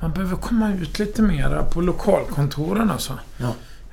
man 0.00 0.12
behöver 0.12 0.36
komma 0.36 0.72
ut 0.74 0.98
lite 0.98 1.22
mera 1.22 1.62
på 1.62 1.80
lokalkontoren 1.80 2.90
alltså. 2.90 3.12
Ja. 3.36 3.48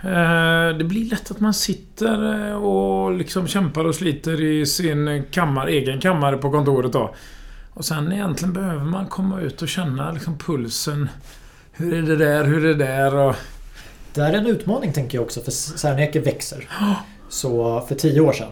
Eh, 0.09 0.77
Det 0.77 0.83
blir 0.83 1.09
lätt 1.09 1.31
att 1.31 1.39
man 1.39 1.53
sitter 1.53 2.47
eh, 2.49 2.55
och 2.55 3.11
liksom 3.13 3.47
kämpar 3.47 3.85
och 3.85 3.95
sliter 3.95 4.41
i 4.41 4.65
sin 4.65 5.23
kammare, 5.31 5.71
egen 5.71 5.99
kammare 5.99 6.37
på 6.37 6.51
kontoret 6.51 6.93
då. 6.93 7.15
Och 7.73 7.85
sen 7.85 8.11
egentligen 8.11 8.53
behöver 8.53 8.83
man 8.85 9.05
komma 9.05 9.41
ut 9.41 9.61
och 9.61 9.67
känna 9.67 10.11
liksom 10.11 10.37
pulsen. 10.37 11.09
Hur 11.71 11.93
är 11.93 12.01
det 12.01 12.15
där? 12.15 12.43
Hur 12.43 12.65
är 12.65 12.73
det 12.73 12.85
där? 12.85 13.15
Och, 13.15 13.35
Det 14.13 14.21
är 14.21 14.33
en 14.33 14.47
utmaning 14.47 14.93
tänker 14.93 15.17
jag 15.17 15.25
också 15.25 15.41
för 15.41 15.51
Serneke 15.51 16.19
växer. 16.19 16.69
Så 17.29 17.81
för 17.87 17.95
tio 17.95 18.21
år 18.21 18.33
sedan 18.33 18.47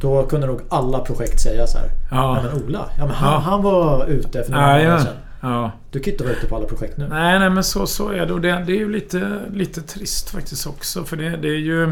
Då 0.00 0.22
kunde 0.26 0.46
nog 0.46 0.60
alla 0.68 0.98
projekt 0.98 1.40
säga 1.40 1.66
så 1.66 1.78
här. 1.78 1.88
Ja 2.10 2.36
ja. 2.36 2.42
men 2.42 2.62
Ola, 2.64 2.86
ja, 2.98 3.06
men 3.06 3.14
han, 3.14 3.32
Ja. 3.32 3.38
han 3.38 3.62
var 3.62 4.06
ute 4.06 4.44
för 4.44 4.52
några 4.52 4.82
Ja, 4.82 4.88
månader 4.90 5.12
ja. 5.40 5.40
sedan. 5.40 5.70
Du 5.92 6.00
kan 6.00 6.12
inte 6.12 6.24
vara 6.24 6.34
ute 6.34 6.46
på 6.46 6.56
alla 6.56 6.66
projekt 6.66 6.96
nu. 6.96 7.08
Nej, 7.08 7.38
nej 7.38 7.50
men 7.50 7.64
så, 7.64 7.86
så 7.86 8.08
är 8.08 8.26
det. 8.26 8.32
Och 8.32 8.40
det, 8.40 8.64
det 8.66 8.72
är 8.72 8.76
ju 8.76 8.92
lite, 8.92 9.40
lite 9.52 9.82
trist 9.82 10.30
faktiskt 10.30 10.66
också. 10.66 11.04
För 11.04 11.16
det, 11.16 11.36
det 11.36 11.48
är 11.48 11.58
ju... 11.58 11.86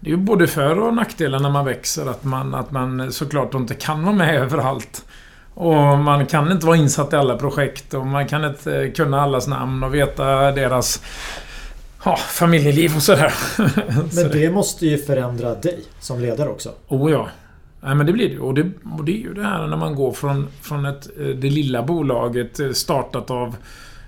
Det 0.00 0.10
är 0.10 0.10
ju 0.10 0.16
både 0.16 0.46
för 0.46 0.78
och 0.78 0.94
nackdelar 0.94 1.38
när 1.38 1.50
man 1.50 1.64
växer. 1.64 2.06
Att 2.06 2.24
man, 2.24 2.54
att 2.54 2.70
man 2.70 3.12
såklart 3.12 3.54
inte 3.54 3.74
kan 3.74 4.02
vara 4.02 4.14
med 4.14 4.34
överallt. 4.42 5.04
Och 5.54 5.98
man 5.98 6.26
kan 6.26 6.52
inte 6.52 6.66
vara 6.66 6.76
insatt 6.76 7.12
i 7.12 7.16
alla 7.16 7.36
projekt 7.36 7.94
och 7.94 8.06
man 8.06 8.28
kan 8.28 8.44
inte 8.44 8.92
kunna 8.96 9.20
allas 9.20 9.46
namn 9.46 9.82
och 9.82 9.94
veta 9.94 10.52
deras 10.52 11.02
ja, 12.04 12.16
familjeliv 12.16 12.96
och 12.96 13.02
sådär. 13.02 13.34
Så 14.10 14.20
Men 14.20 14.30
det 14.32 14.50
måste 14.50 14.86
ju 14.86 14.98
förändra 14.98 15.54
dig 15.54 15.84
som 16.00 16.20
ledare 16.20 16.48
också. 16.48 16.72
Oh 16.88 17.12
ja. 17.12 17.28
Nej, 17.80 17.94
men 17.94 18.06
det 18.06 18.12
blir 18.12 18.28
det. 18.28 18.38
Och 18.38 18.54
det. 18.54 18.70
Och 18.98 19.04
det 19.04 19.12
är 19.12 19.20
ju 19.22 19.34
det 19.34 19.42
här 19.42 19.66
när 19.66 19.76
man 19.76 19.94
går 19.94 20.12
från, 20.12 20.46
från 20.60 20.86
ett, 20.86 21.08
eh, 21.20 21.26
det 21.26 21.50
lilla 21.50 21.82
bolaget 21.82 22.60
eh, 22.60 22.70
startat 22.70 23.30
av, 23.30 23.56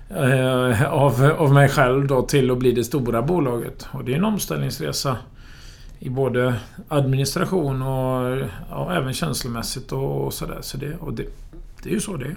eh, 0.09 0.93
av, 0.93 1.35
av 1.37 1.53
mig 1.53 1.69
själv 1.69 2.07
då 2.07 2.21
till 2.21 2.51
att 2.51 2.57
bli 2.57 2.71
det 2.71 2.83
stora 2.83 3.21
bolaget. 3.21 3.87
Och 3.91 4.03
det 4.03 4.13
är 4.13 4.17
en 4.17 4.25
omställningsresa 4.25 5.17
i 5.99 6.09
både 6.09 6.55
administration 6.87 7.81
och 7.81 8.47
ja, 8.69 8.93
även 8.93 9.13
känslomässigt 9.13 9.91
och, 9.91 10.25
och 10.25 10.33
sådär. 10.33 10.59
Så 10.61 10.77
det, 10.77 10.95
och 10.99 11.13
det, 11.13 11.25
det 11.83 11.89
är 11.89 11.93
ju 11.93 11.99
så 11.99 12.17
det 12.17 12.25
är. 12.25 12.35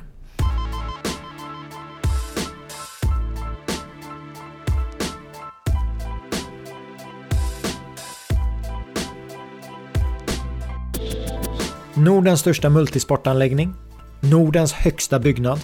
Nordens 12.05 12.41
största 12.41 12.69
multisportanläggning. 12.71 13.75
Nordens 14.21 14.73
högsta 14.73 15.19
byggnad. 15.19 15.61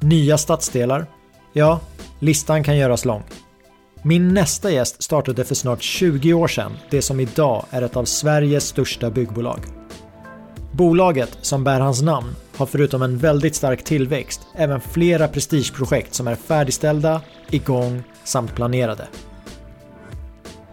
Nya 0.00 0.38
stadsdelar. 0.38 1.06
Ja, 1.52 1.80
listan 2.18 2.64
kan 2.64 2.76
göras 2.76 3.04
lång. 3.04 3.22
Min 4.02 4.34
nästa 4.34 4.70
gäst 4.70 5.02
startade 5.02 5.44
för 5.44 5.54
snart 5.54 5.82
20 5.82 6.32
år 6.32 6.48
sedan 6.48 6.72
det 6.90 7.02
som 7.02 7.20
idag 7.20 7.64
är 7.70 7.82
ett 7.82 7.96
av 7.96 8.04
Sveriges 8.04 8.66
största 8.66 9.10
byggbolag. 9.10 9.58
Bolaget 10.72 11.38
som 11.40 11.64
bär 11.64 11.80
hans 11.80 12.02
namn 12.02 12.34
har 12.56 12.66
förutom 12.66 13.02
en 13.02 13.18
väldigt 13.18 13.54
stark 13.54 13.84
tillväxt 13.84 14.40
även 14.56 14.80
flera 14.80 15.28
prestigeprojekt 15.28 16.14
som 16.14 16.28
är 16.28 16.34
färdigställda, 16.34 17.20
igång 17.50 18.02
samt 18.24 18.54
planerade. 18.54 19.08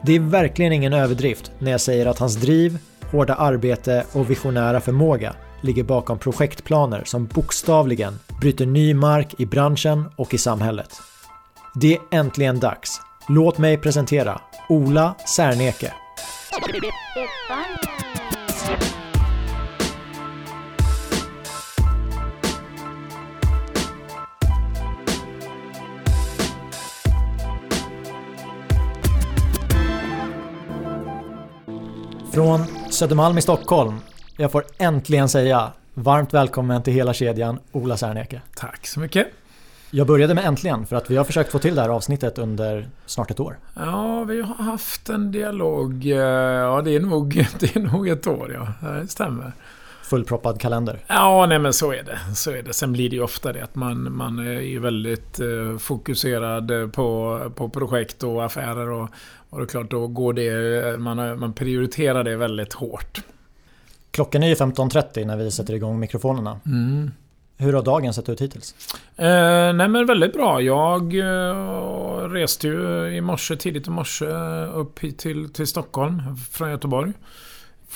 Det 0.05 0.15
är 0.15 0.19
verkligen 0.19 0.73
ingen 0.73 0.93
överdrift 0.93 1.51
när 1.59 1.71
jag 1.71 1.81
säger 1.81 2.05
att 2.05 2.19
hans 2.19 2.35
driv, 2.35 2.79
hårda 3.11 3.35
arbete 3.35 4.03
och 4.13 4.29
visionära 4.29 4.79
förmåga 4.79 5.35
ligger 5.61 5.83
bakom 5.83 6.19
projektplaner 6.19 7.03
som 7.05 7.25
bokstavligen 7.25 8.19
bryter 8.41 8.65
ny 8.65 8.93
mark 8.93 9.35
i 9.37 9.45
branschen 9.45 10.05
och 10.15 10.33
i 10.33 10.37
samhället. 10.37 11.01
Det 11.75 11.93
är 11.93 11.99
äntligen 12.11 12.59
dags. 12.59 13.01
Låt 13.27 13.57
mig 13.57 13.77
presentera 13.77 14.41
Ola 14.69 15.15
Serneke. 15.35 15.93
Från 32.33 32.78
Södermalm 32.99 33.37
i 33.37 33.41
Stockholm. 33.41 33.99
Jag 34.37 34.51
får 34.51 34.63
äntligen 34.77 35.29
säga 35.29 35.71
varmt 35.93 36.33
välkommen 36.33 36.83
till 36.83 36.93
hela 36.93 37.13
kedjan 37.13 37.59
Ola 37.71 37.97
Serneke. 37.97 38.41
Tack 38.55 38.87
så 38.87 38.99
mycket. 38.99 39.27
Jag 39.91 40.07
började 40.07 40.33
med 40.33 40.45
äntligen 40.45 40.85
för 40.85 40.95
att 40.95 41.11
vi 41.11 41.17
har 41.17 41.23
försökt 41.23 41.51
få 41.51 41.59
till 41.59 41.75
det 41.75 41.81
här 41.81 41.89
avsnittet 41.89 42.37
under 42.37 42.87
snart 43.05 43.31
ett 43.31 43.39
år. 43.39 43.57
Ja, 43.73 44.23
vi 44.23 44.41
har 44.41 44.55
haft 44.55 45.09
en 45.09 45.31
dialog. 45.31 46.05
eh, 46.05 46.17
Ja, 46.17 46.81
det 46.81 46.95
är 46.95 46.99
nog, 46.99 47.47
det 47.59 47.75
är 47.75 47.79
nog 47.79 48.09
ett 48.09 48.27
år, 48.27 48.53
ja. 48.81 48.89
Det 48.89 49.07
stämmer. 49.07 49.53
Fullproppad 50.09 50.61
kalender. 50.61 50.99
Ja, 51.07 51.45
nej 51.45 51.59
men 51.59 51.73
så 51.73 51.91
är 51.91 52.03
det. 52.03 52.35
Så 52.35 52.51
är 52.51 52.63
det. 52.63 52.73
Sen 52.73 52.93
blir 52.93 53.09
det 53.09 53.15
ju 53.15 53.21
ofta 53.21 53.53
det 53.53 53.63
att 53.63 53.75
man, 53.75 54.15
man 54.15 54.39
är 54.39 54.61
ju 54.61 54.79
väldigt 54.79 55.39
eh, 55.39 55.77
fokuserad 55.77 56.93
på, 56.93 57.39
på 57.55 57.69
projekt 57.69 58.23
och 58.23 58.45
affärer 58.45 58.89
och, 58.89 59.09
och 59.49 59.57
det 59.57 59.63
är 59.63 59.67
klart 59.67 59.91
då 59.91 60.07
går 60.07 60.33
det, 60.33 60.99
man, 60.99 61.39
man 61.39 61.53
prioriterar 61.53 62.23
det 62.23 62.35
väldigt 62.35 62.73
hårt. 62.73 63.21
Klockan 64.11 64.43
är 64.43 64.47
ju 64.47 64.55
15.30 64.55 65.25
när 65.25 65.37
vi 65.37 65.51
sätter 65.51 65.73
igång 65.73 65.99
mikrofonerna. 65.99 66.59
Mm. 66.65 67.11
Hur 67.57 67.73
har 67.73 67.83
dagen 67.83 68.13
sett 68.13 68.29
ut 68.29 68.41
hittills? 68.41 68.75
Eh, 69.17 69.73
nej 69.73 69.87
men 69.87 70.05
väldigt 70.05 70.33
bra. 70.33 70.61
Jag 70.61 71.15
eh, 71.15 72.29
reste 72.29 72.67
ju 72.67 73.07
i 73.15 73.21
morse, 73.21 73.55
tidigt 73.55 73.87
i 73.87 73.89
morse 73.89 74.25
upp 74.73 74.99
hit 74.99 75.17
till, 75.17 75.53
till 75.53 75.67
Stockholm 75.67 76.21
från 76.51 76.69
Göteborg. 76.69 77.13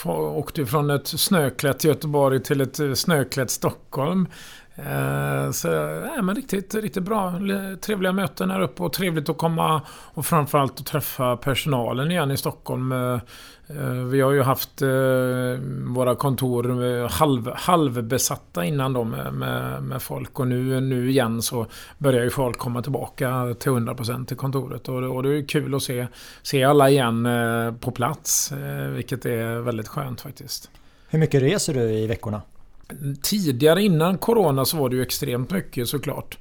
Åkte 0.05 0.65
från 0.65 0.89
ett 0.89 1.07
snöklätt 1.07 1.83
Göteborg 1.83 2.43
till 2.43 2.61
ett 2.61 2.79
eh, 2.79 2.93
snöklätt 2.93 3.49
Stockholm. 3.49 4.27
Eh, 4.75 5.51
så 5.51 5.67
nej, 6.05 6.21
men 6.21 6.35
riktigt, 6.35 6.75
riktigt 6.75 7.03
bra. 7.03 7.33
Trevliga 7.81 8.11
möten 8.11 8.51
här 8.51 8.61
uppe 8.61 8.83
och 8.83 8.93
trevligt 8.93 9.29
att 9.29 9.37
komma 9.37 9.81
och 9.89 10.25
framförallt 10.25 10.79
att 10.79 10.85
träffa 10.85 11.37
personalen 11.37 12.11
igen 12.11 12.31
i 12.31 12.37
Stockholm. 12.37 12.91
Eh, 12.91 13.19
Eh, 13.69 13.91
Vi 13.91 14.21
har 14.21 14.31
ju 14.31 14.41
haft 14.41 14.81
eh, 14.81 14.87
våra 15.95 16.15
kontor 16.15 16.83
eh, 16.85 17.09
halv, 17.09 17.51
halvbesatta 17.55 18.65
innan 18.65 18.93
då 18.93 19.03
med, 19.03 19.33
med, 19.33 19.83
med 19.83 20.01
folk 20.01 20.39
och 20.39 20.47
nu, 20.47 20.79
nu 20.81 21.09
igen 21.09 21.41
så 21.41 21.65
börjar 21.97 22.23
ju 22.23 22.29
folk 22.29 22.57
komma 22.57 22.81
tillbaka 22.81 23.55
till 23.59 23.71
100% 23.71 24.25
till 24.25 24.37
kontoret 24.37 24.89
och, 24.89 25.01
det- 25.01 25.07
och 25.07 25.23
det 25.23 25.37
är 25.37 25.47
kul 25.47 25.75
att 25.75 25.83
se, 25.83 26.07
se 26.43 26.63
alla 26.63 26.89
igen 26.89 27.27
på 27.79 27.91
plats 27.91 28.51
vilket 28.95 29.25
är 29.25 29.59
väldigt 29.59 29.87
skönt 29.87 30.21
faktiskt. 30.21 30.69
Hur 31.09 31.19
mycket 31.19 31.41
reser 31.41 31.73
du 31.73 31.81
i 31.81 32.07
veckorna? 32.07 32.41
Tidigare 33.21 33.81
innan 33.81 34.17
Corona 34.17 34.65
så 34.65 34.77
var 34.77 34.89
det 34.89 34.95
ju 34.95 35.01
extremt 35.01 35.51
mycket 35.51 35.87
såklart. 35.89 36.37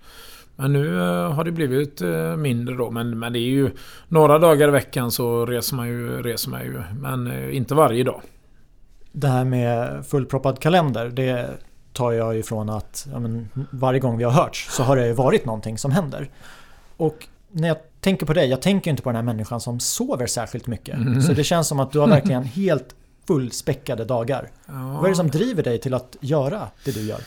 Men 0.56 0.72
nu 0.72 0.98
eh, 0.98 1.32
har 1.32 1.44
det 1.44 1.52
blivit 1.52 2.00
eh, 2.00 2.36
mindre 2.36 2.74
då. 2.74 2.90
Men, 2.90 3.18
men 3.18 3.32
det 3.32 3.38
är 3.38 3.50
ju 3.50 3.70
några 4.08 4.38
dagar 4.38 4.68
i 4.68 4.70
veckan 4.70 5.10
så 5.10 5.46
reser 5.46 5.76
man 5.76 5.88
ju. 5.88 6.22
Reser 6.22 6.50
man 6.50 6.62
ju 6.62 6.82
men 7.00 7.26
eh, 7.26 7.56
inte 7.56 7.74
varje 7.74 8.04
dag. 8.04 8.22
Det 9.12 9.28
här 9.28 9.44
med 9.44 10.06
fullproppad 10.06 10.58
kalender, 10.58 11.08
det 11.08 11.48
tar 11.92 12.12
jag 12.12 12.38
ifrån 12.38 12.70
att 12.70 13.08
ja, 13.12 13.18
men, 13.18 13.48
varje 13.70 14.00
gång 14.00 14.18
vi 14.18 14.24
har 14.24 14.30
hörts 14.30 14.68
så 14.70 14.82
har 14.82 14.96
det 14.96 15.06
ju 15.06 15.12
varit 15.12 15.44
någonting 15.44 15.78
som 15.78 15.92
händer. 15.92 16.30
Och 16.96 17.28
när 17.50 17.68
jag 17.68 17.76
tänker 18.00 18.26
på 18.26 18.32
dig, 18.32 18.48
jag 18.48 18.62
tänker 18.62 18.90
inte 18.90 19.02
på 19.02 19.08
den 19.08 19.16
här 19.16 19.22
människan 19.22 19.60
som 19.60 19.80
sover 19.80 20.26
särskilt 20.26 20.66
mycket. 20.66 20.94
Mm. 20.94 21.22
Så 21.22 21.32
det 21.32 21.44
känns 21.44 21.68
som 21.68 21.80
att 21.80 21.92
du 21.92 21.98
har 21.98 22.08
verkligen 22.08 22.44
helt 22.44 22.94
fullspäckade 23.26 24.04
dagar. 24.04 24.50
Ja. 24.66 24.72
Vad 24.72 25.04
är 25.04 25.08
det 25.08 25.14
som 25.16 25.30
driver 25.30 25.62
dig 25.62 25.78
till 25.78 25.94
att 25.94 26.16
göra 26.20 26.68
det 26.84 26.90
du 26.90 27.00
gör? 27.00 27.20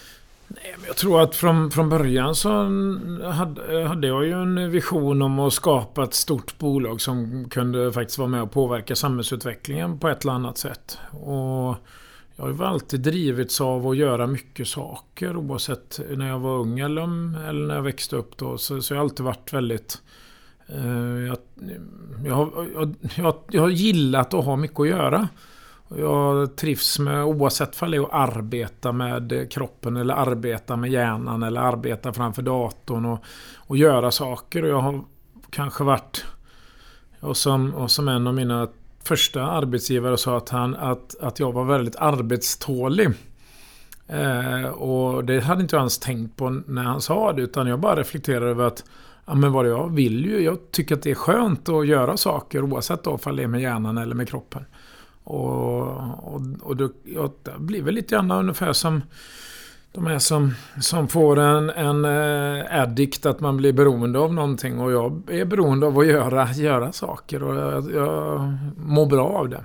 Nej, 0.47 0.75
men 0.77 0.87
Jag 0.87 0.95
tror 0.95 1.21
att 1.21 1.35
från, 1.35 1.71
från 1.71 1.89
början 1.89 2.35
så 2.35 2.49
hade, 3.29 3.87
hade 3.87 4.07
jag 4.07 4.25
ju 4.25 4.31
en 4.31 4.71
vision 4.71 5.21
om 5.21 5.39
att 5.39 5.53
skapa 5.53 6.03
ett 6.03 6.13
stort 6.13 6.57
bolag 6.57 7.01
som 7.01 7.45
kunde 7.49 7.93
faktiskt 7.93 8.17
vara 8.17 8.29
med 8.29 8.41
och 8.41 8.51
påverka 8.51 8.95
samhällsutvecklingen 8.95 9.99
på 9.99 10.09
ett 10.09 10.23
eller 10.23 10.33
annat 10.33 10.57
sätt. 10.57 10.97
Och 11.11 11.75
jag 12.35 12.43
har 12.43 12.49
ju 12.49 12.63
alltid 12.63 12.99
drivits 12.99 13.61
av 13.61 13.87
att 13.87 13.97
göra 13.97 14.27
mycket 14.27 14.67
saker 14.67 15.37
oavsett 15.37 15.99
när 16.09 16.27
jag 16.27 16.39
var 16.39 16.57
ung 16.57 16.79
eller, 16.79 17.01
eller 17.49 17.67
när 17.67 17.75
jag 17.75 17.81
växte 17.81 18.15
upp. 18.15 18.37
Då. 18.37 18.57
Så, 18.57 18.81
så 18.81 18.93
jag 18.93 18.99
har 18.99 19.03
alltid 19.03 19.25
varit 19.25 19.53
väldigt... 19.53 20.01
Eh, 20.67 20.87
jag, 21.27 21.37
jag, 22.25 22.67
jag, 22.75 22.95
jag, 23.15 23.35
jag 23.51 23.61
har 23.61 23.69
gillat 23.69 24.33
att 24.33 24.45
ha 24.45 24.55
mycket 24.55 24.79
att 24.79 24.87
göra. 24.87 25.27
Jag 25.87 26.55
trivs 26.55 26.99
med 26.99 27.23
oavsett 27.23 27.81
om 27.81 27.91
det 27.91 27.97
är 27.97 28.01
att 28.01 28.29
arbeta 28.29 28.91
med 28.91 29.51
kroppen 29.51 29.97
eller 29.97 30.13
arbeta 30.13 30.75
med 30.75 30.91
hjärnan 30.91 31.43
eller 31.43 31.61
arbeta 31.61 32.13
framför 32.13 32.41
datorn 32.41 33.05
och, 33.05 33.23
och 33.55 33.77
göra 33.77 34.11
saker. 34.11 34.63
Och 34.63 34.69
jag 34.69 34.79
har 34.81 35.03
kanske 35.49 35.83
varit... 35.83 36.25
Och 37.19 37.37
som, 37.37 37.75
och 37.75 37.91
som 37.91 38.07
en 38.07 38.27
av 38.27 38.33
mina 38.33 38.67
första 39.03 39.43
arbetsgivare 39.43 40.17
sa 40.17 40.37
att, 40.37 40.49
han, 40.49 40.75
att, 40.75 41.15
att 41.21 41.39
jag 41.39 41.51
var 41.51 41.65
väldigt 41.65 41.95
arbetstålig. 41.95 43.09
Eh, 44.07 44.65
och 44.65 45.25
det 45.25 45.39
hade 45.39 45.61
inte 45.61 45.75
jag 45.75 45.81
ens 45.81 45.99
tänkt 45.99 46.35
på 46.35 46.49
när 46.49 46.83
han 46.83 47.01
sa 47.01 47.33
det. 47.33 47.41
Utan 47.41 47.67
jag 47.67 47.79
bara 47.79 47.95
reflekterade 47.95 48.49
över 48.51 48.67
att 48.67 48.83
Ja 49.25 49.35
men 49.35 49.51
vad 49.51 49.67
jag 49.67 49.95
vill 49.95 50.25
ju. 50.25 50.39
Jag 50.39 50.71
tycker 50.71 50.95
att 50.95 51.01
det 51.01 51.11
är 51.11 51.15
skönt 51.15 51.69
att 51.69 51.87
göra 51.87 52.17
saker 52.17 52.63
oavsett 52.63 53.07
om 53.07 53.35
det 53.35 53.43
är 53.43 53.47
med 53.47 53.61
hjärnan 53.61 53.97
eller 53.97 54.15
med 54.15 54.29
kroppen. 54.29 54.65
Och, 55.25 55.81
och, 56.33 56.41
och 56.61 56.77
det, 56.77 56.89
ja, 57.03 57.31
det 57.43 57.51
blir 57.57 57.81
väl 57.81 57.93
lite 57.93 58.15
grann 58.15 58.31
ungefär 58.31 58.73
som 58.73 59.01
de 59.91 60.07
är 60.07 60.19
som, 60.19 60.53
som 60.81 61.07
får 61.07 61.39
en, 61.39 61.69
en 61.69 62.05
eh, 62.05 62.81
addict, 62.81 63.25
att 63.25 63.39
man 63.39 63.57
blir 63.57 63.73
beroende 63.73 64.19
av 64.19 64.33
någonting. 64.33 64.79
Och 64.79 64.91
jag 64.91 65.21
är 65.27 65.45
beroende 65.45 65.87
av 65.87 65.99
att 65.99 66.07
göra, 66.07 66.51
göra 66.51 66.91
saker 66.91 67.43
och 67.43 67.55
jag, 67.55 67.91
jag 67.91 68.57
mår 68.77 69.05
bra 69.05 69.27
av 69.27 69.49
det. 69.49 69.63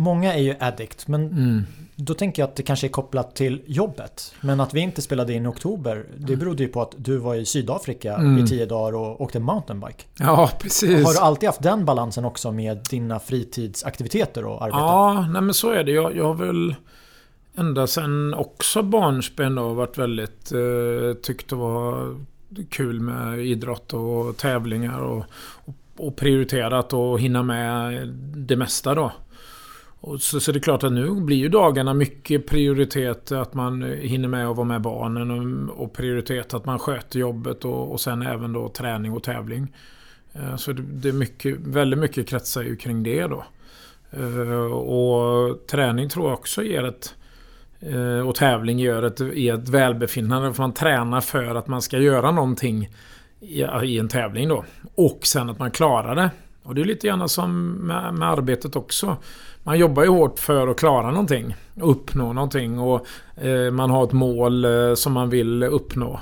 Många 0.00 0.34
är 0.34 0.38
ju 0.38 0.54
addict, 0.60 1.08
men 1.08 1.26
mm. 1.26 1.62
då 1.96 2.14
tänker 2.14 2.42
jag 2.42 2.48
att 2.48 2.56
det 2.56 2.62
kanske 2.62 2.86
är 2.86 2.88
kopplat 2.88 3.34
till 3.34 3.62
jobbet. 3.66 4.34
Men 4.40 4.60
att 4.60 4.74
vi 4.74 4.80
inte 4.80 5.02
spelade 5.02 5.32
in 5.32 5.44
i 5.44 5.48
oktober, 5.48 6.06
det 6.16 6.36
berodde 6.36 6.62
ju 6.62 6.68
på 6.68 6.82
att 6.82 6.94
du 6.96 7.16
var 7.16 7.34
i 7.34 7.46
Sydafrika 7.46 8.14
mm. 8.14 8.44
i 8.44 8.48
tio 8.48 8.66
dagar 8.66 8.98
och 8.98 9.20
åkte 9.20 9.40
mountainbike. 9.40 10.04
Ja, 10.18 10.50
precis. 10.60 11.06
Har 11.06 11.12
du 11.12 11.18
alltid 11.18 11.48
haft 11.48 11.62
den 11.62 11.84
balansen 11.84 12.24
också 12.24 12.52
med 12.52 12.86
dina 12.90 13.18
fritidsaktiviteter 13.18 14.44
och 14.44 14.62
arbete? 14.62 14.78
Ja, 14.78 15.26
nej 15.32 15.42
men 15.42 15.54
så 15.54 15.70
är 15.70 15.84
det. 15.84 15.92
Jag, 15.92 16.16
jag 16.16 16.24
har 16.24 16.34
väl 16.34 16.74
ända 17.54 17.86
sedan 17.86 18.34
också 18.34 18.82
barnsben 18.82 19.54
då 19.54 19.74
varit 19.74 19.98
väldigt 19.98 20.52
eh, 20.52 21.20
tyckt 21.22 21.48
det 21.48 21.56
var 21.56 22.16
kul 22.70 23.00
med 23.00 23.46
idrott 23.46 23.92
och 23.92 24.36
tävlingar 24.36 24.98
och, 24.98 25.24
och, 25.64 25.74
och 25.96 26.16
prioriterat 26.16 26.92
och 26.92 27.20
hinna 27.20 27.42
med 27.42 28.08
det 28.36 28.56
mesta 28.56 28.94
då. 28.94 29.12
Och 30.00 30.22
så, 30.22 30.40
så 30.40 30.52
det 30.52 30.58
är 30.58 30.60
klart 30.60 30.82
att 30.82 30.92
nu 30.92 31.14
blir 31.14 31.36
ju 31.36 31.48
dagarna 31.48 31.94
mycket 31.94 32.46
prioritet 32.46 33.32
att 33.32 33.54
man 33.54 33.82
eh, 33.82 33.88
hinner 33.88 34.28
med 34.28 34.48
att 34.48 34.56
vara 34.56 34.66
med 34.66 34.80
barnen 34.80 35.30
och, 35.30 35.82
och 35.82 35.92
prioritet 35.92 36.54
att 36.54 36.64
man 36.64 36.78
sköter 36.78 37.18
jobbet 37.18 37.64
och, 37.64 37.92
och 37.92 38.00
sen 38.00 38.22
även 38.22 38.52
då 38.52 38.68
träning 38.68 39.12
och 39.12 39.22
tävling. 39.22 39.74
Eh, 40.32 40.56
så 40.56 40.72
det, 40.72 40.82
det 40.82 41.08
är 41.08 41.12
mycket, 41.12 41.56
väldigt 41.58 41.98
mycket 41.98 42.28
kretsar 42.28 42.62
ju 42.62 42.76
kring 42.76 43.02
det 43.02 43.26
då. 43.26 43.44
Eh, 44.10 44.72
och 44.72 45.66
träning 45.66 46.08
tror 46.08 46.28
jag 46.28 46.38
också 46.38 46.62
ger 46.62 46.84
ett 46.84 47.14
och 48.26 48.34
tävling 48.34 48.78
gör 48.78 49.02
ett, 49.02 49.20
ger 49.20 49.54
ett 49.54 49.68
välbefinnande. 49.68 50.54
För 50.54 50.62
man 50.62 50.74
tränar 50.74 51.20
för 51.20 51.54
att 51.54 51.66
man 51.66 51.82
ska 51.82 51.98
göra 51.98 52.30
någonting 52.30 52.88
i, 53.40 53.64
i 53.82 53.98
en 53.98 54.08
tävling 54.08 54.48
då. 54.48 54.64
Och 54.94 55.20
sen 55.22 55.50
att 55.50 55.58
man 55.58 55.70
klarar 55.70 56.14
det. 56.14 56.30
Och 56.62 56.74
det 56.74 56.80
är 56.80 56.84
lite 56.84 57.06
grann 57.06 57.28
som 57.28 57.70
med, 57.72 58.14
med 58.14 58.28
arbetet 58.28 58.76
också 58.76 59.16
man 59.62 59.78
jobbar 59.78 60.02
ju 60.02 60.08
hårt 60.08 60.38
för 60.38 60.68
att 60.68 60.78
klara 60.78 61.10
någonting. 61.10 61.56
Uppnå 61.74 62.32
någonting 62.32 62.78
och 62.78 63.06
eh, 63.36 63.70
man 63.70 63.90
har 63.90 64.04
ett 64.04 64.12
mål 64.12 64.64
eh, 64.64 64.94
som 64.94 65.12
man 65.12 65.30
vill 65.30 65.62
uppnå. 65.62 66.20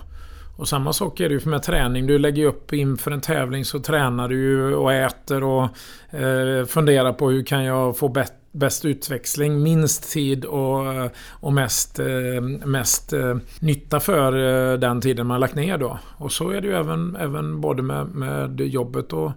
Och 0.56 0.68
samma 0.68 0.92
sak 0.92 1.20
är 1.20 1.28
det 1.28 1.34
ju 1.34 1.50
med 1.50 1.62
träning. 1.62 2.06
Du 2.06 2.18
lägger 2.18 2.46
upp 2.46 2.72
inför 2.72 3.10
en 3.10 3.20
tävling 3.20 3.64
så 3.64 3.80
tränar 3.80 4.28
du 4.28 4.74
och 4.74 4.92
äter 4.92 5.44
och 5.44 5.62
eh, 6.10 6.64
funderar 6.66 7.12
på 7.12 7.30
hur 7.30 7.44
kan 7.44 7.64
jag 7.64 7.98
få 7.98 8.08
bättre 8.08 8.34
bäst 8.52 8.84
utväxling, 8.84 9.62
minst 9.62 10.12
tid 10.12 10.44
och, 10.44 10.94
eh, 10.94 11.10
och 11.30 11.52
mest, 11.52 11.98
eh, 11.98 12.40
mest 12.64 13.12
eh, 13.12 13.36
nytta 13.60 14.00
för 14.00 14.32
eh, 14.72 14.78
den 14.78 15.00
tiden 15.00 15.26
man 15.26 15.40
lagt 15.40 15.54
ner 15.54 15.78
då. 15.78 15.98
Och 16.16 16.32
så 16.32 16.50
är 16.50 16.60
det 16.60 16.66
ju 16.66 16.74
även, 16.74 17.16
även 17.16 17.60
både 17.60 17.82
med, 17.82 18.06
med 18.06 18.60
jobbet 18.60 19.12
och, 19.12 19.32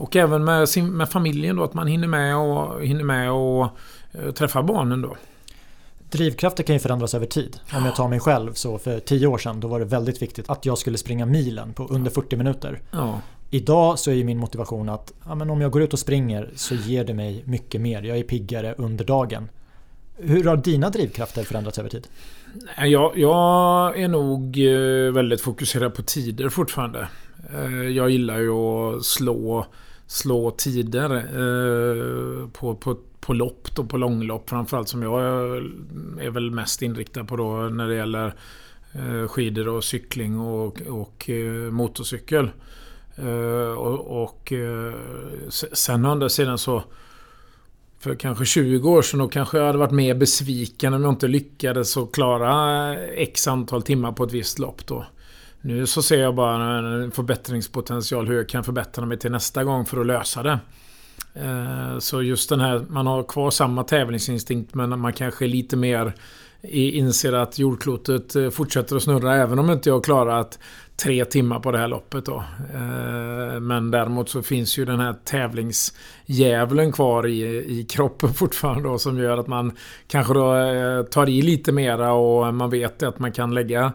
och 0.00 0.16
även 0.16 0.44
med, 0.44 0.68
sin, 0.68 0.90
med 0.90 1.08
familjen 1.08 1.56
då, 1.56 1.64
att 1.64 1.74
man 1.74 1.86
hinner 1.86 2.08
med 2.08 2.36
och, 2.36 2.84
hinner 2.84 3.04
med 3.04 3.32
och 3.32 3.68
eh, 4.12 4.30
träffa 4.30 4.62
barnen 4.62 5.02
då. 5.02 5.16
Drivkrafter 6.10 6.62
kan 6.62 6.74
ju 6.74 6.78
förändras 6.78 7.14
över 7.14 7.26
tid. 7.26 7.60
Om 7.72 7.84
jag 7.84 7.96
tar 7.96 8.08
mig 8.08 8.20
själv 8.20 8.52
så 8.52 8.78
för 8.78 9.00
tio 9.00 9.26
år 9.26 9.38
sedan 9.38 9.60
då 9.60 9.68
var 9.68 9.78
det 9.78 9.84
väldigt 9.84 10.22
viktigt 10.22 10.50
att 10.50 10.66
jag 10.66 10.78
skulle 10.78 10.98
springa 10.98 11.26
milen 11.26 11.72
på 11.72 11.86
under 11.86 12.10
40 12.10 12.36
minuter. 12.36 12.80
Ja. 12.90 13.20
Idag 13.50 13.98
så 13.98 14.10
är 14.10 14.24
min 14.24 14.38
motivation 14.38 14.88
att 14.88 15.12
ja, 15.26 15.34
men 15.34 15.50
om 15.50 15.60
jag 15.60 15.70
går 15.70 15.82
ut 15.82 15.92
och 15.92 15.98
springer 15.98 16.50
så 16.56 16.74
ger 16.74 17.04
det 17.04 17.14
mig 17.14 17.42
mycket 17.46 17.80
mer. 17.80 18.02
Jag 18.02 18.18
är 18.18 18.22
piggare 18.22 18.74
under 18.78 19.04
dagen. 19.04 19.48
Hur 20.16 20.44
har 20.44 20.56
dina 20.56 20.90
drivkrafter 20.90 21.44
förändrats 21.44 21.78
över 21.78 21.88
tid? 21.88 22.08
Jag, 22.78 23.18
jag 23.18 24.00
är 24.00 24.08
nog 24.08 24.58
eh, 24.58 25.12
väldigt 25.12 25.40
fokuserad 25.40 25.94
på 25.94 26.02
tider 26.02 26.48
fortfarande. 26.48 27.08
Eh, 27.54 27.88
jag 27.88 28.10
gillar 28.10 28.38
ju 28.38 28.50
att 28.50 29.04
slå, 29.04 29.66
slå 30.10 30.50
tider 30.50 31.16
eh, 31.16 32.48
på, 32.48 32.74
på, 32.74 32.96
på 33.20 33.32
lopp 33.32 33.68
och 33.78 33.88
på 33.88 33.96
långlopp 33.96 34.50
framförallt 34.50 34.88
som 34.88 35.02
jag 35.02 35.22
är 36.20 36.30
väl 36.30 36.50
mest 36.50 36.82
inriktad 36.82 37.24
på 37.24 37.36
då 37.36 37.52
när 37.52 37.88
det 37.88 37.94
gäller 37.94 38.34
eh, 38.92 39.28
skidor 39.28 39.68
och 39.68 39.84
cykling 39.84 40.40
och, 40.40 40.80
och 40.80 41.30
eh, 41.30 41.70
motorcykel. 41.70 42.50
Eh, 43.16 43.72
och, 43.78 44.22
och 44.22 44.52
sen 45.48 46.06
å 46.06 46.10
andra 46.10 46.28
sidan 46.28 46.58
så 46.58 46.82
för 47.98 48.14
kanske 48.14 48.44
20 48.44 48.90
år 48.90 49.02
sedan 49.02 49.20
då 49.20 49.28
kanske 49.28 49.58
jag 49.58 49.66
hade 49.66 49.78
varit 49.78 49.90
mer 49.90 50.14
besviken 50.14 50.94
om 50.94 51.02
jag 51.02 51.12
inte 51.12 51.28
lyckades 51.28 51.96
att 51.96 52.12
klara 52.12 52.96
X 52.98 53.48
antal 53.48 53.82
timmar 53.82 54.12
på 54.12 54.24
ett 54.24 54.32
visst 54.32 54.58
lopp 54.58 54.86
då. 54.86 55.06
Nu 55.60 55.86
så 55.86 56.02
ser 56.02 56.20
jag 56.20 56.34
bara 56.34 56.78
en 56.78 57.10
förbättringspotential 57.10 58.28
hur 58.28 58.36
jag 58.36 58.48
kan 58.48 58.64
förbättra 58.64 59.06
mig 59.06 59.18
till 59.18 59.30
nästa 59.30 59.64
gång 59.64 59.86
för 59.86 60.00
att 60.00 60.06
lösa 60.06 60.42
det. 60.42 60.58
Eh, 61.34 61.98
så 61.98 62.22
just 62.22 62.48
den 62.48 62.60
här, 62.60 62.84
man 62.88 63.06
har 63.06 63.22
kvar 63.22 63.50
samma 63.50 63.84
tävlingsinstinkt 63.84 64.74
men 64.74 65.00
man 65.00 65.12
kanske 65.12 65.44
är 65.44 65.48
lite 65.48 65.76
mer 65.76 66.12
inser 66.62 67.32
att 67.32 67.58
jordklotet 67.58 68.36
eh, 68.36 68.50
fortsätter 68.50 68.96
att 68.96 69.02
snurra 69.02 69.34
även 69.34 69.58
om 69.58 69.70
inte 69.70 69.88
jag 69.88 70.04
klarat 70.04 70.58
tre 70.96 71.24
timmar 71.24 71.60
på 71.60 71.72
det 71.72 71.78
här 71.78 71.88
loppet 71.88 72.26
då. 72.26 72.44
Eh, 72.74 73.60
men 73.60 73.90
däremot 73.90 74.28
så 74.28 74.42
finns 74.42 74.78
ju 74.78 74.84
den 74.84 75.00
här 75.00 75.14
tävlingsdjävulen 75.24 76.92
kvar 76.92 77.26
i, 77.26 77.42
i 77.80 77.84
kroppen 77.84 78.28
fortfarande 78.34 78.88
då, 78.88 78.98
som 78.98 79.18
gör 79.18 79.38
att 79.38 79.46
man 79.46 79.76
kanske 80.06 80.34
då 80.34 80.54
tar 81.10 81.28
i 81.28 81.42
lite 81.42 81.72
mera 81.72 82.12
och 82.12 82.54
man 82.54 82.70
vet 82.70 83.02
att 83.02 83.18
man 83.18 83.32
kan 83.32 83.54
lägga 83.54 83.92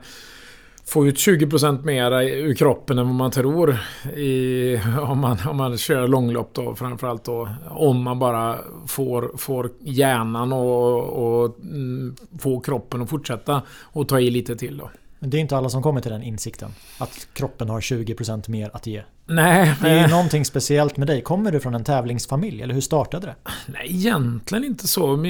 få 0.87 1.07
ut 1.07 1.15
20% 1.15 1.85
mera 1.85 2.23
ur 2.23 2.53
kroppen 2.55 2.99
än 2.99 3.05
vad 3.05 3.15
man 3.15 3.31
tror 3.31 3.77
i, 4.15 4.79
om, 5.01 5.19
man, 5.19 5.37
om 5.47 5.57
man 5.57 5.77
kör 5.77 6.07
långlopp 6.07 6.53
då 6.53 6.75
framförallt 6.75 7.23
då. 7.23 7.49
Om 7.69 8.03
man 8.03 8.19
bara 8.19 8.57
får, 8.87 9.31
får 9.37 9.71
hjärnan 9.79 10.53
och, 10.53 11.03
och 11.03 11.59
mm, 11.59 12.15
får 12.39 12.61
kroppen 12.61 13.01
att 13.01 13.09
fortsätta 13.09 13.61
och 13.81 14.07
ta 14.07 14.19
i 14.19 14.29
lite 14.29 14.55
till 14.55 14.77
då. 14.77 14.89
Men 15.19 15.29
det 15.29 15.37
är 15.37 15.39
inte 15.39 15.57
alla 15.57 15.69
som 15.69 15.83
kommer 15.83 16.01
till 16.01 16.11
den 16.11 16.23
insikten. 16.23 16.71
Att 16.97 17.27
kroppen 17.33 17.69
har 17.69 17.81
20% 17.81 18.49
mer 18.49 18.69
att 18.73 18.87
ge. 18.87 19.03
Nej. 19.25 19.73
Det 19.81 19.89
är 19.89 20.01
ju 20.01 20.07
någonting 20.07 20.45
speciellt 20.45 20.97
med 20.97 21.07
dig. 21.07 21.21
Kommer 21.21 21.51
du 21.51 21.59
från 21.59 21.75
en 21.75 21.83
tävlingsfamilj? 21.83 22.61
Eller 22.61 22.73
hur 22.73 22.81
startade 22.81 23.27
det? 23.27 23.35
Nej, 23.65 23.87
egentligen 23.89 24.63
inte 24.63 24.87
så. 24.87 25.25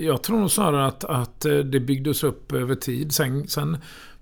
Jag 0.00 0.22
tror 0.22 0.38
nog 0.38 0.50
snarare 0.50 0.86
att, 0.86 1.04
att 1.04 1.44
eh, 1.44 1.56
det 1.56 1.80
byggdes 1.80 2.24
upp 2.24 2.52
över 2.52 2.74
tid. 2.74 3.14
Sen, 3.14 3.48
sen 3.48 3.76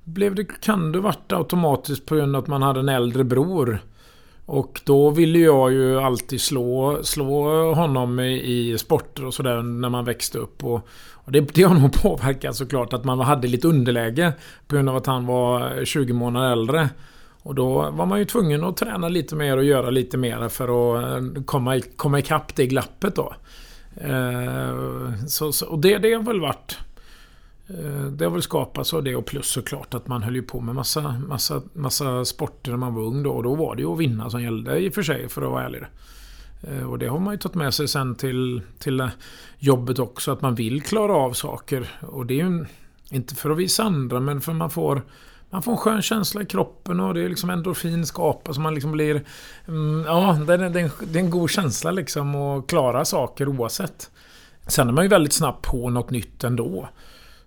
blev 0.04 0.34
det, 0.34 0.44
kan 0.44 0.92
det 0.92 1.00
varit 1.00 1.32
automatiskt 1.32 2.06
på 2.06 2.14
grund 2.14 2.36
av 2.36 2.42
att 2.42 2.48
man 2.48 2.62
hade 2.62 2.80
en 2.80 2.88
äldre 2.88 3.24
bror. 3.24 3.78
Och 4.46 4.80
då 4.84 5.10
ville 5.10 5.38
jag 5.38 5.72
ju 5.72 6.00
alltid 6.00 6.40
slå, 6.40 6.98
slå 7.02 7.72
honom 7.74 8.20
i, 8.20 8.42
i 8.42 8.78
sporter 8.78 9.24
och 9.24 9.34
sådär 9.34 9.62
när 9.62 9.88
man 9.88 10.04
växte 10.04 10.38
upp. 10.38 10.64
Och, 10.64 10.88
och 11.12 11.32
det, 11.32 11.40
det 11.40 11.62
har 11.62 11.74
nog 11.74 11.92
påverkat 12.02 12.56
såklart 12.56 12.92
att 12.92 13.04
man 13.04 13.20
hade 13.20 13.48
lite 13.48 13.68
underläge 13.68 14.32
på 14.66 14.74
grund 14.74 14.88
av 14.88 14.96
att 14.96 15.06
han 15.06 15.26
var 15.26 15.84
20 15.84 16.12
månader 16.12 16.52
äldre. 16.52 16.88
Och 17.42 17.54
då 17.54 17.90
var 17.90 18.06
man 18.06 18.18
ju 18.18 18.24
tvungen 18.24 18.64
att 18.64 18.76
träna 18.76 19.08
lite 19.08 19.36
mer 19.36 19.56
och 19.56 19.64
göra 19.64 19.90
lite 19.90 20.16
mer 20.16 20.48
för 20.48 20.64
att 20.64 21.04
eh, 21.04 21.42
komma, 21.44 21.80
komma 21.96 22.18
ikapp 22.18 22.56
det 22.56 22.66
glappet 22.66 23.16
då. 23.16 23.34
Eh, 23.96 25.26
så, 25.26 25.52
så, 25.52 25.66
och 25.66 25.78
det, 25.78 25.98
det 25.98 26.12
har 26.12 26.22
väl 26.22 26.40
varit 26.40 26.78
Eh, 27.68 28.04
det 28.04 28.24
har 28.24 28.30
väl 28.30 28.42
skapats 28.42 28.94
av 28.94 29.02
det 29.02 29.16
och 29.16 29.26
plus 29.26 29.46
såklart 29.46 29.94
att 29.94 30.08
man 30.08 30.22
höll 30.22 30.34
ju 30.34 30.42
på 30.42 30.60
med 30.60 30.74
massa, 30.74 31.20
massa, 31.28 31.62
massa 31.72 32.24
sporter 32.24 32.70
när 32.70 32.78
man 32.78 32.94
var 32.94 33.02
ung 33.02 33.22
då. 33.22 33.30
Och 33.30 33.42
då 33.42 33.54
var 33.54 33.76
det 33.76 33.82
ju 33.82 33.92
att 33.92 33.98
vinna 33.98 34.30
som 34.30 34.42
gällde 34.42 34.78
i 34.78 34.88
och 34.88 34.94
för 34.94 35.02
sig 35.02 35.28
för 35.28 35.42
att 35.42 35.50
vara 35.50 35.64
ärlig. 35.64 35.82
Eh, 36.62 36.90
och 36.90 36.98
det 36.98 37.06
har 37.06 37.18
man 37.18 37.34
ju 37.34 37.38
tagit 37.38 37.54
med 37.54 37.74
sig 37.74 37.88
sen 37.88 38.14
till, 38.14 38.62
till 38.78 39.08
jobbet 39.58 39.98
också. 39.98 40.32
Att 40.32 40.42
man 40.42 40.54
vill 40.54 40.82
klara 40.82 41.14
av 41.14 41.32
saker. 41.32 41.90
Och 42.00 42.26
det 42.26 42.40
är 42.40 42.44
ju 42.44 42.66
inte 43.10 43.34
för 43.34 43.50
att 43.50 43.58
visa 43.58 43.82
andra 43.82 44.20
men 44.20 44.40
för 44.40 44.52
man 44.52 44.70
får 44.70 45.02
man 45.52 45.62
får 45.62 45.72
en 45.72 45.78
skön 45.78 46.02
känsla 46.02 46.42
i 46.42 46.46
kroppen 46.46 47.00
och 47.00 47.14
det 47.14 47.20
är 47.20 47.28
liksom 47.28 47.50
endorfin 47.50 48.06
skapas. 48.06 48.58
Man 48.58 48.74
liksom 48.74 48.92
blir... 48.92 49.24
Mm, 49.68 50.04
ja, 50.06 50.38
det 50.46 50.54
är, 50.54 50.58
det, 50.58 50.80
är 50.80 50.84
en, 50.84 50.90
det 51.00 51.18
är 51.18 51.24
en 51.24 51.30
god 51.30 51.50
känsla 51.50 51.90
liksom 51.90 52.34
att 52.34 52.66
klara 52.66 53.04
saker 53.04 53.48
oavsett. 53.48 54.10
Sen 54.66 54.88
är 54.88 54.92
man 54.92 55.04
ju 55.04 55.08
väldigt 55.08 55.32
snabbt 55.32 55.62
på 55.62 55.90
något 55.90 56.10
nytt 56.10 56.44
ändå. 56.44 56.88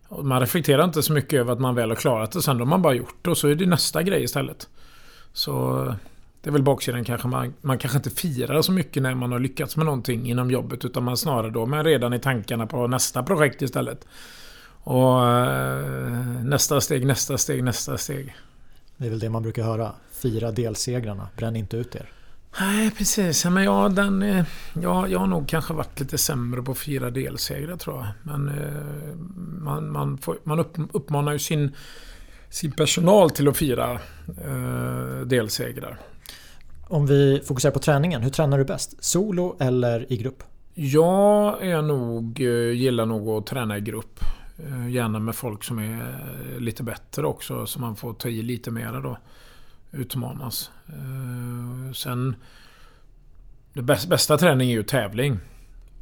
Man 0.10 0.40
reflekterar 0.40 0.84
inte 0.84 1.04
så 1.04 1.14
mycket 1.14 1.40
över 1.40 1.54
att 1.54 1.60
man 1.60 1.76
väl 1.76 1.90
har 1.90 1.96
klarat 1.96 2.32
det. 2.32 2.42
Sen 2.42 2.60
har 2.60 2.66
man 2.66 2.82
bara 2.82 2.94
gjort 2.94 3.16
det 3.22 3.30
och 3.30 3.38
så 3.38 3.48
är 3.48 3.56
det 3.56 3.66
nästa 3.66 4.04
grej 4.04 4.24
istället. 4.24 4.70
Så 5.34 5.84
det 6.42 6.50
är 6.50 6.52
väl 6.52 6.64
baksidan 6.64 7.04
kanske. 7.04 7.28
Man, 7.28 7.54
man 7.62 7.78
kanske 7.78 7.98
inte 7.98 8.10
firar 8.10 8.62
så 8.62 8.72
mycket 8.72 9.04
när 9.04 9.16
man 9.16 9.32
har 9.32 9.40
lyckats 9.40 9.78
med 9.78 9.86
någonting 9.86 10.30
inom 10.30 10.52
jobbet. 10.52 10.86
Utan 10.86 11.04
man 11.04 11.18
snarare 11.18 11.52
då 11.52 11.66
men 11.66 11.84
redan 11.84 12.14
i 12.14 12.20
tankarna 12.20 12.68
på 12.68 12.88
nästa 12.88 13.24
projekt 13.24 13.62
istället. 13.62 14.08
Och 14.84 15.28
eh, 15.28 16.44
nästa 16.44 16.82
steg, 16.82 17.06
nästa 17.06 17.38
steg, 17.38 17.64
nästa 17.64 17.98
steg. 17.98 18.36
Det 18.98 19.06
är 19.06 19.10
väl 19.10 19.20
det 19.20 19.30
man 19.30 19.44
brukar 19.44 19.64
höra. 19.64 19.92
Fira 20.12 20.52
delsegrarna, 20.52 21.28
bränn 21.38 21.56
inte 21.56 21.78
ut 21.78 21.96
er. 21.96 22.10
Nej, 22.60 22.92
precis. 22.92 23.46
Men 23.46 23.64
ja, 23.64 23.90
den, 23.90 24.24
eh, 24.24 24.46
ja, 24.74 25.08
jag 25.08 25.20
har 25.20 25.28
nog 25.28 25.48
kanske 25.48 25.74
varit 25.74 26.00
lite 26.00 26.18
sämre 26.18 26.62
på 26.62 26.72
att 26.72 26.78
fira 26.78 27.10
delsegrar 27.10 27.78
tror 27.78 27.96
jag. 27.96 28.08
Men 28.24 28.48
eh, 28.48 29.16
man, 29.64 29.92
man, 29.92 30.18
får, 30.18 30.38
man 30.44 30.60
upp, 30.60 30.78
uppmanar 30.92 31.32
ju 31.32 31.40
sin, 31.40 31.76
sin 32.50 32.72
personal 32.72 33.30
till 33.30 33.48
att 33.48 33.58
fira 33.58 33.92
eh, 34.46 35.20
delsegrar. 35.26 36.00
Om 36.88 37.06
vi 37.06 37.42
fokuserar 37.46 37.74
på 37.74 37.80
träningen, 37.80 38.22
hur 38.22 38.30
tränar 38.30 38.58
du 38.58 38.66
bäst? 38.66 39.04
Solo 39.04 39.56
eller 39.60 40.14
i 40.14 40.18
grupp? 40.18 40.44
Jag 40.74 41.68
är 41.68 41.82
nog, 41.82 42.42
eh, 42.42 42.72
gillar 42.72 43.06
nog 43.06 43.30
att 43.30 43.48
träna 43.48 43.78
i 43.78 43.82
grupp. 43.82 44.20
Gärna 44.90 45.20
med 45.20 45.36
folk 45.36 45.64
som 45.64 45.80
är 45.80 46.60
lite 46.60 46.84
bättre 46.84 47.26
också, 47.26 47.66
så 47.66 47.80
man 47.80 47.96
får 47.96 48.14
ta 48.14 48.30
i 48.30 48.42
lite 48.42 48.72
mera 48.72 49.00
då 49.00 49.18
utmanas. 49.96 50.72
Eh, 50.88 51.94
sen... 51.94 52.36
Det 53.74 53.82
bästa 53.82 54.38
träning 54.38 54.70
är 54.70 54.74
ju 54.74 54.84
tävling. 54.84 55.40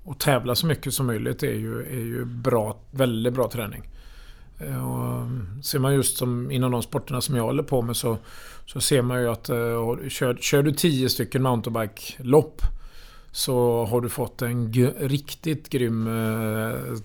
Och 0.03 0.19
tävla 0.19 0.55
så 0.55 0.65
mycket 0.65 0.93
som 0.93 1.05
möjligt 1.05 1.43
är 1.43 1.53
ju, 1.53 1.81
är 1.81 2.05
ju 2.05 2.25
bra, 2.25 2.77
väldigt 2.91 3.33
bra 3.33 3.49
träning. 3.49 3.89
Eh, 4.59 4.89
och 4.89 5.21
eh, 5.21 5.27
ser 5.63 5.79
man 5.79 5.93
just 5.93 6.17
som 6.17 6.51
inom 6.51 6.71
de 6.71 6.83
sporterna 6.83 7.21
som 7.21 7.35
jag 7.35 7.43
håller 7.43 7.63
på 7.63 7.81
med 7.81 7.95
så, 7.95 8.17
så 8.65 8.81
ser 8.81 9.01
man 9.01 9.21
ju 9.21 9.29
att 9.29 9.47
kör, 10.09 10.37
kör 10.41 10.63
du 10.63 10.71
10 10.71 11.09
stycken 11.09 11.43
mountainbike-lopp 11.43 12.61
så 13.33 13.85
har 13.85 14.01
du 14.01 14.09
fått 14.09 14.41
en 14.41 14.73
riktigt 14.99 15.69
grym 15.69 16.07
uh, 16.07 16.97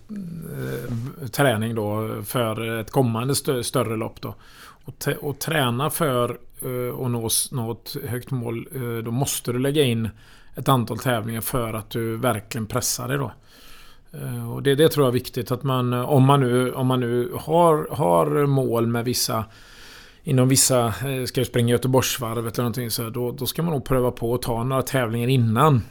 träning 1.32 1.74
då 1.74 2.22
för 2.24 2.78
ett 2.80 2.90
kommande 2.90 3.34
stö 3.34 3.62
större 3.62 3.96
lopp. 3.96 4.20
Då. 4.20 4.34
Och, 4.84 5.08
och 5.20 5.38
träna 5.38 5.90
för 5.90 6.38
Eh, 6.62 6.94
och 6.94 7.10
nå, 7.10 7.28
nå 7.50 7.72
ett 7.72 7.96
högt 8.08 8.30
mål, 8.30 8.68
eh, 8.74 9.04
då 9.04 9.10
måste 9.10 9.52
du 9.52 9.58
lägga 9.58 9.82
in 9.82 10.08
ett 10.54 10.68
antal 10.68 10.98
tävlingar 10.98 11.40
för 11.40 11.74
att 11.74 11.90
du 11.90 12.16
verkligen 12.16 12.66
pressar 12.66 13.08
dig 13.08 13.18
då. 13.18 13.32
Eh, 14.12 14.52
och 14.52 14.62
det, 14.62 14.74
det 14.74 14.88
tror 14.88 15.04
jag 15.06 15.10
är 15.10 15.18
viktigt 15.18 15.50
att 15.50 15.62
man, 15.62 15.92
om 15.92 16.24
man 16.24 16.40
nu, 16.40 16.72
om 16.72 16.86
man 16.86 17.00
nu 17.00 17.32
har, 17.34 17.88
har 17.90 18.46
mål 18.46 18.86
med 18.86 19.04
vissa 19.04 19.44
Inom 20.22 20.48
vissa, 20.48 20.92
ska 21.26 21.40
jag 21.40 21.46
springa 21.46 21.70
Göteborgsvarvet 21.70 22.54
eller 22.54 22.62
någonting 22.62 22.90
så 22.90 23.10
då, 23.10 23.32
då 23.32 23.46
ska 23.46 23.62
man 23.62 23.74
nog 23.74 23.84
pröva 23.84 24.10
på 24.10 24.34
att 24.34 24.42
ta 24.42 24.64
några 24.64 24.82
tävlingar 24.82 25.28
innan. 25.28 25.82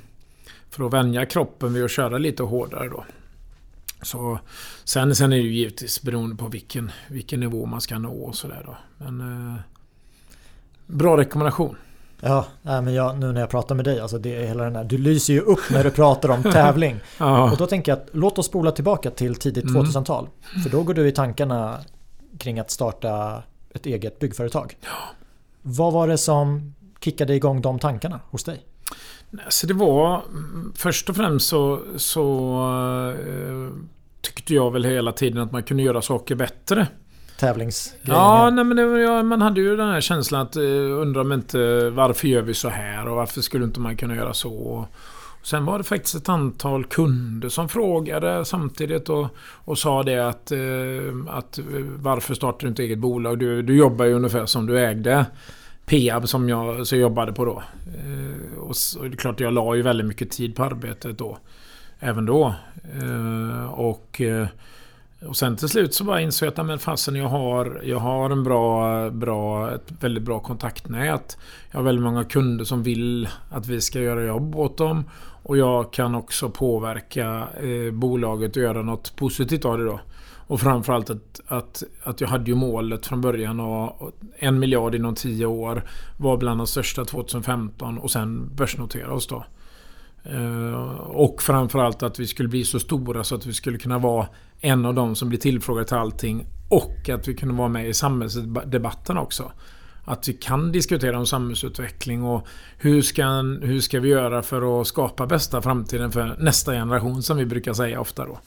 För 0.70 0.86
att 0.86 0.94
vänja 0.94 1.26
kroppen 1.26 1.74
vid 1.74 1.86
att 1.86 1.92
köra 1.92 2.18
lite 2.18 2.44
hårdare 2.44 2.90
då. 2.90 3.06
Så, 4.02 4.40
sen, 4.84 5.16
sen 5.16 5.34
är 5.34 5.38
det 5.38 5.44
ju 5.44 5.54
givetvis 5.54 6.02
beroende 6.02 6.36
på 6.36 6.48
vilken, 6.48 6.92
vilken 7.10 7.40
nivå 7.40 7.66
man 7.66 7.82
ska 7.82 8.00
nå 8.00 8.14
och 8.14 8.36
sådär 8.36 8.64
då. 8.66 8.78
Men... 8.98 9.60
Eh, 10.90 10.96
bra 10.96 11.18
rekommendation. 11.18 11.76
Ja, 12.22 12.46
men 12.62 12.94
jag, 12.94 13.20
nu 13.20 13.32
när 13.32 13.42
jag 13.42 13.50
pratar 13.50 13.76
med 13.76 13.86
dig, 13.86 14.00
alltså 14.00 14.18
det 14.18 14.36
är 14.36 14.48
hela 14.48 14.64
den 14.64 14.76
här, 14.76 14.84
du 14.84 14.98
lyser 14.98 15.34
ju 15.34 15.40
upp 15.40 15.60
när 15.72 15.84
du 15.84 15.92
pratar 15.92 16.30
om 16.30 16.44
tävling. 16.52 17.00
ja. 17.18 17.52
Och 17.52 17.58
då 17.58 17.68
tänker 17.68 17.92
jag 17.92 18.00
att 18.00 18.10
låt 18.12 18.38
oss 18.38 18.46
spola 18.46 18.72
tillbaka 18.72 19.12
till 19.12 19.36
tidigt 19.36 19.66
2000-tal. 19.66 20.30
Mm. 20.52 20.64
För 20.64 20.70
då 20.70 20.84
går 20.84 20.94
du 20.94 21.08
i 21.08 21.12
tankarna 21.12 21.78
kring 22.38 22.60
att 22.60 22.72
starta 22.72 23.44
ett 23.74 23.86
eget 23.86 24.20
byggföretag. 24.20 24.78
Ja. 24.82 24.90
Vad 25.62 25.94
var 25.94 26.08
det 26.08 26.18
som 26.18 26.74
kickade 27.00 27.36
igång 27.36 27.62
de 27.62 27.80
tankarna 27.80 28.20
hos 28.30 28.44
dig? 28.44 28.66
Så 29.50 29.68
det 29.68 29.74
var 29.74 30.22
först 30.76 31.10
och 31.10 31.16
främst 31.16 31.48
så, 31.48 31.80
så 31.98 32.58
uh, 33.18 33.70
tyckte 34.22 34.54
jag 34.54 34.72
väl 34.72 34.86
hela 34.86 35.12
tiden 35.12 35.42
att 35.42 35.52
man 35.52 35.64
kunde 35.64 35.84
göra 35.84 36.02
saker 36.02 36.36
bättre. 36.36 36.88
Tävlingsgrejer? 37.40 38.20
Ja, 38.20 38.50
nej, 38.50 38.64
men 38.64 38.78
det, 38.78 39.00
ja, 39.00 39.24
man 39.24 39.42
hade 39.42 39.62
ju 39.62 39.78
den 39.78 39.90
här 39.90 40.02
känslan 40.02 40.42
att 40.42 40.58
uh, 40.58 41.02
undra 41.02 41.22
om 41.22 41.32
inte 41.32 41.90
varför 41.90 42.28
gör 42.28 42.42
vi 42.42 42.54
så 42.54 42.70
här 42.70 43.08
och 43.08 43.16
varför 43.16 43.42
skulle 43.42 43.66
inte 43.66 43.80
man 43.80 43.98
kunna 43.98 44.16
göra 44.16 44.34
så. 44.34 44.54
Och, 44.54 44.86
Sen 45.44 45.66
var 45.66 45.78
det 45.78 45.84
faktiskt 45.84 46.16
ett 46.16 46.30
antal 46.30 46.86
kunder 46.86 47.50
som 47.50 47.70
frågade 47.70 48.46
samtidigt 48.46 49.10
och, 49.10 49.28
och 49.40 49.78
sa 49.78 50.04
det 50.04 50.28
att, 50.28 50.52
uh, 50.52 51.14
att 51.30 51.58
eh, 51.58 51.66
varför 51.96 52.34
startar 52.34 52.60
du 52.60 52.68
inte 52.68 52.84
eget 52.84 53.00
bolag? 53.00 53.40
Du, 53.40 53.62
du 53.62 53.78
jobbar 53.78 54.06
ju 54.06 54.14
ungefär 54.14 54.46
som 54.46 54.66
du 54.66 54.80
ägde. 54.80 55.26
Peab 55.86 56.28
som 56.28 56.50
jag 56.50 56.88
så 56.88 56.96
jobbade 56.96 57.34
på 57.34 57.46
då. 57.46 57.64
Eh, 57.88 58.60
och, 58.60 58.76
så, 58.76 59.04
det 59.04 59.08
är 59.08 59.18
klart 59.18 59.40
jag 59.40 59.54
la 59.54 59.76
ju 59.76 59.82
väldigt 59.82 60.08
mycket 60.08 60.32
tid 60.32 60.56
på 60.56 60.64
arbetet 60.64 61.18
då. 61.18 61.38
Även 62.00 62.26
då. 62.26 62.56
Eh, 63.02 63.74
och, 63.74 64.22
eh, 64.22 64.48
och 65.26 65.38
sen 65.38 65.56
till 65.56 65.70
slut 65.70 65.94
så 65.94 66.04
bara 66.04 66.22
insåg 66.22 66.48
jag 66.48 66.60
att 66.60 66.66
men 66.66 66.80
fasen 66.80 67.16
jag 67.16 67.28
har, 67.28 67.82
jag 67.84 68.00
har 68.00 68.30
en 68.30 68.44
bra, 68.44 69.10
bra, 69.10 69.72
ett 69.72 69.92
väldigt 70.00 70.24
bra 70.24 70.40
kontaktnät. 70.40 71.38
Jag 71.72 71.80
har 71.80 71.84
väldigt 71.84 72.04
många 72.04 72.24
kunder 72.24 72.66
som 72.66 72.84
vill 72.84 73.30
att 73.50 73.68
vi 73.68 73.82
ska 73.82 74.00
göra 74.00 74.24
jobb 74.24 74.56
åt 74.56 74.78
dem. 74.78 75.04
Och 75.44 75.58
jag 75.58 75.94
kan 75.94 76.16
också 76.16 76.50
påverka 76.50 77.48
eh, 77.62 77.94
bolaget 77.94 78.56
och 78.56 78.62
göra 78.62 78.82
något 78.82 79.16
positivt 79.16 79.66
av 79.66 79.78
det 79.78 79.86
då. 79.86 80.00
Och 80.48 80.62
framförallt 80.62 81.10
att, 81.10 81.42
att, 81.48 81.84
att 82.04 82.22
jag 82.22 82.28
hade 82.28 82.52
ju 82.52 82.56
målet 82.56 83.06
från 83.06 83.22
början 83.22 83.60
och 83.60 84.12
en 84.36 84.60
miljard 84.60 84.96
inom 84.96 85.16
tio 85.16 85.46
år 85.46 85.84
var 86.18 86.38
bland 86.38 86.60
de 86.60 86.68
största 86.68 87.06
2015 87.06 87.98
och 87.98 88.12
sen 88.12 88.56
börsnotera 88.56 89.14
oss 89.14 89.28
då. 89.28 89.46
Eh, 90.30 91.00
och 91.00 91.42
framförallt 91.42 92.04
att 92.04 92.20
vi 92.20 92.28
skulle 92.28 92.50
bli 92.50 92.66
så 92.66 92.80
stora 92.80 93.24
så 93.24 93.36
att 93.36 93.46
vi 93.46 93.54
skulle 93.54 93.78
kunna 93.78 94.00
vara 94.00 94.28
en 94.62 94.86
av 94.86 94.94
de 94.94 95.16
som 95.16 95.30
blir 95.30 95.40
tillfrågade 95.40 95.88
till 95.88 95.98
allting. 95.98 96.46
Och 96.70 97.10
att 97.10 97.28
vi 97.28 97.34
kunde 97.34 97.56
vara 97.56 97.68
med 97.68 97.90
i 97.90 97.94
samhällsdebatten 97.94 99.18
också. 99.18 99.52
Att 100.06 100.28
vi 100.28 100.34
kan 100.34 100.72
diskutera 100.72 101.18
om 101.18 101.26
samhällsutveckling 101.26 102.24
och 102.24 102.48
hur 102.78 103.02
ska, 103.02 103.26
hur 103.62 103.80
ska 103.80 104.00
vi 104.00 104.10
göra 104.10 104.44
för 104.44 104.82
att 104.82 104.88
skapa 104.88 105.28
bästa 105.28 105.62
framtiden 105.62 106.12
för 106.12 106.36
nästa 106.40 106.72
generation 106.72 107.24
som 107.24 107.38
vi 107.38 107.46
brukar 107.46 107.74
säga 107.74 108.00
ofta 108.00 108.26
då. 108.26 108.40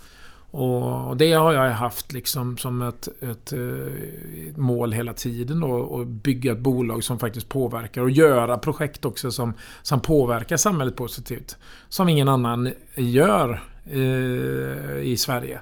Och 0.50 1.16
det 1.16 1.32
har 1.32 1.52
jag 1.52 1.70
haft 1.70 2.12
liksom 2.12 2.58
som 2.58 2.82
ett, 2.82 3.08
ett, 3.20 3.52
eh, 3.52 4.56
mål 4.56 4.92
hela 4.92 5.12
tiden 5.12 5.60
då. 5.60 6.00
Att 6.00 6.06
bygga 6.06 6.52
ett 6.52 6.58
bolag 6.58 7.04
som 7.04 7.18
faktiskt 7.18 7.48
påverkar 7.48 8.02
och 8.02 8.10
göra 8.10 8.58
projekt 8.58 9.04
också 9.04 9.30
som, 9.30 9.54
som 9.82 10.00
påverkar 10.00 10.56
samhället 10.56 10.96
positivt. 10.96 11.56
Som 11.88 12.08
ingen 12.08 12.28
annan 12.28 12.72
gör 12.94 13.62
eh, 13.86 15.00
i 15.02 15.16
Sverige. 15.18 15.60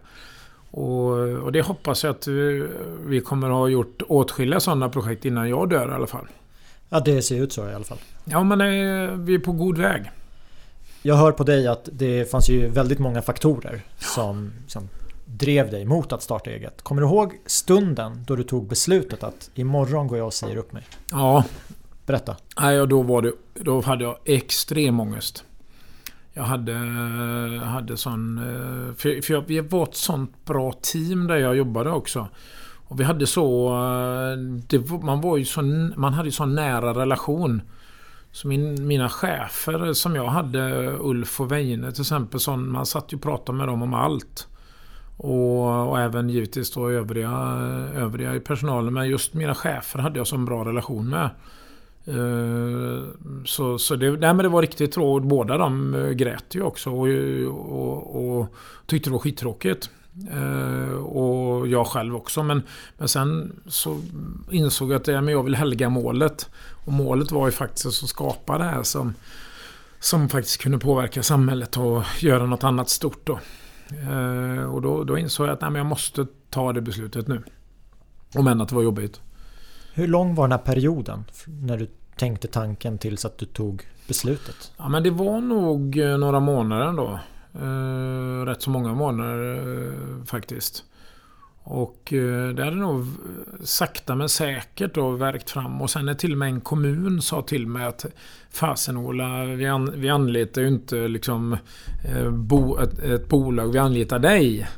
Och, 0.71 1.11
och, 1.19 1.53
det 1.53 1.63
hoppas 1.63 2.05
jag 2.05 2.11
att 2.11 2.27
vi, 3.07 3.23
kommer 3.25 3.51
ha 3.51 3.69
gjort 3.69 4.03
åtskilliga 4.09 4.61
sådana 4.61 4.89
projekt 4.89 5.25
innan 5.25 5.49
jag 5.49 5.69
dör 5.69 5.91
i 5.91 5.95
alla 5.95 6.07
fall. 6.07 6.27
Ja, 6.89 7.01
det 7.01 7.23
ser 7.23 7.43
ut 7.43 7.53
så 7.53 7.69
i 7.69 7.75
alla 7.75 7.85
fall. 7.85 7.99
Ja, 8.25 8.45
men 8.45 8.61
eh, 8.61 9.11
vi 9.17 9.35
är 9.35 9.39
på 9.39 9.53
god 9.53 9.79
väg. 9.79 10.11
Jag 11.09 11.17
hör 11.17 11.33
på 11.33 11.45
dig 11.45 11.67
att 11.67 11.89
det 11.93 12.31
fanns 12.31 12.49
ju 12.49 12.69
väldigt 12.69 12.99
många 12.99 13.23
faktorer 13.23 13.83
som, 13.99 14.53
som 14.67 14.89
drev 15.25 15.71
dig 15.71 15.85
mot 15.85 16.13
att 16.13 16.23
starta 16.23 16.51
eget. 16.51 16.83
Kommer 16.83 17.03
du 17.03 17.09
ihåg 17.09 17.33
stunden 17.47 18.25
då 18.27 18.37
du 18.37 18.43
tog 18.43 18.69
beslutet 18.69 19.23
att 19.23 19.51
imorgon 19.55 20.07
går 20.07 20.19
jag 20.19 20.27
och 20.27 20.35
säger 20.35 20.57
upp 20.57 20.73
mig? 20.73 20.83
Ja. 21.11 21.45
Berätta. 22.07 22.37
Nej, 22.61 22.87
då, 22.87 23.03
var 23.03 23.23
det, 23.23 23.33
då 23.55 23.81
hade 23.81 24.05
jag 24.05 24.17
extrem 24.25 25.01
ångest. 25.01 25.45
Jag 26.33 26.43
hade, 26.43 26.75
hade 27.65 27.97
sån... 27.97 28.39
Eh, 28.39 28.95
för, 28.95 29.23
för 29.23 29.35
jag, 29.35 29.45
vi 29.47 29.61
var 29.61 29.83
ett 29.83 29.97
sånt 29.97 30.45
bra 30.45 30.73
team 30.73 31.27
där 31.27 31.37
jag 31.37 31.57
jobbade 31.57 31.91
också. 31.91 32.29
Och 32.89 33.01
vi 33.01 33.05
hade 33.05 33.27
så... 33.27 33.69
Eh, 33.69 34.39
det, 34.69 34.91
man, 35.03 35.21
var 35.21 35.37
ju 35.37 35.45
så 35.45 35.63
man 35.97 36.13
hade 36.13 36.29
ju 36.29 36.33
sån 36.33 36.55
nära 36.55 36.95
relation. 36.95 37.63
Så 38.33 38.49
min, 38.49 38.87
mina 38.87 39.09
chefer 39.09 39.93
som 39.93 40.17
jag 40.17 40.27
hade, 40.27 40.93
Ulf 41.01 41.41
och 41.41 41.53
Weine 41.53 41.93
till 41.93 42.01
exempel, 42.01 42.41
så 42.41 42.57
man 42.57 42.87
satt 42.87 43.13
ju 43.13 43.17
och 43.17 43.23
pratade 43.23 43.59
med 43.59 43.69
dem 43.69 43.83
om 43.83 43.95
allt. 43.95 44.49
Och, 45.17 45.89
och, 45.89 46.01
även 46.01 46.29
givetvis 46.29 46.71
då 46.71 46.91
övriga, 46.91 47.31
övriga 47.95 48.35
i 48.35 48.41
personalen. 48.41 48.95
Men 48.95 49.09
just 49.09 49.35
mina 49.35 49.55
chefer 49.55 49.99
hade 49.99 50.19
jag 50.19 50.27
så 50.27 50.37
bra 50.37 50.65
relation 50.65 51.09
med. 51.09 51.31
Eh, 52.07 53.05
så, 53.45 53.79
så 53.79 53.97
det, 53.97 54.11
nej 54.11 54.35
men 54.35 54.39
det 54.39 54.49
var 54.49 54.63
riktigt 54.63 54.93
tråkigt. 54.93 55.29
Båda 55.29 55.59
de 55.59 55.95
eh, 55.95 56.11
grät 56.11 56.55
ju 56.55 56.63
också 56.63 56.91
och, 56.91 57.09
och, 57.49 58.39
och 58.39 58.55
tyckte 58.87 59.11
det 59.11 59.13
var 59.13 59.21
skittråkigt. 59.21 59.91
Eh, 60.33 60.95
och 60.95 61.69
jag 61.69 61.87
själv 61.87 62.17
också. 62.17 62.43
Men, 62.43 62.63
men 62.99 63.09
sen 63.09 63.53
så 63.67 64.01
insåg 64.51 64.91
jag 64.91 65.01
att 65.01 65.07
ja, 65.07 65.21
men 65.21 65.35
jag 65.35 65.43
vill 65.43 65.55
helga 65.55 65.89
målet. 65.89 66.51
Och 66.89 66.95
målet 66.95 67.33
var 67.33 67.47
ju 67.47 67.53
faktiskt 67.53 67.87
att 67.87 68.09
skapa 68.09 68.59
det 68.59 68.65
här 68.65 68.83
som, 68.83 69.15
som 70.01 70.29
faktiskt 70.29 70.61
kunde 70.61 70.79
påverka 70.79 71.23
samhället 71.23 71.77
och 71.77 72.03
göra 72.21 72.47
något 72.47 72.65
annat 72.65 72.89
stort 72.89 73.27
då. 73.27 73.39
Eh, 73.91 74.65
och 74.65 74.83
då, 74.83 75.05
då 75.05 75.19
insåg 75.19 75.47
jag 75.47 75.53
att 75.53 75.61
nej, 75.61 75.73
jag 75.73 75.87
måste 75.87 76.27
ta 76.51 76.73
det 76.73 76.81
beslutet 76.81 77.29
nu. 77.29 77.43
Om 78.35 78.47
än 78.47 78.61
att 78.61 78.69
det 78.69 78.75
var 78.75 78.83
jobbigt. 78.83 79.21
Hur 79.95 80.07
lång 80.07 80.35
var 80.35 80.45
den 80.45 80.59
här 80.59 80.65
perioden? 80.65 81.25
När 81.47 81.77
du 81.77 81.89
tänkte 82.17 82.49
tanken 82.49 82.99
tills 82.99 83.25
att 83.25 83.39
du 83.39 83.47
tog 83.47 83.83
beslutet? 84.07 84.73
Ja 84.77 84.89
men 84.89 85.03
det 85.03 85.11
var 85.11 85.41
nog 85.41 85.99
eh, 85.99 86.19
några 86.19 86.41
månader 86.41 86.87
ändå. 86.87 87.21
Eh, 87.55 88.45
rätt 88.47 88.63
så 88.63 88.71
många 88.71 88.95
månader 88.95 89.57
eh, 89.57 90.25
faktiskt. 90.25 90.85
Och 91.71 92.13
eh, 92.13 92.49
det 92.49 92.65
hade 92.65 92.77
nog 92.77 93.07
sakta 93.63 94.15
men 94.15 94.29
säkert 94.29 94.95
då 94.95 95.11
verkt 95.11 95.51
fram. 95.51 95.83
Och 95.83 95.91
sen 95.91 96.07
när 96.07 96.15
till 96.15 96.33
och 96.33 96.39
med 96.39 96.49
en 96.49 96.61
kommun 96.61 97.23
sa 97.23 97.43
till 97.43 97.67
mig 97.67 97.87
att 97.87 98.07
Fasen 98.51 98.97
Ola, 98.97 99.45
vi, 99.45 99.67
an, 99.67 99.93
vi 99.95 100.09
anlitar 100.09 100.63
ju 100.63 100.69
inte 100.69 101.09
liksom 101.09 101.57
eh, 102.05 102.31
bo, 102.31 102.79
ett, 102.79 102.99
ett 102.99 103.29
bolag, 103.29 103.73
vi 103.73 103.79
anlitar 103.79 104.19
dig. 104.19 104.69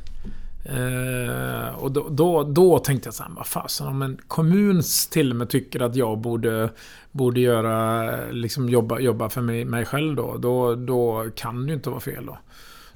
Eh, 0.65 1.75
och 1.75 1.91
då, 1.91 2.09
då, 2.09 2.43
då, 2.43 2.79
tänkte 2.79 3.07
jag 3.07 3.13
så 3.13 3.23
här, 3.23 3.31
vad 3.35 3.47
fasen 3.47 3.87
om 3.87 4.01
en 4.01 4.17
kommun 4.27 4.81
till 5.11 5.29
och 5.29 5.35
med 5.35 5.49
tycker 5.49 5.79
att 5.79 5.95
jag 5.95 6.17
borde, 6.17 6.69
borde 7.11 7.39
göra, 7.39 8.11
liksom 8.31 8.69
jobba, 8.69 8.99
jobba 8.99 9.29
för 9.29 9.41
mig, 9.41 9.65
mig 9.65 9.85
själv 9.85 10.15
då, 10.15 10.37
då, 10.37 10.75
då 10.75 11.27
kan 11.35 11.61
det 11.61 11.67
ju 11.67 11.73
inte 11.73 11.89
vara 11.89 11.99
fel 11.99 12.25
då. 12.25 12.37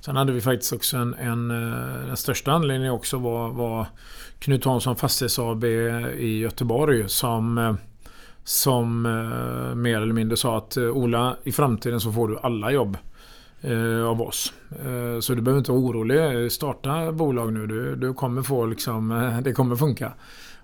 Sen 0.06 0.16
hade 0.16 0.32
vi 0.32 0.42
faktiskt 0.42 0.74
också 0.74 0.98
en, 0.98 1.14
en 1.14 1.52
eh, 1.52 2.08
den 2.08 2.18
största 2.18 2.52
anledningen 2.52 2.94
också 2.94 3.18
var, 3.18 3.50
var 3.50 3.86
Knut 4.40 4.66
Hansson 4.66 4.96
Fastighets 4.96 5.40
AB 5.40 5.64
i 5.64 6.40
Göteborg 6.40 7.10
som 7.10 7.58
eh, 7.58 7.74
som 8.44 9.06
eh, 9.06 9.76
mer 9.76 10.02
eller 10.02 10.14
mindre 10.14 10.38
sa 10.38 10.58
att 10.58 10.78
eh, 10.78 10.84
Ola, 10.84 11.36
i 11.44 11.52
framtiden 11.52 12.00
så 12.00 12.12
får 12.12 12.28
du 12.28 12.38
alla 12.38 12.72
jobb 12.72 12.98
av 14.08 14.22
oss. 14.22 14.54
så 15.22 15.34
du 15.34 15.42
behöver 15.42 15.58
inte 15.60 15.72
vara 15.72 15.82
orolig. 15.82 16.52
Starta 16.52 17.12
bolag 17.12 17.54
nu. 17.54 17.68
Du, 17.68 17.96
du 17.96 18.14
kommer 18.14 18.42
få 18.42 18.66
liksom, 18.66 19.32
det 19.44 19.54
kommer 19.54 19.76
funka. 19.76 20.14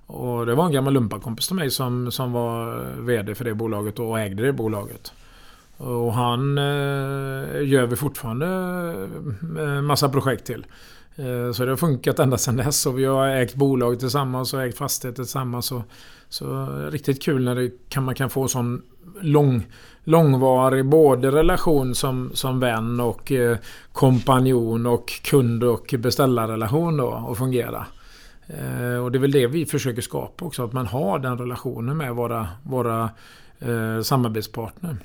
Och 0.06 0.46
det 0.46 0.56
var 0.56 0.66
en 0.66 0.72
gammal 0.72 0.94
lumpakompis 0.94 1.48
till 1.48 1.56
mig 1.56 1.72
som, 1.72 2.12
som 2.12 2.32
var 2.32 2.86
VD 3.00 3.36
för 3.36 3.46
det 3.46 3.54
bolaget 3.54 4.00
och 4.00 4.20
ägde 4.20 4.44
det 4.44 4.54
bolaget. 4.54 5.14
Och 5.84 6.14
han 6.14 6.58
eh, 6.58 7.64
gör 7.64 7.86
vi 7.86 7.96
fortfarande 7.96 8.48
eh, 9.58 9.64
eh, 9.64 9.82
massa 9.82 10.10
projekt 10.10 10.46
till. 10.46 10.66
Så 11.54 11.66
det 11.66 11.72
har 11.72 11.78
funkat 11.78 12.20
ända 12.20 12.38
sedan 12.38 12.56
dess 12.56 12.86
och 12.86 13.00
vi 13.00 13.06
har 13.06 13.28
ägt 13.28 13.56
bolag 13.56 14.00
tillsammans 14.00 14.54
och 14.54 14.64
ägt 14.64 14.78
fastigheter 14.78 15.24
tillsammans. 15.24 15.66
Så, 15.66 15.84
så 16.30 16.66
riktigt 16.92 17.24
kul 17.24 17.44
när 17.44 17.56
det 17.56 17.72
kan, 17.90 18.04
man 18.04 18.16
kan 18.16 18.30
få 18.30 18.48
sån 18.48 18.82
lång, 19.22 19.68
långvarig 20.04 20.86
både 20.86 21.32
relation 21.32 21.96
som, 21.96 22.32
som 22.34 22.60
vän 22.60 23.00
och 23.00 23.32
eh, 23.32 23.58
kompanjon 23.92 24.86
och 24.86 25.10
kund 25.24 25.64
och 25.64 25.96
beställarrelation 26.00 26.98
då 26.98 27.28
att 27.32 27.38
fungera. 27.38 27.86
Eh, 28.48 29.04
och 29.04 29.12
det 29.12 29.18
är 29.18 29.22
väl 29.22 29.32
det 29.32 29.48
vi 29.48 29.66
försöker 29.66 30.02
skapa 30.02 30.46
också, 30.46 30.66
att 30.66 30.74
man 30.74 30.88
har 30.88 31.20
den 31.20 31.38
relationen 31.38 31.98
med 31.98 32.16
våra, 32.16 32.48
våra 32.64 33.10
eh, 33.60 34.02
samarbetspartner. 34.02 34.98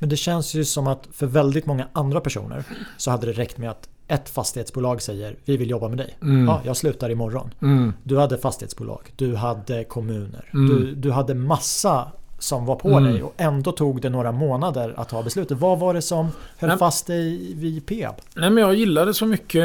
Men 0.00 0.08
det 0.08 0.16
känns 0.16 0.54
ju 0.54 0.64
som 0.64 0.86
att 0.86 1.08
för 1.12 1.26
väldigt 1.26 1.66
många 1.66 1.88
andra 1.92 2.20
personer 2.20 2.64
så 2.96 3.10
hade 3.10 3.26
det 3.26 3.32
räckt 3.32 3.58
med 3.58 3.70
att 3.70 3.88
ett 4.08 4.28
fastighetsbolag 4.28 5.02
säger 5.02 5.36
vi 5.44 5.56
vill 5.56 5.70
jobba 5.70 5.88
med 5.88 5.98
dig. 5.98 6.16
Mm. 6.22 6.46
Ja, 6.46 6.60
jag 6.64 6.76
slutar 6.76 7.10
imorgon. 7.10 7.50
Mm. 7.62 7.92
Du 8.02 8.18
hade 8.18 8.38
fastighetsbolag, 8.38 9.12
du 9.16 9.34
hade 9.34 9.84
kommuner, 9.84 10.50
mm. 10.52 10.68
du, 10.68 10.94
du 10.94 11.10
hade 11.10 11.34
massa 11.34 12.12
som 12.38 12.66
var 12.66 12.76
på 12.76 12.88
mm. 12.88 13.04
dig 13.04 13.22
och 13.22 13.34
ändå 13.36 13.72
tog 13.72 14.00
det 14.00 14.10
några 14.10 14.32
månader 14.32 14.94
att 14.96 15.08
ta 15.08 15.22
beslutet. 15.22 15.58
Vad 15.58 15.78
var 15.78 15.94
det 15.94 16.02
som 16.02 16.28
höll 16.58 16.68
Nej. 16.68 16.78
fast 16.78 17.06
dig 17.06 17.54
vid 17.54 17.86
Peab? 17.86 18.14
Nej, 18.34 18.50
men 18.50 18.64
jag 18.64 18.74
gillade 18.74 19.14
så 19.14 19.26
mycket 19.26 19.64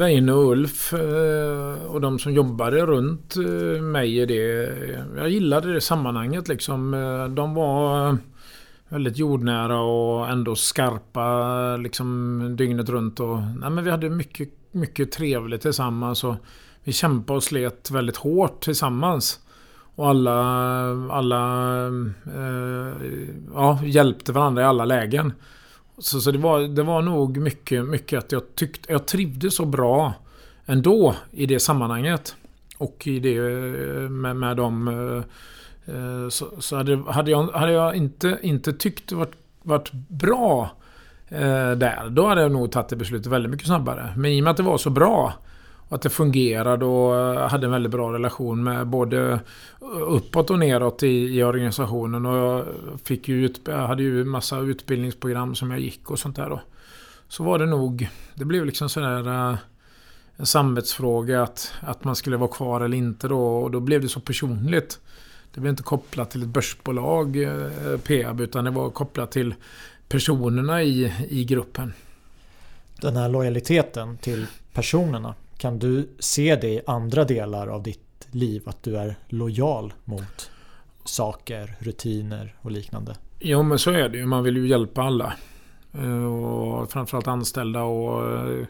Weine 0.00 0.32
och 0.32 0.50
Ulf 0.50 0.92
eh, 0.92 1.84
och 1.86 2.00
de 2.00 2.18
som 2.18 2.32
jobbade 2.32 2.86
runt 2.86 3.36
eh, 3.36 3.82
mig 3.82 4.18
i 4.18 4.26
det. 4.26 4.72
Jag 5.16 5.28
gillade 5.28 5.72
det 5.72 5.80
sammanhanget 5.80 6.48
liksom. 6.48 6.94
Eh, 6.94 7.34
de 7.34 7.54
var 7.54 8.18
väldigt 8.92 9.18
jordnära 9.18 9.80
och 9.80 10.28
ändå 10.28 10.56
skarpa 10.56 11.76
liksom 11.76 12.56
dygnet 12.56 12.88
runt. 12.88 13.20
Och, 13.20 13.38
nej, 13.60 13.70
men 13.70 13.84
vi 13.84 13.90
hade 13.90 14.10
mycket, 14.10 14.48
mycket 14.72 15.12
trevligt 15.12 15.62
tillsammans. 15.62 16.24
Och 16.24 16.34
vi 16.84 16.92
kämpade 16.92 17.36
och 17.36 17.42
slet 17.42 17.90
väldigt 17.90 18.16
hårt 18.16 18.60
tillsammans. 18.60 19.40
Och 19.94 20.08
alla, 20.08 20.32
alla 21.10 21.86
eh, 22.26 23.06
ja, 23.54 23.78
hjälpte 23.84 24.32
varandra 24.32 24.62
i 24.62 24.64
alla 24.64 24.84
lägen. 24.84 25.32
Så, 25.98 26.20
så 26.20 26.30
det, 26.30 26.38
var, 26.38 26.60
det 26.60 26.82
var 26.82 27.02
nog 27.02 27.36
mycket, 27.36 27.84
mycket 27.84 28.18
att 28.18 28.32
jag 28.32 28.54
tyckte 28.54 28.92
jag 28.92 29.06
trivdes 29.06 29.56
så 29.56 29.64
bra 29.64 30.14
ändå 30.66 31.14
i 31.30 31.46
det 31.46 31.60
sammanhanget. 31.60 32.34
Och 32.78 33.06
i 33.06 33.18
det 33.18 33.36
eh, 33.36 34.08
med, 34.08 34.36
med 34.36 34.56
de 34.56 34.88
Eh, 34.88 35.24
Eh, 35.86 36.28
så, 36.28 36.46
så 36.58 36.76
hade, 36.76 37.02
hade, 37.12 37.30
jag, 37.30 37.48
hade 37.48 37.72
jag 37.72 37.96
inte, 37.96 38.38
inte 38.42 38.72
tyckt 38.72 39.08
det 39.08 39.14
varit, 39.14 39.36
varit 39.62 39.92
bra 39.92 40.70
eh, 41.28 41.70
där, 41.70 42.08
då 42.10 42.26
hade 42.26 42.42
jag 42.42 42.52
nog 42.52 42.72
tagit 42.72 42.88
det 42.88 42.96
beslutet 42.96 43.32
väldigt 43.32 43.50
mycket 43.50 43.66
snabbare. 43.66 44.14
Men 44.16 44.30
i 44.30 44.40
och 44.40 44.44
med 44.44 44.50
att 44.50 44.56
det 44.56 44.62
var 44.62 44.78
så 44.78 44.90
bra 44.90 45.34
och 45.88 45.96
att 45.96 46.02
det 46.02 46.10
fungerade 46.10 46.84
och 46.84 47.16
eh, 47.16 47.48
hade 47.48 47.66
en 47.66 47.72
väldigt 47.72 47.92
bra 47.92 48.12
relation 48.12 48.64
med 48.64 48.86
både 48.86 49.40
uppåt 50.00 50.50
och 50.50 50.58
neråt 50.58 51.02
i, 51.02 51.38
i 51.38 51.42
organisationen. 51.44 52.26
Och 52.26 52.36
jag, 52.36 52.64
fick 53.04 53.28
ju 53.28 53.44
ut, 53.44 53.60
jag 53.64 53.86
hade 53.86 54.02
ju 54.02 54.24
massa 54.24 54.58
utbildningsprogram 54.58 55.54
som 55.54 55.70
jag 55.70 55.80
gick 55.80 56.10
och 56.10 56.18
sånt 56.18 56.36
där 56.36 56.50
då. 56.50 56.60
Så 57.28 57.44
var 57.44 57.58
det 57.58 57.66
nog, 57.66 58.08
det 58.34 58.44
blev 58.44 58.66
liksom 58.66 58.88
sådär 58.88 59.28
eh, 59.28 59.56
en 60.36 60.46
samvetsfråga 60.46 61.42
att, 61.42 61.74
att 61.80 62.04
man 62.04 62.16
skulle 62.16 62.36
vara 62.36 62.50
kvar 62.50 62.80
eller 62.80 62.96
inte 62.96 63.28
då. 63.28 63.56
Och 63.56 63.70
då 63.70 63.80
blev 63.80 64.00
det 64.00 64.08
så 64.08 64.20
personligt. 64.20 65.00
Det 65.54 65.60
blev 65.60 65.70
inte 65.70 65.82
kopplat 65.82 66.30
till 66.30 66.42
ett 66.42 66.48
börsbolag, 66.48 67.42
eh, 67.42 67.98
Peab, 68.06 68.40
utan 68.40 68.64
det 68.64 68.70
var 68.70 68.90
kopplat 68.90 69.30
till 69.32 69.54
personerna 70.08 70.82
i, 70.82 71.12
i 71.28 71.44
gruppen. 71.44 71.92
Den 73.00 73.16
här 73.16 73.28
lojaliteten 73.28 74.16
till 74.16 74.46
personerna, 74.72 75.34
kan 75.56 75.78
du 75.78 76.08
se 76.18 76.56
det 76.56 76.68
i 76.68 76.80
andra 76.86 77.24
delar 77.24 77.66
av 77.66 77.82
ditt 77.82 78.28
liv? 78.30 78.62
Att 78.66 78.82
du 78.82 78.96
är 78.96 79.16
lojal 79.28 79.92
mot 80.04 80.50
saker, 81.04 81.76
rutiner 81.78 82.54
och 82.60 82.70
liknande? 82.70 83.16
Jo, 83.38 83.62
men 83.62 83.78
så 83.78 83.90
är 83.90 84.08
det 84.08 84.18
ju. 84.18 84.26
Man 84.26 84.44
vill 84.44 84.56
ju 84.56 84.68
hjälpa 84.68 85.02
alla. 85.02 85.32
Eh, 85.92 86.24
och 86.24 86.92
framförallt 86.92 87.28
anställda 87.28 87.82
och 87.82 88.38
eh, 88.38 88.66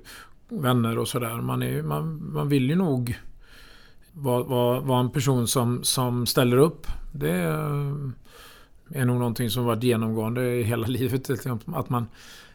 vänner 0.49 0.99
och 0.99 1.09
sådär. 1.09 1.35
Man, 1.35 1.87
man, 1.87 2.33
man 2.33 2.49
vill 2.49 2.71
ju 2.71 2.77
nog 2.77 3.18
vara 4.12 4.42
var, 4.42 4.81
var 4.81 5.01
en 5.01 5.11
person 5.11 5.48
som, 5.48 5.85
som 5.85 6.27
ställer 6.27 6.57
upp. 6.57 6.87
Det 7.12 7.31
är 8.94 9.05
nog 9.05 9.18
någonting 9.18 9.51
som 9.51 9.64
varit 9.64 9.83
genomgående 9.83 10.55
i 10.55 10.62
hela 10.62 10.87
livet. 10.87 11.31
Att 11.66 11.88
man, 11.90 12.07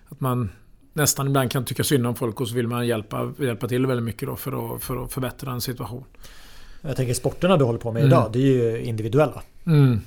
att 0.09 0.19
man 0.19 0.49
nästan 0.93 1.27
ibland 1.27 1.51
kan 1.51 1.65
tycka 1.65 1.83
synd 1.83 2.07
om 2.07 2.15
folk 2.15 2.41
och 2.41 2.47
så 2.47 2.55
vill 2.55 2.67
man 2.67 2.87
hjälpa, 2.87 3.33
hjälpa 3.39 3.67
till 3.67 3.85
väldigt 3.85 4.05
mycket 4.05 4.27
då 4.27 4.35
för, 4.35 4.75
att, 4.75 4.83
för 4.83 5.03
att 5.03 5.13
förbättra 5.13 5.51
en 5.51 5.61
situation. 5.61 6.03
Jag 6.81 6.95
tänker 6.95 7.13
sporterna 7.13 7.57
du 7.57 7.65
håller 7.65 7.79
på 7.79 7.91
med 7.91 8.05
idag, 8.05 8.19
mm. 8.19 8.31
det 8.31 8.39
är 8.39 8.73
ju 8.73 8.83
individuella. 8.83 9.41
Mm. 9.65 10.01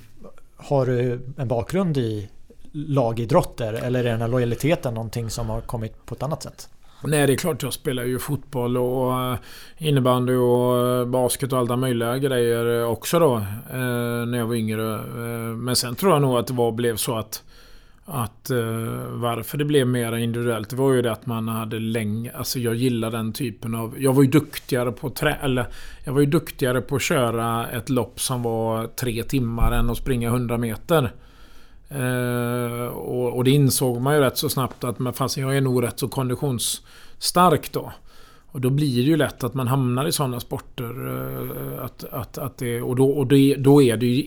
Har 0.57 0.87
du 0.87 1.21
en 1.37 1.49
bakgrund 1.49 1.97
i 1.97 2.29
lagidrotter 2.73 3.73
eller 3.73 4.05
är 4.05 4.11
den 4.11 4.21
här 4.21 4.29
lojaliteten 4.29 4.95
någonting 4.95 5.31
som 5.31 5.49
har 5.49 5.61
kommit 5.61 6.07
på 6.07 6.15
ett 6.15 6.23
annat 6.23 6.43
sätt? 6.43 6.69
Nej, 7.05 7.27
det 7.27 7.33
är 7.33 7.37
klart 7.37 7.63
jag 7.63 7.73
spelar 7.73 8.05
ju 8.05 8.19
fotboll 8.19 8.77
och 8.77 9.23
eh, 9.23 9.39
innebandy 9.79 10.35
och 10.35 10.89
eh, 10.89 11.07
basket 11.07 11.53
och 11.53 11.59
alla 11.59 11.77
möjliga 11.77 12.19
grejer 12.19 12.85
också 12.85 13.19
då. 13.19 13.37
Eh, 13.71 14.27
när 14.27 14.39
jag 14.39 14.47
var 14.47 14.55
yngre. 14.55 15.03
Men 15.57 15.77
sen 15.77 15.95
tror 15.95 16.13
jag 16.13 16.23
nog 16.23 16.39
att 16.39 16.47
det 16.47 16.55
var, 16.55 16.73
blev 16.73 16.97
så 16.97 17.17
att 17.19 17.43
att 18.13 18.51
varför 19.11 19.59
det 19.59 19.65
blev 19.65 19.87
mer 19.87 20.17
individuellt 20.17 20.71
det 20.71 20.77
var 20.77 20.93
ju 20.93 21.03
det 21.03 21.13
att 21.13 21.27
man 21.27 21.49
hade 21.49 21.79
länge... 21.79 22.33
Alltså 22.33 22.59
jag 22.59 22.75
gillar 22.75 23.11
den 23.11 23.33
typen 23.33 23.75
av... 23.75 23.95
Jag 23.99 24.13
var 24.13 24.23
ju 24.23 24.29
duktigare 24.29 24.93
på 24.93 25.11
trä... 25.11 25.37
Eller 25.43 25.67
jag 26.05 26.13
var 26.13 26.21
ju 26.21 26.27
duktigare 26.27 26.81
på 26.81 26.97
att 26.97 27.03
köra 27.03 27.69
ett 27.69 27.89
lopp 27.89 28.21
som 28.21 28.43
var 28.43 28.87
tre 28.87 29.23
timmar 29.23 29.73
än 29.73 29.91
att 29.91 29.97
springa 29.97 30.29
100 30.29 30.59
meter. 30.59 31.13
Eh, 31.91 32.87
och, 32.87 33.37
och, 33.37 33.45
det 33.45 33.51
insåg 33.51 34.01
man 34.01 34.15
ju 34.15 34.21
rätt 34.21 34.37
så 34.37 34.49
snabbt 34.49 34.85
att 34.85 34.99
men 34.99 35.13
fast 35.13 35.37
jag 35.37 35.57
är 35.57 35.61
nog 35.61 35.83
rätt 35.83 35.99
så 35.99 36.09
konditionsstark 36.09 37.73
då. 37.73 37.93
Och 38.47 38.61
då 38.61 38.71
blir 38.71 38.97
det 38.97 39.11
ju 39.11 39.17
lätt 39.17 39.45
att 39.45 39.55
man 39.55 39.69
hamnar 39.69 40.07
i 40.07 40.13
sådana 40.13 40.41
sporter. 40.41 41.09
Eh, 41.09 41.85
att, 41.85 42.05
att, 42.05 42.39
att 42.39 42.59
det, 42.59 42.83
och 42.83 42.97
då, 42.97 43.11
och 43.11 43.27
det, 43.27 43.55
då 43.55 43.83
är 43.83 43.97
det 43.97 44.07
ju 44.07 44.23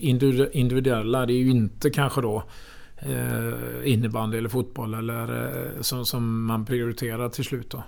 individuella. 0.52 1.26
Det 1.26 1.32
är 1.32 1.38
ju 1.38 1.50
inte 1.50 1.90
kanske 1.90 2.20
då 2.20 2.42
eh, 2.96 3.92
innebandy 3.92 4.38
eller 4.38 4.48
fotboll 4.48 4.94
eller 4.94 5.46
eh, 5.54 5.80
som, 5.80 6.06
som 6.06 6.44
man 6.44 6.64
prioriterar 6.64 7.28
till 7.28 7.44
slut 7.44 7.70
då. 7.70 7.82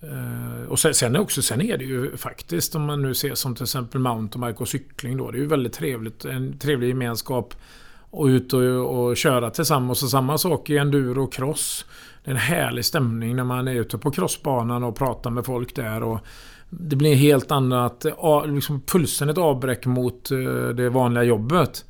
Eh, 0.00 0.68
och 0.68 0.78
sen, 0.78 0.94
sen, 0.94 1.16
också, 1.16 1.42
sen 1.42 1.60
är 1.60 1.78
det 1.78 1.84
ju 1.84 2.16
faktiskt 2.16 2.74
om 2.74 2.82
man 2.82 3.02
nu 3.02 3.14
ser 3.14 3.34
som 3.34 3.54
till 3.54 3.64
exempel 3.64 4.00
mountainbike 4.00 4.58
och 4.58 4.68
cykling 4.68 5.16
då. 5.16 5.30
Det 5.30 5.38
är 5.38 5.40
ju 5.40 5.46
väldigt 5.46 5.72
trevligt. 5.72 6.24
En 6.24 6.58
trevlig 6.58 6.88
gemenskap 6.88 7.54
och 8.10 8.26
ut 8.26 8.52
och, 8.52 8.62
och 9.00 9.16
köra 9.16 9.50
tillsammans. 9.50 10.02
Och 10.02 10.10
samma 10.10 10.38
sak 10.38 10.70
i 10.70 10.78
enduro 10.78 11.24
och 11.24 11.32
cross. 11.32 11.84
Det 12.24 12.30
är 12.30 12.34
en 12.34 12.40
härlig 12.40 12.84
stämning 12.84 13.36
när 13.36 13.44
man 13.44 13.68
är 13.68 13.74
ute 13.74 13.98
på 13.98 14.10
crossbanan 14.10 14.84
och 14.84 14.96
pratar 14.96 15.30
med 15.30 15.46
folk 15.46 15.76
där. 15.76 16.02
Och 16.02 16.20
det 16.70 16.96
blir 16.96 17.14
helt 17.14 17.50
annat, 17.50 18.06
liksom 18.46 18.82
fullständigt 18.86 19.38
avbräck 19.38 19.86
mot 19.86 20.30
eh, 20.30 20.68
det 20.74 20.88
vanliga 20.88 21.24
jobbet. 21.24 21.84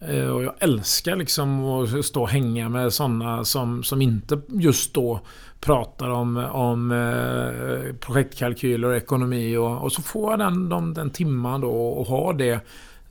Eh, 0.00 0.26
och 0.26 0.44
jag 0.44 0.54
älskar 0.58 1.16
liksom 1.16 1.64
att 1.64 2.04
stå 2.04 2.22
och 2.22 2.28
hänga 2.28 2.68
med 2.68 2.92
sådana 2.92 3.44
som, 3.44 3.82
som 3.82 4.02
inte 4.02 4.40
just 4.48 4.94
då 4.94 5.20
pratar 5.60 6.10
om, 6.10 6.36
om 6.36 6.92
eh, 6.92 7.94
projektkalkyler 7.94 8.88
och 8.88 8.96
ekonomi. 8.96 9.56
Och, 9.56 9.82
och 9.82 9.92
så 9.92 10.02
får 10.02 10.32
jag 10.32 10.38
den, 10.38 10.68
den, 10.68 10.94
den 10.94 11.10
timman 11.10 11.60
då 11.60 11.70
och 11.70 12.06
ha 12.06 12.32
det 12.32 12.60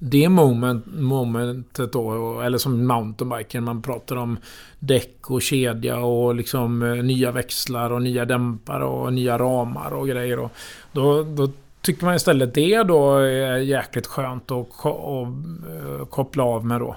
det 0.05 0.29
moment, 0.29 0.85
momentet 0.85 1.93
då, 1.93 2.41
eller 2.41 2.57
som 2.57 2.87
mountainbiken, 2.87 3.63
man 3.63 3.81
pratar 3.81 4.15
om 4.15 4.37
däck 4.79 5.29
och 5.29 5.41
kedja 5.41 5.99
och 5.99 6.35
liksom 6.35 6.83
eh, 6.83 7.03
nya 7.03 7.31
växlar 7.31 7.91
och 7.91 8.01
nya 8.01 8.25
dämpare 8.25 8.85
och 8.85 9.13
nya 9.13 9.37
ramar 9.37 9.93
och 9.93 10.07
grejer. 10.07 10.39
Och 10.39 10.51
då, 10.91 11.23
då 11.23 11.49
tycker 11.81 12.05
man 12.05 12.15
istället 12.15 12.53
det 12.53 12.83
då 12.83 13.17
är 13.17 13.57
jäkligt 13.57 14.07
skönt 14.07 14.51
att 14.51 14.67
och, 14.83 15.27
eh, 15.27 16.05
koppla 16.09 16.43
av 16.43 16.65
med 16.65 16.81
då. 16.81 16.95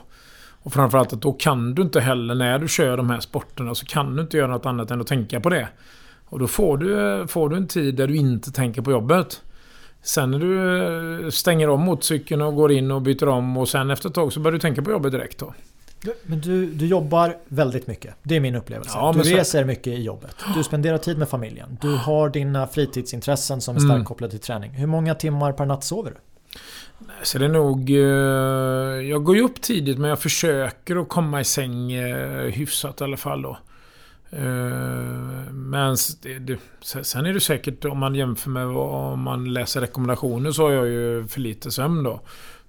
Och 0.62 0.72
framförallt 0.72 1.12
att 1.12 1.20
då 1.20 1.32
kan 1.32 1.74
du 1.74 1.82
inte 1.82 2.00
heller, 2.00 2.34
när 2.34 2.58
du 2.58 2.68
kör 2.68 2.96
de 2.96 3.10
här 3.10 3.20
sporterna, 3.20 3.74
så 3.74 3.86
kan 3.86 4.16
du 4.16 4.22
inte 4.22 4.36
göra 4.36 4.50
något 4.50 4.66
annat 4.66 4.90
än 4.90 5.00
att 5.00 5.06
tänka 5.06 5.40
på 5.40 5.50
det. 5.50 5.68
Och 6.24 6.38
då 6.38 6.46
får 6.46 6.78
du, 6.78 7.20
eh, 7.20 7.26
får 7.26 7.48
du 7.48 7.56
en 7.56 7.68
tid 7.68 7.94
där 7.94 8.06
du 8.06 8.16
inte 8.16 8.52
tänker 8.52 8.82
på 8.82 8.90
jobbet. 8.90 9.42
Sen 10.06 10.30
när 10.30 10.38
du 10.38 11.24
eh, 11.24 11.30
stänger 11.30 11.68
om 11.68 11.80
motorcykeln 11.80 12.42
och 12.42 12.54
går 12.54 12.72
in 12.72 12.90
och 12.90 13.02
byter 13.02 13.28
om 13.28 13.56
och 13.56 13.68
sen 13.68 13.90
efter 13.90 14.08
ett 14.08 14.14
tag 14.14 14.32
så 14.32 14.40
börjar 14.40 14.52
du 14.52 14.58
tänka 14.58 14.82
på 14.82 14.90
jobbet 14.90 15.12
direkt 15.12 15.38
då. 15.38 15.54
Men 16.22 16.40
du, 16.40 16.66
du 16.66 16.86
jobbar 16.86 17.36
väldigt 17.48 17.86
mycket. 17.86 18.14
Det 18.22 18.36
är 18.36 18.40
min 18.40 18.54
upplevelse. 18.54 18.92
Ja, 18.94 19.12
du 19.12 19.22
reser 19.22 19.60
så... 19.60 19.66
mycket 19.66 19.86
i 19.86 20.02
jobbet. 20.02 20.36
Du 20.54 20.64
spenderar 20.64 20.98
tid 20.98 21.18
med 21.18 21.28
familjen. 21.28 21.78
Du 21.80 21.96
har 21.96 22.28
dina 22.28 22.66
fritidsintressen 22.66 23.60
som 23.60 23.76
är 23.76 23.80
starkt 23.80 23.94
mm. 23.94 24.04
kopplade 24.04 24.30
till 24.30 24.40
träning. 24.40 24.70
Hur 24.70 24.86
många 24.86 25.14
timmar 25.14 25.52
per 25.52 25.66
natt 25.66 25.84
sover 25.84 26.10
du? 26.10 26.16
Så 27.22 27.38
det 27.38 27.44
är 27.44 27.48
nog... 27.48 27.90
Eh, 27.90 27.96
jag 29.10 29.24
går 29.24 29.36
ju 29.36 29.42
upp 29.42 29.60
tidigt 29.60 29.98
men 29.98 30.10
jag 30.10 30.20
försöker 30.20 30.96
att 30.96 31.08
komma 31.08 31.40
i 31.40 31.44
säng 31.44 31.92
eh, 31.92 32.50
hyfsat 32.50 33.00
i 33.00 33.04
alla 33.04 33.16
fall 33.16 33.42
då. 33.42 33.58
Eh, 34.30 35.52
men 35.52 35.96
sen 35.96 37.26
är 37.26 37.32
det 37.32 37.40
säkert 37.40 37.84
om 37.84 37.98
man 37.98 38.14
jämför 38.14 38.50
med 38.50 38.66
om 38.66 39.20
man 39.20 39.52
läser 39.52 39.80
rekommendationer 39.80 40.52
så 40.52 40.62
har 40.62 40.70
jag 40.70 40.86
ju 40.86 41.26
för 41.26 41.40
lite 41.40 41.70
sömn 41.70 42.02
då. 42.02 42.20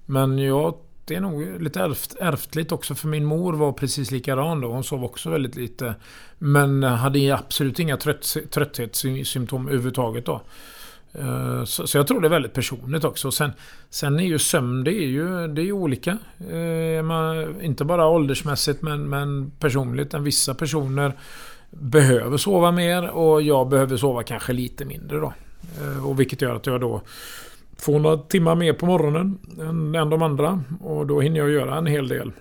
Men 0.06 0.40
jag, 0.40 0.78
det 1.06 1.16
är 1.16 1.22
nog 1.22 1.62
lite 1.62 1.82
ärft, 1.82 2.16
ärftligt 2.20 2.72
också 2.72 2.96
för 2.96 3.08
min 3.08 3.26
mor 3.26 3.54
var 3.54 3.72
precis 3.72 4.12
likadan 4.12 4.62
då. 4.62 4.72
Hon 4.72 4.84
sov 4.84 5.04
också 5.04 5.30
väldigt 5.30 5.56
lite. 5.56 5.96
Men 6.38 6.84
hade 6.84 7.32
absolut 7.32 7.80
inga 7.80 7.98
trött, 7.98 8.38
trötthetssymptom 8.52 9.68
överhuvudtaget 9.68 10.26
då. 10.26 10.42
Eh, 11.18 11.64
så, 11.64 11.88
så, 11.88 11.98
jag 11.98 12.08
tror 12.08 12.22
det 12.22 12.28
är 12.28 12.30
väldigt 12.30 12.54
personligt 12.54 13.04
också. 13.04 13.32
Sen, 13.32 13.52
sen 13.90 14.20
är 14.20 14.24
ju 14.24 14.40
sömn, 14.40 14.84
det 14.84 14.94
är 14.94 15.08
ju, 15.08 15.48
det 15.48 15.62
är 15.62 15.66
ju 15.66 15.72
olika. 15.72 16.18
Eh, 16.50 17.04
man, 17.04 17.62
inte 17.62 17.86
bara 17.86 18.08
åldersmässigt 18.08 18.82
men, 18.82 19.10
men 19.10 19.52
personligt. 19.60 20.14
Vissa 20.14 20.54
personer 20.54 21.14
behöver 21.70 22.38
sova 22.38 22.72
mer 22.72 23.10
och 23.10 23.42
jag 23.42 23.70
behöver 23.70 23.98
sova 23.98 24.24
kanske 24.24 24.54
lite 24.54 24.86
mindre 24.86 25.18
då. 25.18 25.34
Eh, 25.82 26.08
och 26.08 26.20
vilket 26.20 26.42
gör 26.42 26.56
att 26.56 26.66
jag 26.66 26.82
då 26.82 27.02
får 27.78 28.00
några 28.00 28.18
timmar 28.18 28.56
mer 28.56 28.74
på 28.74 28.86
morgonen 28.86 29.38
än, 29.60 29.96
än 29.96 30.10
de 30.10 30.22
andra. 30.22 30.64
Och 30.82 31.08
då 31.08 31.22
hinner 31.22 31.40
jag 31.40 31.50
göra 31.50 31.78
en 31.78 31.86
hel 31.86 32.08
del. 32.08 32.32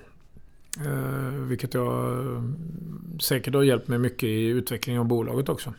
Eh, 0.81 1.35
vilket 1.49 1.75
jag 1.75 2.12
eh, 2.12 2.43
säkert 3.21 3.55
har 3.55 3.62
hjälpt 3.62 3.89
mig 3.89 3.99
mycket 3.99 4.23
i 4.23 4.47
utvecklingen 4.47 5.01
av 5.01 5.07
bolaget 5.07 5.49
också. 5.49 5.73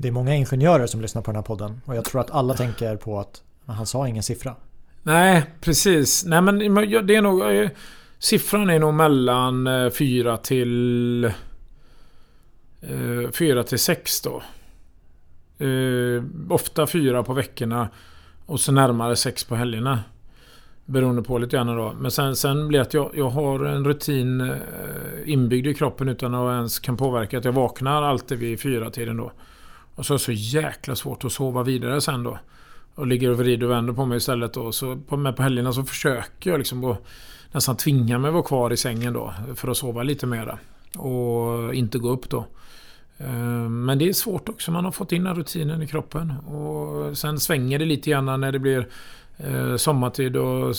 Det 0.00 0.08
är 0.08 0.12
många 0.12 0.34
ingenjörer 0.34 0.86
som 0.86 1.00
lyssnar 1.00 1.22
på 1.22 1.30
den 1.30 1.36
här 1.36 1.42
podden 1.42 1.80
och 1.84 1.96
jag 1.96 2.04
tror 2.04 2.20
att 2.20 2.30
alla 2.30 2.54
tänker 2.54 2.96
på 2.96 3.20
att 3.20 3.42
han 3.66 3.86
sa 3.86 4.08
ingen 4.08 4.22
siffra. 4.22 4.54
Nej, 5.02 5.44
precis. 5.60 6.24
Nej 6.24 6.42
men 6.42 6.58
det 6.58 7.16
är 7.16 7.22
nog... 7.22 7.54
Eh, 7.54 7.70
siffran 8.18 8.70
är 8.70 8.78
nog 8.78 8.94
mellan 8.94 9.66
eh, 9.66 9.90
4 9.90 10.36
till... 10.36 11.24
Eh, 12.80 13.30
4 13.32 13.62
till 13.62 13.78
6 13.78 14.20
då. 14.20 14.42
Ofta 16.50 16.86
4 16.86 17.22
på 17.22 17.32
veckorna. 17.32 17.88
Och 18.46 18.60
så 18.60 18.72
närmare 18.72 19.16
6 19.16 19.44
på 19.44 19.56
helgerna. 19.56 20.00
Beroende 20.84 21.22
på 21.22 21.38
lite 21.38 21.56
grann 21.56 21.76
då. 21.76 21.94
Men 22.00 22.10
sen, 22.10 22.36
sen 22.36 22.68
blir 22.68 22.78
det 22.78 22.86
att 22.86 22.94
jag, 22.94 23.10
jag 23.14 23.30
har 23.30 23.64
en 23.64 23.84
rutin 23.84 24.54
inbyggd 25.24 25.66
i 25.66 25.74
kroppen 25.74 26.08
utan 26.08 26.34
att 26.34 26.52
ens 26.52 26.78
kan 26.78 26.96
påverka. 26.96 27.38
Att 27.38 27.44
jag 27.44 27.52
vaknar 27.52 28.02
alltid 28.02 28.38
vid 28.38 28.58
4-tiden 28.58 29.16
då. 29.16 29.32
Och 30.00 30.06
så 30.06 30.14
är 30.14 30.18
det 30.18 30.24
så 30.24 30.32
jäkla 30.32 30.96
svårt 30.96 31.24
att 31.24 31.32
sova 31.32 31.62
vidare 31.62 32.00
sen 32.00 32.22
då. 32.22 32.38
Och 32.94 33.06
ligger 33.06 33.30
och 33.30 33.38
vrider 33.38 33.66
och 33.66 33.72
vänder 33.72 33.92
på 33.92 34.06
mig 34.06 34.16
istället 34.16 34.54
då. 34.54 34.72
Så 34.72 34.96
på, 34.96 35.16
men 35.16 35.34
på 35.34 35.42
helgerna 35.42 35.72
så 35.72 35.84
försöker 35.84 36.50
jag 36.50 36.58
liksom 36.58 36.84
att 36.84 37.06
nästan 37.52 37.76
tvinga 37.76 38.18
mig 38.18 38.28
att 38.28 38.34
vara 38.34 38.44
kvar 38.44 38.72
i 38.72 38.76
sängen 38.76 39.12
då. 39.12 39.34
För 39.54 39.68
att 39.68 39.76
sova 39.76 40.02
lite 40.02 40.26
mera. 40.26 40.58
Och 40.96 41.74
inte 41.74 41.98
gå 41.98 42.10
upp 42.10 42.28
då. 42.28 42.46
Eh, 43.18 43.68
men 43.68 43.98
det 43.98 44.08
är 44.08 44.12
svårt 44.12 44.48
också. 44.48 44.70
Man 44.70 44.84
har 44.84 44.92
fått 44.92 45.12
in 45.12 45.24
den 45.24 45.34
rutinen 45.34 45.82
i 45.82 45.86
kroppen. 45.86 46.30
Och 46.30 47.18
sen 47.18 47.40
svänger 47.40 47.78
det 47.78 47.84
lite 47.84 48.10
grann 48.10 48.40
när 48.40 48.52
det 48.52 48.58
blir 48.58 48.88
eh, 49.36 49.76
sommartid 49.76 50.36
och 50.36 50.76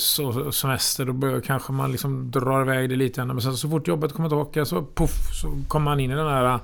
semester. 0.54 1.06
Då 1.06 1.42
kanske 1.42 1.72
man 1.72 1.92
liksom 1.92 2.32
drar 2.32 2.62
iväg 2.62 2.90
det 2.90 2.96
lite 2.96 3.16
grann. 3.16 3.28
Men 3.28 3.42
sen 3.42 3.58
så 3.58 3.70
fort 3.70 3.88
jobbet 3.88 4.14
kommer 4.14 4.30
tillbaka 4.30 4.66
så 4.66 4.86
puff 4.96 5.42
så 5.42 5.48
kommer 5.68 5.84
man 5.84 6.00
in 6.00 6.12
i 6.12 6.16
den 6.16 6.28
här 6.28 6.60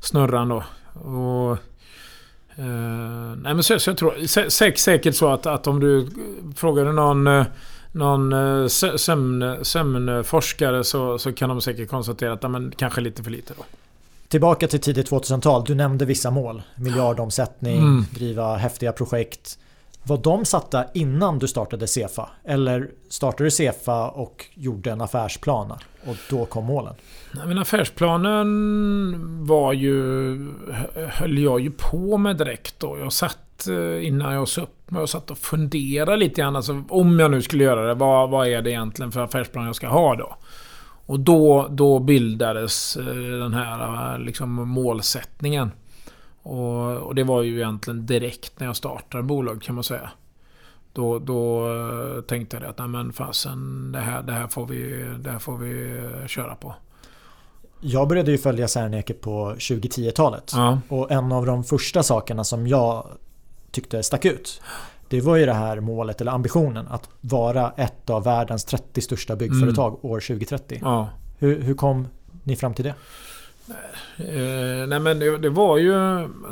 snurran 0.00 0.48
då. 0.48 0.64
Och, 1.00 1.58
eh, 2.56 3.36
nej 3.36 3.54
men 3.54 3.62
så, 3.62 3.78
så 3.78 3.90
jag 3.90 3.98
tror 3.98 4.26
säkert, 4.48 4.78
säkert 4.78 5.14
så 5.14 5.28
att, 5.28 5.46
att 5.46 5.66
om 5.66 5.80
du 5.80 6.08
frågade 6.56 6.92
någon 6.92 7.26
eh, 7.26 7.44
någon 7.92 8.70
sömn, 8.70 9.58
sömnforskare 9.62 10.84
så, 10.84 11.18
så 11.18 11.32
kan 11.32 11.48
de 11.48 11.60
säkert 11.60 11.88
konstatera 11.88 12.32
att 12.32 12.50
men, 12.50 12.72
kanske 12.76 13.00
lite 13.00 13.22
för 13.22 13.30
lite 13.30 13.54
då. 13.56 13.64
Tillbaka 14.28 14.68
till 14.68 14.80
tidigt 14.80 15.10
2000-tal, 15.10 15.64
du 15.64 15.74
nämnde 15.74 16.04
vissa 16.04 16.30
mål. 16.30 16.62
Miljardomsättning, 16.76 17.78
mm. 17.78 18.04
driva 18.14 18.56
häftiga 18.56 18.92
projekt. 18.92 19.58
Var 20.02 20.18
de 20.18 20.44
satta 20.44 20.84
innan 20.94 21.38
du 21.38 21.48
startade 21.48 21.86
Cefa? 21.86 22.28
Eller 22.44 22.90
startade 23.08 23.44
du 23.44 23.50
Cefa 23.50 24.08
och 24.08 24.44
gjorde 24.54 24.90
en 24.90 25.00
affärsplan 25.00 25.72
och 26.06 26.16
då 26.30 26.44
kom 26.44 26.64
målen? 26.64 26.94
Men 27.46 27.58
affärsplanen 27.58 29.46
var 29.46 29.72
ju, 29.72 29.98
höll 30.94 31.38
jag 31.38 31.60
ju 31.60 31.70
på 31.70 32.16
med 32.16 32.36
direkt 32.36 32.80
då. 32.80 32.98
Jag 32.98 33.12
satt 33.12 33.68
eh, 33.68 34.06
innan 34.06 34.34
jag 34.34 34.48
söp 34.48 34.68
upp 34.86 34.90
mig 34.90 35.02
och 35.02 35.10
satt 35.10 35.30
och 35.30 35.38
funderade 35.38 36.16
lite 36.16 36.40
grann. 36.40 36.56
Alltså, 36.56 36.84
om 36.88 37.20
jag 37.20 37.30
nu 37.30 37.42
skulle 37.42 37.64
göra 37.64 37.86
det, 37.86 37.94
vad, 37.94 38.30
vad 38.30 38.48
är 38.48 38.62
det 38.62 38.70
egentligen 38.70 39.12
för 39.12 39.20
affärsplan 39.20 39.66
jag 39.66 39.76
ska 39.76 39.88
ha 39.88 40.16
då? 40.16 40.36
Och 41.06 41.20
då, 41.20 41.66
då 41.70 41.98
bildades 41.98 42.96
eh, 42.96 43.04
den 43.40 43.54
här 43.54 44.12
eh, 44.14 44.18
liksom, 44.18 44.68
målsättningen. 44.68 45.70
Och, 46.42 46.96
och, 46.96 47.14
det 47.14 47.24
var 47.24 47.42
ju 47.42 47.56
egentligen 47.56 48.06
direkt 48.06 48.60
när 48.60 48.66
jag 48.66 48.76
startade 48.76 49.22
bolaget 49.22 49.62
kan 49.62 49.74
man 49.74 49.84
säga. 49.84 50.10
Då, 50.96 51.18
då 51.18 51.68
eh, 51.68 52.20
tänkte 52.22 52.56
jag 52.56 52.64
att 52.66 52.78
nej 52.78 52.88
men 52.88 53.12
fasen, 53.12 53.92
det 53.92 53.98
här, 53.98 54.22
det, 54.22 54.32
här 54.32 54.46
får 54.46 54.66
vi, 54.66 55.04
det 55.18 55.30
här 55.30 55.38
får 55.38 55.58
vi 55.58 56.00
köra 56.28 56.54
på. 56.54 56.74
Jag 57.80 58.08
började 58.08 58.30
ju 58.30 58.38
följa 58.38 58.68
Serneke 58.68 59.14
på 59.14 59.54
2010-talet. 59.58 60.52
Ja. 60.54 60.80
Och 60.88 61.10
en 61.10 61.32
av 61.32 61.46
de 61.46 61.64
första 61.64 62.02
sakerna 62.02 62.44
som 62.44 62.66
jag 62.66 63.06
tyckte 63.70 64.02
stack 64.02 64.24
ut 64.24 64.62
det 65.08 65.20
var 65.20 65.36
ju 65.36 65.46
det 65.46 65.52
här 65.52 65.80
målet 65.80 66.20
eller 66.20 66.32
ambitionen 66.32 66.86
att 66.88 67.08
vara 67.20 67.72
ett 67.76 68.10
av 68.10 68.24
världens 68.24 68.64
30 68.64 69.00
största 69.00 69.36
byggföretag 69.36 69.88
mm. 69.88 70.12
år 70.12 70.20
2030. 70.20 70.80
Ja. 70.82 71.08
Hur, 71.38 71.60
hur 71.60 71.74
kom 71.74 72.08
ni 72.42 72.56
fram 72.56 72.74
till 72.74 72.84
det? 72.84 72.94
Eh, 74.16 74.86
nej 74.86 75.00
men 75.00 75.18
det, 75.18 75.38
det, 75.38 75.50
var 75.50 75.78
ju... 75.78 75.92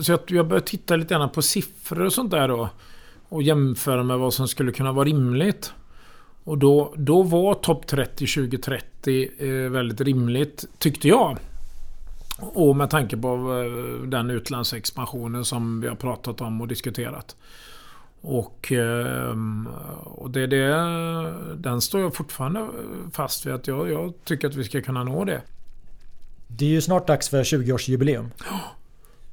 Så 0.01 0.13
jag, 0.13 0.21
jag 0.27 0.47
började 0.47 0.67
titta 0.67 0.97
lite 0.97 1.15
grann 1.15 1.31
på 1.31 1.43
siffror 1.43 2.05
och 2.05 2.13
sånt 2.13 2.31
där 2.31 2.49
då. 2.49 2.69
Och 3.35 3.43
jämföra 3.43 4.03
med 4.03 4.19
vad 4.19 4.35
som 4.35 4.49
skulle 4.49 4.73
kunna 4.73 4.93
vara 4.93 5.05
rimligt. 5.05 5.73
Och 6.45 6.59
då, 6.59 6.95
då 6.97 7.23
var 7.23 7.55
topp 7.55 7.87
30 7.87 8.27
2030 8.27 9.31
eh, 9.39 9.71
väldigt 9.71 10.01
rimligt, 10.01 10.65
tyckte 10.79 11.09
jag. 11.09 11.39
Och 12.39 12.77
med 12.77 12.91
tanke 12.91 13.17
på 13.17 13.29
eh, 13.29 14.09
den 14.09 14.31
utlandsexpansionen 14.31 15.45
som 15.45 15.81
vi 15.81 15.89
har 15.89 15.95
pratat 15.95 16.41
om 16.41 16.61
och 16.61 16.69
diskuterat. 16.69 17.37
Och, 18.21 18.73
ehm, 18.73 19.69
och 20.05 20.31
det, 20.31 20.47
det, 20.47 20.67
den 21.57 21.81
står 21.81 22.01
jag 22.01 22.15
fortfarande 22.15 22.69
fast 23.13 23.47
vid 23.47 23.55
att 23.55 23.67
jag, 23.67 23.91
jag 23.91 24.13
tycker 24.25 24.49
att 24.49 24.55
vi 24.55 24.65
ska 24.65 24.83
kunna 24.83 25.05
nå 25.05 25.25
det. 25.25 25.43
Det 26.47 26.65
är 26.65 26.71
ju 26.71 26.81
snart 26.81 27.07
dags 27.07 27.29
för 27.29 27.43
20-årsjubileum. 27.43 28.31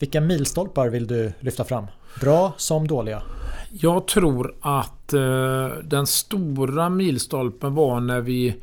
Vilka 0.01 0.21
milstolpar 0.21 0.89
vill 0.89 1.07
du 1.07 1.33
lyfta 1.39 1.63
fram? 1.63 1.85
Bra 2.21 2.53
som 2.57 2.87
dåliga? 2.87 3.21
Jag 3.71 4.07
tror 4.07 4.55
att 4.61 5.13
eh, 5.13 5.67
den 5.83 6.07
stora 6.07 6.89
milstolpen 6.89 7.75
var 7.75 7.99
när 7.99 8.21
vi 8.21 8.55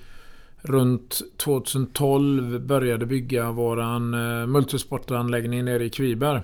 runt 0.61 1.21
2012 1.37 2.61
började 2.61 3.07
bygga 3.07 3.51
våran 3.51 4.15
eh, 4.15 4.47
multisportanläggning 4.47 5.65
nere 5.65 5.85
i 5.85 5.91
Kviberg. 5.91 6.41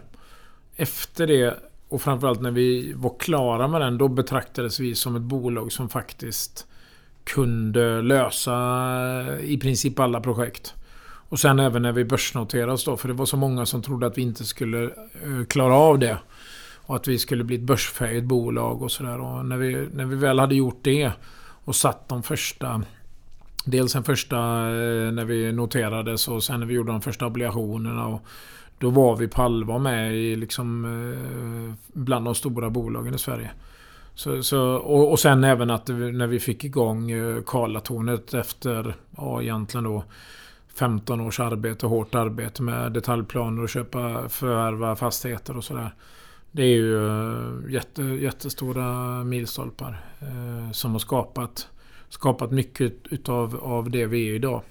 Efter 0.76 1.26
det 1.26 1.54
och 1.88 2.02
framförallt 2.02 2.40
när 2.40 2.50
vi 2.50 2.92
var 2.92 3.14
klara 3.18 3.68
med 3.68 3.80
den, 3.80 3.98
då 3.98 4.08
betraktades 4.08 4.80
vi 4.80 4.94
som 4.94 5.16
ett 5.16 5.22
bolag 5.22 5.72
som 5.72 5.88
faktiskt 5.88 6.66
kunde 7.24 8.02
lösa 8.02 8.52
eh, 9.20 9.44
i 9.44 9.58
princip 9.58 10.00
alla 10.00 10.20
projekt. 10.20 10.74
Och 11.34 11.40
sen 11.40 11.60
även 11.60 11.82
när 11.82 11.92
vi 11.92 12.04
börsnoteras 12.04 12.84
då, 12.84 12.96
för 12.96 13.08
det 13.08 13.14
var 13.14 13.26
så 13.26 13.36
många 13.36 13.66
som 13.66 13.82
trodde 13.82 14.06
att 14.06 14.18
vi 14.18 14.22
inte 14.22 14.44
skulle 14.44 14.84
eh, 14.84 15.44
klara 15.48 15.74
av 15.74 15.98
det. 15.98 16.18
Och 16.86 16.96
att 16.96 17.08
vi 17.08 17.18
skulle 17.18 17.44
bli 17.44 17.56
ett 17.56 17.62
börsfärgat 17.62 18.24
bolag 18.24 18.82
och 18.82 18.92
sådär. 18.92 19.20
Och 19.20 19.46
när 19.46 19.56
vi, 19.56 19.88
när 19.92 20.04
vi 20.04 20.16
väl 20.16 20.38
hade 20.38 20.54
gjort 20.54 20.78
det 20.82 21.12
och 21.64 21.76
satt 21.76 22.08
de 22.08 22.22
första 22.22 22.82
Dels 23.64 23.92
den 23.92 24.04
första 24.04 24.36
eh, 24.36 25.12
när 25.12 25.24
vi 25.24 25.52
noterades 25.52 26.28
och 26.28 26.42
sen 26.42 26.60
när 26.60 26.66
vi 26.66 26.74
gjorde 26.74 26.92
de 26.92 27.02
första 27.02 27.26
obligationerna. 27.26 28.06
Och 28.06 28.20
då 28.78 28.90
var 28.90 29.16
vi 29.16 29.28
på 29.28 29.42
allvar 29.42 29.78
med 29.78 30.14
i 30.14 30.36
liksom 30.36 30.84
eh, 30.84 31.74
bland 31.92 32.24
de 32.24 32.34
stora 32.34 32.70
bolagen 32.70 33.14
i 33.14 33.18
Sverige. 33.18 33.50
Så, 34.14 34.42
så, 34.42 34.74
och, 34.74 35.10
och 35.10 35.20
sen 35.20 35.44
även 35.44 35.70
att 35.70 35.88
när 35.88 36.26
vi 36.26 36.40
fick 36.40 36.64
igång 36.64 37.10
Karlatornet 37.46 38.34
efter, 38.34 38.94
ja 39.16 39.42
egentligen 39.42 39.84
då 39.84 40.04
15 40.74 41.20
års 41.20 41.40
arbete, 41.40 41.86
hårt 41.86 42.14
arbete 42.14 42.62
med 42.62 42.92
detaljplaner 42.92 43.62
och 43.62 43.68
köpa, 43.68 44.28
förvärva 44.28 44.96
fastigheter 44.96 45.56
och 45.56 45.64
sådär. 45.64 45.94
Det 46.52 46.62
är 46.62 46.76
ju 46.76 47.72
jätte, 47.72 48.02
jättestora 48.02 48.84
milstolpar 49.24 50.04
eh, 50.20 50.72
som 50.72 50.92
har 50.92 50.98
skapat 50.98 51.68
skapat 52.14 52.50
mycket 52.50 52.92
utav 53.10 53.60
av 53.62 53.90
det 53.90 54.06
vi 54.06 54.28
är 54.28 54.34
idag. 54.34 54.62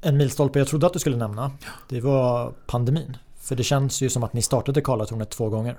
En 0.00 0.16
milstolpe 0.16 0.58
jag 0.58 0.68
trodde 0.68 0.86
att 0.86 0.92
du 0.92 0.98
skulle 0.98 1.16
nämna, 1.16 1.50
det 1.88 2.00
var 2.00 2.52
pandemin. 2.66 3.16
För 3.40 3.56
det 3.56 3.62
känns 3.62 4.00
ju 4.00 4.08
som 4.08 4.24
att 4.24 4.32
ni 4.32 4.42
startade 4.42 4.80
Karlatornet 4.80 5.30
två 5.30 5.48
gånger. 5.48 5.76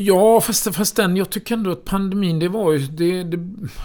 Ja, 0.00 0.40
fast, 0.40 0.74
fast 0.74 0.96
den, 0.96 1.16
jag 1.16 1.30
tycker 1.30 1.54
ändå 1.54 1.70
att 1.70 1.84
pandemin, 1.84 2.38
det 2.38 2.48
var 2.48 2.72
ju... 2.72 2.78
Det, 2.78 3.22
det, 3.22 3.38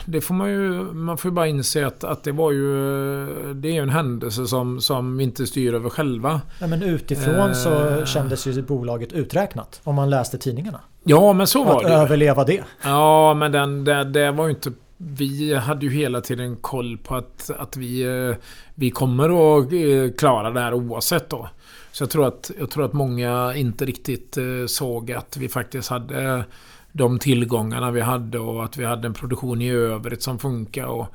det, 0.06 0.21
får 0.21 0.34
man 0.34 0.49
ju... 0.49 0.71
Man 0.93 1.17
får 1.17 1.32
ju 1.32 1.36
bara 1.36 1.47
inse 1.47 1.88
att, 1.88 2.04
att 2.04 2.23
det 2.23 2.32
var 2.32 2.52
ju... 2.52 3.54
Det 3.54 3.67
är 3.67 3.73
ju 3.73 3.80
en 3.80 3.89
händelse 3.89 4.47
som, 4.47 4.82
som 4.82 5.17
vi 5.17 5.23
inte 5.23 5.47
styr 5.47 5.73
över 5.73 5.89
själva. 5.89 6.41
Ja, 6.60 6.67
men 6.67 6.84
utifrån 6.84 7.49
eh, 7.49 7.54
så 7.54 8.06
kändes 8.06 8.47
ju 8.47 8.62
bolaget 8.62 9.13
uträknat. 9.13 9.82
Om 9.84 9.95
man 9.95 10.10
läste 10.10 10.38
tidningarna. 10.38 10.80
Ja, 11.04 11.34
men 11.34 11.47
så 11.47 11.63
var 11.63 11.76
att 11.76 11.84
det. 11.84 11.95
Att 11.95 12.06
överleva 12.06 12.43
det. 12.43 12.63
Ja, 12.84 13.34
men 13.34 13.52
den, 13.52 13.84
det, 13.84 14.04
det 14.04 14.32
var 14.32 14.45
ju 14.45 14.49
inte 14.49 14.71
vi 15.06 15.54
hade 15.54 15.86
ju 15.86 15.92
hela 15.92 16.22
tiden 16.22 16.56
koll 16.56 16.98
på 16.98 17.16
att, 17.16 17.50
att 17.58 17.78
vi, 17.78 18.02
eh, 18.02 18.36
vi 18.76 18.92
kommer 18.92 19.60
att 19.60 19.74
eh, 19.74 20.18
klara 20.18 20.52
det 20.52 20.60
här 20.60 20.74
oavsett 20.74 21.30
då. 21.30 21.50
Så 21.92 22.04
jag 22.04 22.10
tror 22.10 22.28
att, 22.28 22.52
jag 22.60 22.70
tror 22.70 22.86
att 22.86 22.94
många 22.94 23.56
inte 23.56 23.86
riktigt 23.86 24.38
eh, 24.38 24.66
såg 24.68 25.12
att 25.12 25.38
vi 25.38 25.50
faktiskt 25.50 25.89
hade 25.89 26.44
de 26.92 27.20
tillgångarna 27.20 27.92
vi 27.92 28.02
hade 28.02 28.39
och 28.39 28.66
att 28.66 28.78
vi 28.78 28.86
hade 28.86 29.08
en 29.08 29.13
produktion 29.13 29.62
i 29.62 29.72
övrigt 29.72 30.24
som 30.24 30.39
funkar. 30.39 30.86
Och, 30.86 31.08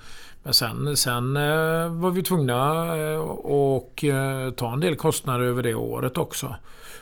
men 0.42 0.54
sen, 0.54 0.96
sen 0.96 1.34
var 2.00 2.10
vi 2.10 2.22
tvungna 2.22 2.82
att 2.82 4.56
ta 4.56 4.72
en 4.72 4.80
del 4.80 4.96
kostnader 4.96 5.44
över 5.44 5.62
det 5.62 5.74
året 5.74 6.18
också. 6.18 6.54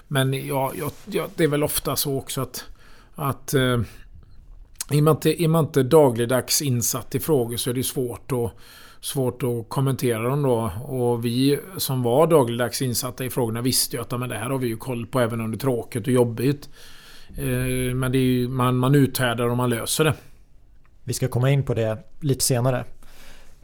Men 0.09 0.47
ja, 0.47 0.73
ja, 1.07 1.27
det 1.35 1.45
är 1.45 1.49
väl 1.49 1.65
ofta 1.65 1.97
så 1.97 2.19
också 2.19 2.41
att, 2.41 2.65
att 3.15 3.55
är 4.91 5.03
man, 5.03 5.15
inte, 5.15 5.43
är 5.43 5.49
man 5.49 5.65
inte 5.65 5.83
dagligdags 5.83 6.63
insatt 6.63 7.15
i 7.15 7.21
frågor 7.21 7.57
så 7.57 7.71
är 7.71 7.75
det 7.75 7.83
svårt 7.83 8.33
att, 8.33 8.53
svårt 9.01 9.43
att 9.43 9.69
kommentera 9.69 10.23
dem 10.23 10.43
då. 10.43 10.73
Och 10.85 11.25
vi 11.25 11.61
som 11.77 12.03
var 12.03 12.27
dagligdags 12.27 12.83
insatta 12.83 13.25
i 13.25 13.31
frågorna 13.31 13.61
visste 13.61 13.97
ju 13.97 14.03
att 14.03 14.21
men 14.21 14.29
det 14.29 14.39
här 14.39 14.51
har 14.51 14.59
vi 14.59 14.67
ju 14.67 14.77
koll 14.77 15.07
på 15.07 15.21
även 15.21 15.41
om 15.41 15.51
det 15.51 15.57
är 15.57 15.59
tråkigt 15.59 16.07
och 16.07 16.13
jobbigt. 16.13 16.69
Eh, 17.37 17.95
men 17.95 18.13
ju, 18.13 18.49
man, 18.49 18.77
man 18.77 18.95
uthärdar 18.95 19.49
och 19.49 19.57
man 19.57 19.71
löser 19.71 20.05
det. 20.05 20.15
Vi 21.05 21.13
ska 21.13 21.29
komma 21.29 21.51
in 21.51 21.63
på 21.63 21.75
det 21.75 21.99
lite 22.21 22.45
senare. 22.45 22.85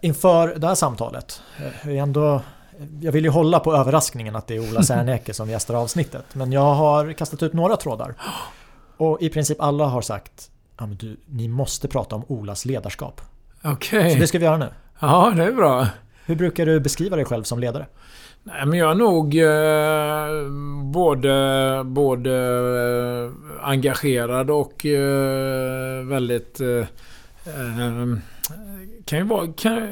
Inför 0.00 0.54
det 0.58 0.66
här 0.66 0.74
samtalet. 0.74 1.42
Eh, 1.58 1.98
ändå, 1.98 2.42
jag 3.00 3.12
vill 3.12 3.24
ju 3.24 3.30
hålla 3.30 3.60
på 3.60 3.74
överraskningen 3.74 4.36
att 4.36 4.46
det 4.46 4.54
är 4.54 4.70
Ola 4.70 4.82
Serneke 4.82 5.34
som 5.34 5.50
gästar 5.50 5.74
avsnittet. 5.74 6.24
Men 6.32 6.52
jag 6.52 6.74
har 6.74 7.12
kastat 7.12 7.42
ut 7.42 7.52
några 7.52 7.76
trådar. 7.76 8.14
Och 8.96 9.22
i 9.22 9.28
princip 9.28 9.60
alla 9.60 9.84
har 9.84 10.02
sagt 10.02 10.51
ja, 10.78 10.86
men 10.86 10.96
du, 10.96 11.16
ni 11.26 11.48
måste 11.48 11.88
prata 11.88 12.16
om 12.16 12.24
Olas 12.28 12.64
ledarskap. 12.64 13.20
Okej. 13.62 13.98
Okay. 13.98 14.12
Så 14.12 14.18
det 14.18 14.26
ska 14.26 14.38
vi 14.38 14.44
göra 14.44 14.56
nu. 14.56 14.68
Ja, 15.00 15.32
det 15.36 15.44
är 15.44 15.52
bra. 15.52 15.86
Hur 16.26 16.36
brukar 16.36 16.66
du 16.66 16.80
beskriva 16.80 17.16
dig 17.16 17.24
själv 17.24 17.42
som 17.42 17.58
ledare? 17.58 17.86
Nej, 18.44 18.66
men 18.66 18.78
jag 18.78 18.90
är 18.90 18.94
nog 18.94 19.38
eh, 19.38 20.50
både, 20.92 21.82
både 21.84 22.32
eh, 22.32 23.68
engagerad 23.68 24.50
och 24.50 24.86
eh, 24.86 26.06
väldigt... 26.06 26.60
Eh, 26.60 26.86
eh, 27.46 28.18
kan 29.04 29.18
ju 29.18 29.24
vara... 29.24 29.52
Kan, 29.52 29.88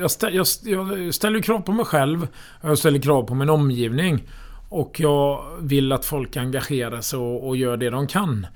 jag, 0.00 0.10
ställ, 0.10 0.34
jag, 0.34 0.46
jag 0.64 1.14
ställer 1.14 1.40
krav 1.40 1.60
på 1.60 1.72
mig 1.72 1.84
själv. 1.84 2.28
Och 2.62 2.70
jag 2.70 2.78
ställer 2.78 2.98
krav 2.98 3.22
på 3.22 3.34
min 3.34 3.50
omgivning. 3.50 4.22
Och 4.68 5.00
jag 5.00 5.44
vill 5.60 5.92
att 5.92 6.04
folk 6.04 6.36
engagerar 6.36 7.00
sig 7.00 7.18
och, 7.18 7.48
och 7.48 7.56
gör 7.56 7.76
det 7.76 7.90
de 7.90 8.06
kan. 8.06 8.46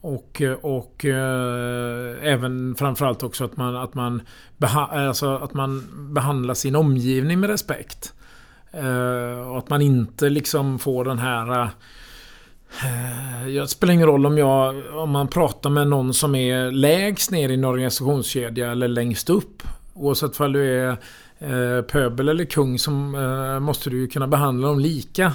Och, 0.00 0.42
och 0.62 1.04
eh, 1.04 2.16
även 2.22 2.74
framförallt 2.74 3.22
också 3.22 3.44
att 3.44 3.56
man, 3.56 3.76
att, 3.76 3.94
man 3.94 4.22
beha 4.56 4.88
eh, 4.92 5.08
alltså 5.08 5.36
att 5.36 5.54
man 5.54 5.84
behandlar 6.14 6.54
sin 6.54 6.76
omgivning 6.76 7.40
med 7.40 7.50
respekt. 7.50 8.14
Eh, 8.72 9.48
och 9.50 9.58
att 9.58 9.70
man 9.70 9.82
inte 9.82 10.28
liksom 10.28 10.78
får 10.78 11.04
den 11.04 11.18
här... 11.18 11.62
Eh, 12.82 13.46
det 13.46 13.68
spelar 13.68 13.94
ingen 13.94 14.06
roll 14.06 14.26
om, 14.26 14.38
jag, 14.38 14.82
om 14.94 15.10
man 15.10 15.28
pratar 15.28 15.70
med 15.70 15.88
någon 15.88 16.14
som 16.14 16.34
är 16.34 16.70
lägst 16.70 17.30
ner 17.30 17.48
i 17.48 17.54
en 17.54 17.64
organisationskedja 17.64 18.70
eller 18.70 18.88
längst 18.88 19.30
upp. 19.30 19.62
Oavsett 19.94 20.40
om 20.40 20.52
du 20.52 20.80
är 20.80 20.96
eh, 21.38 21.82
pöbel 21.82 22.28
eller 22.28 22.44
kung 22.44 22.78
så 22.78 22.90
eh, 22.90 23.60
måste 23.60 23.90
du 23.90 24.00
ju 24.00 24.08
kunna 24.08 24.26
behandla 24.26 24.68
dem 24.68 24.78
lika. 24.78 25.32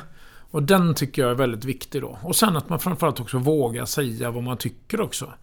Och 0.55 0.63
den 0.63 0.95
tycker 0.95 1.21
jag 1.21 1.31
är 1.31 1.35
väldigt 1.35 1.65
viktig 1.65 2.01
då. 2.01 2.17
Och 2.21 2.35
sen 2.35 2.57
att 2.57 2.69
man 2.69 2.79
framförallt 2.79 3.19
också 3.19 3.37
vågar 3.37 3.85
säga 3.85 4.31
vad 4.31 4.43
man 4.43 4.57
tycker 4.57 5.01
också. 5.01 5.33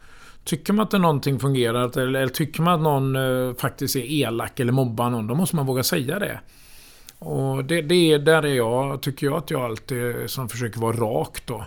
Tycker 0.44 0.72
man 0.72 0.82
att 0.82 0.92
någonting 0.92 1.40
fungerar 1.40 1.98
eller, 1.98 2.20
eller 2.20 2.28
tycker 2.28 2.62
man 2.62 2.74
att 2.74 2.80
någon 2.80 3.16
eh, 3.16 3.54
faktiskt 3.54 3.96
är 3.96 4.12
elak 4.12 4.60
eller 4.60 4.72
mobbar 4.72 5.10
någon, 5.10 5.26
då 5.26 5.34
måste 5.34 5.56
man 5.56 5.66
våga 5.66 5.82
säga 5.82 6.18
det. 6.18 6.40
Och 7.18 7.64
det, 7.64 7.82
det 7.82 8.18
där 8.18 8.42
är 8.42 8.54
jag, 8.54 9.02
tycker 9.02 9.26
jag 9.26 9.36
att 9.36 9.50
jag 9.50 9.60
alltid 9.60 10.20
eh, 10.20 10.26
som 10.26 10.48
försöker 10.48 10.80
vara 10.80 10.96
rak 10.96 11.46
då. 11.46 11.64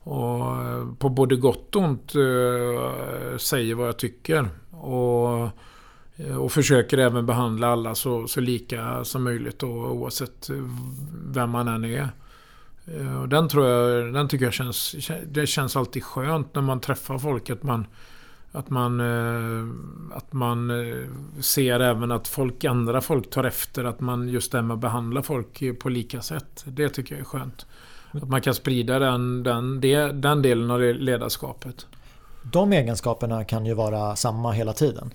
Och 0.00 0.62
eh, 0.62 0.86
på 0.98 1.08
både 1.08 1.36
gott 1.36 1.76
och 1.76 1.82
ont 1.82 2.14
eh, 2.14 3.36
säger 3.38 3.74
vad 3.74 3.88
jag 3.88 3.98
tycker. 3.98 4.48
Och, 4.70 5.48
eh, 6.16 6.36
och 6.36 6.52
försöker 6.52 6.98
även 6.98 7.26
behandla 7.26 7.68
alla 7.68 7.94
så, 7.94 8.26
så 8.26 8.40
lika 8.40 9.04
som 9.04 9.24
möjligt 9.24 9.58
då, 9.58 9.68
oavsett 9.68 10.50
vem 11.24 11.50
man 11.50 11.68
än 11.68 11.84
är. 11.84 12.08
Eh, 12.86 13.20
och 13.20 13.28
den 13.28 13.48
tror 13.48 13.66
jag, 13.66 14.14
den 14.14 14.28
tycker 14.28 14.44
jag 14.44 14.54
känns, 14.54 14.96
det 15.26 15.46
känns 15.46 15.76
alltid 15.76 16.04
skönt 16.04 16.54
när 16.54 16.62
man 16.62 16.80
träffar 16.80 17.18
folk 17.18 17.50
att 17.50 17.62
man 17.62 17.86
att 18.54 18.70
man, 18.70 19.00
eh, 19.00 20.16
att 20.16 20.32
man 20.32 20.70
eh, 20.70 21.08
ser 21.40 21.80
även 21.80 22.12
att 22.12 22.28
folk, 22.28 22.64
andra 22.64 23.00
folk 23.00 23.30
tar 23.30 23.44
efter 23.44 23.84
att 23.84 24.00
man 24.00 24.28
just 24.28 24.52
det 24.52 24.62
med 24.62 24.74
att 24.74 24.80
behandla 24.80 25.22
folk 25.22 25.78
på 25.78 25.88
lika 25.88 26.22
sätt. 26.22 26.64
Det 26.66 26.88
tycker 26.88 27.14
jag 27.14 27.20
är 27.20 27.24
skönt. 27.24 27.66
Att 28.10 28.28
man 28.28 28.40
kan 28.40 28.54
sprida 28.54 28.98
den, 28.98 29.42
den, 29.42 29.80
den 30.20 30.42
delen 30.42 30.70
av 30.70 30.80
ledarskapet. 30.80 31.86
De 32.42 32.72
egenskaperna 32.72 33.44
kan 33.44 33.66
ju 33.66 33.74
vara 33.74 34.16
samma 34.16 34.52
hela 34.52 34.72
tiden. 34.72 35.10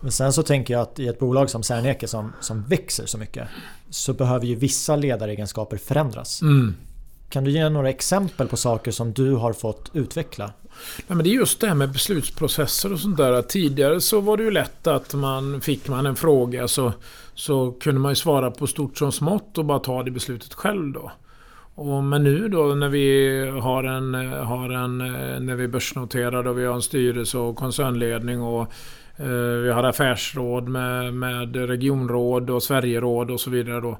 Men 0.00 0.12
sen 0.12 0.32
så 0.32 0.42
tänker 0.42 0.74
jag 0.74 0.82
att 0.82 0.98
i 0.98 1.08
ett 1.08 1.18
bolag 1.18 1.50
som 1.50 1.62
Serneke 1.62 2.08
som, 2.08 2.32
som 2.40 2.62
växer 2.62 3.06
så 3.06 3.18
mycket 3.18 3.48
så 3.90 4.12
behöver 4.12 4.46
ju 4.46 4.54
vissa 4.54 4.96
ledaregenskaper 4.96 5.76
förändras. 5.76 6.42
Mm. 6.42 6.74
Kan 7.28 7.44
du 7.44 7.50
ge 7.50 7.68
några 7.68 7.90
exempel 7.90 8.48
på 8.48 8.56
saker 8.56 8.90
som 8.90 9.12
du 9.12 9.34
har 9.34 9.52
fått 9.52 9.90
utveckla? 9.92 10.52
Nej, 11.06 11.16
men 11.16 11.18
det 11.18 11.30
är 11.30 11.34
just 11.34 11.60
det 11.60 11.66
här 11.66 11.74
med 11.74 11.92
beslutsprocesser 11.92 12.92
och 12.92 13.00
sånt 13.00 13.16
där. 13.16 13.42
Tidigare 13.42 14.00
så 14.00 14.20
var 14.20 14.36
det 14.36 14.42
ju 14.42 14.50
lätt 14.50 14.86
att 14.86 15.14
man 15.14 15.60
fick 15.60 15.88
man 15.88 16.06
en 16.06 16.16
fråga 16.16 16.68
så, 16.68 16.92
så 17.34 17.72
kunde 17.72 18.00
man 18.00 18.12
ju 18.12 18.16
svara 18.16 18.50
på 18.50 18.66
stort 18.66 18.98
som 18.98 19.12
smått 19.12 19.58
och 19.58 19.64
bara 19.64 19.78
ta 19.78 20.02
det 20.02 20.10
beslutet 20.10 20.54
själv 20.54 20.92
då. 20.92 21.12
Och, 21.74 22.04
men 22.04 22.24
nu 22.24 22.48
då 22.48 22.62
när 22.62 22.88
vi 22.88 23.38
har 23.62 23.84
en, 23.84 24.14
har 24.32 24.70
en 24.70 24.98
när 25.46 25.54
vi 25.54 25.68
börsnoterar 25.68 26.46
och 26.46 26.58
vi 26.58 26.64
har 26.64 26.74
en 26.74 26.82
styrelse 26.82 27.38
och 27.38 27.56
koncernledning 27.56 28.42
och 28.42 28.72
Eh, 29.16 29.26
vi 29.62 29.70
har 29.70 29.84
affärsråd 29.84 30.68
med, 30.68 31.14
med 31.14 31.56
regionråd 31.56 32.50
och 32.50 32.62
Sverigeråd 32.62 33.30
och 33.30 33.40
så 33.40 33.50
vidare. 33.50 33.80
Då, 33.80 33.98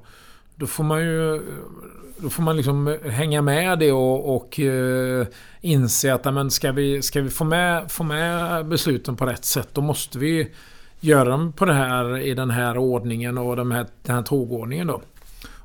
då 0.55 0.67
får 0.67 0.83
man 0.83 1.01
ju 1.01 1.41
då 2.17 2.29
får 2.29 2.43
man 2.43 2.57
liksom 2.57 2.97
hänga 3.05 3.41
med 3.41 3.79
det 3.79 3.91
och, 3.91 4.35
och 4.35 4.59
eh, 4.59 5.27
inse 5.61 6.13
att 6.13 6.33
men 6.33 6.51
ska, 6.51 6.71
vi, 6.71 7.01
ska 7.01 7.21
vi 7.21 7.29
få 7.29 7.43
med, 7.43 7.91
få 7.91 8.03
med 8.03 8.65
besluten 8.65 9.15
på 9.15 9.25
rätt 9.25 9.45
sätt 9.45 9.69
då 9.73 9.81
måste 9.81 10.19
vi 10.19 10.51
göra 10.99 11.29
dem 11.29 11.53
på 11.53 11.65
det 11.65 11.73
här 11.73 12.17
i 12.17 12.33
den 12.33 12.49
här 12.49 12.77
ordningen 12.77 13.37
och 13.37 13.55
de 13.55 13.71
här, 13.71 13.87
den 14.03 14.15
här 14.15 14.23
tågordningen 14.23 14.87
då. 14.87 15.01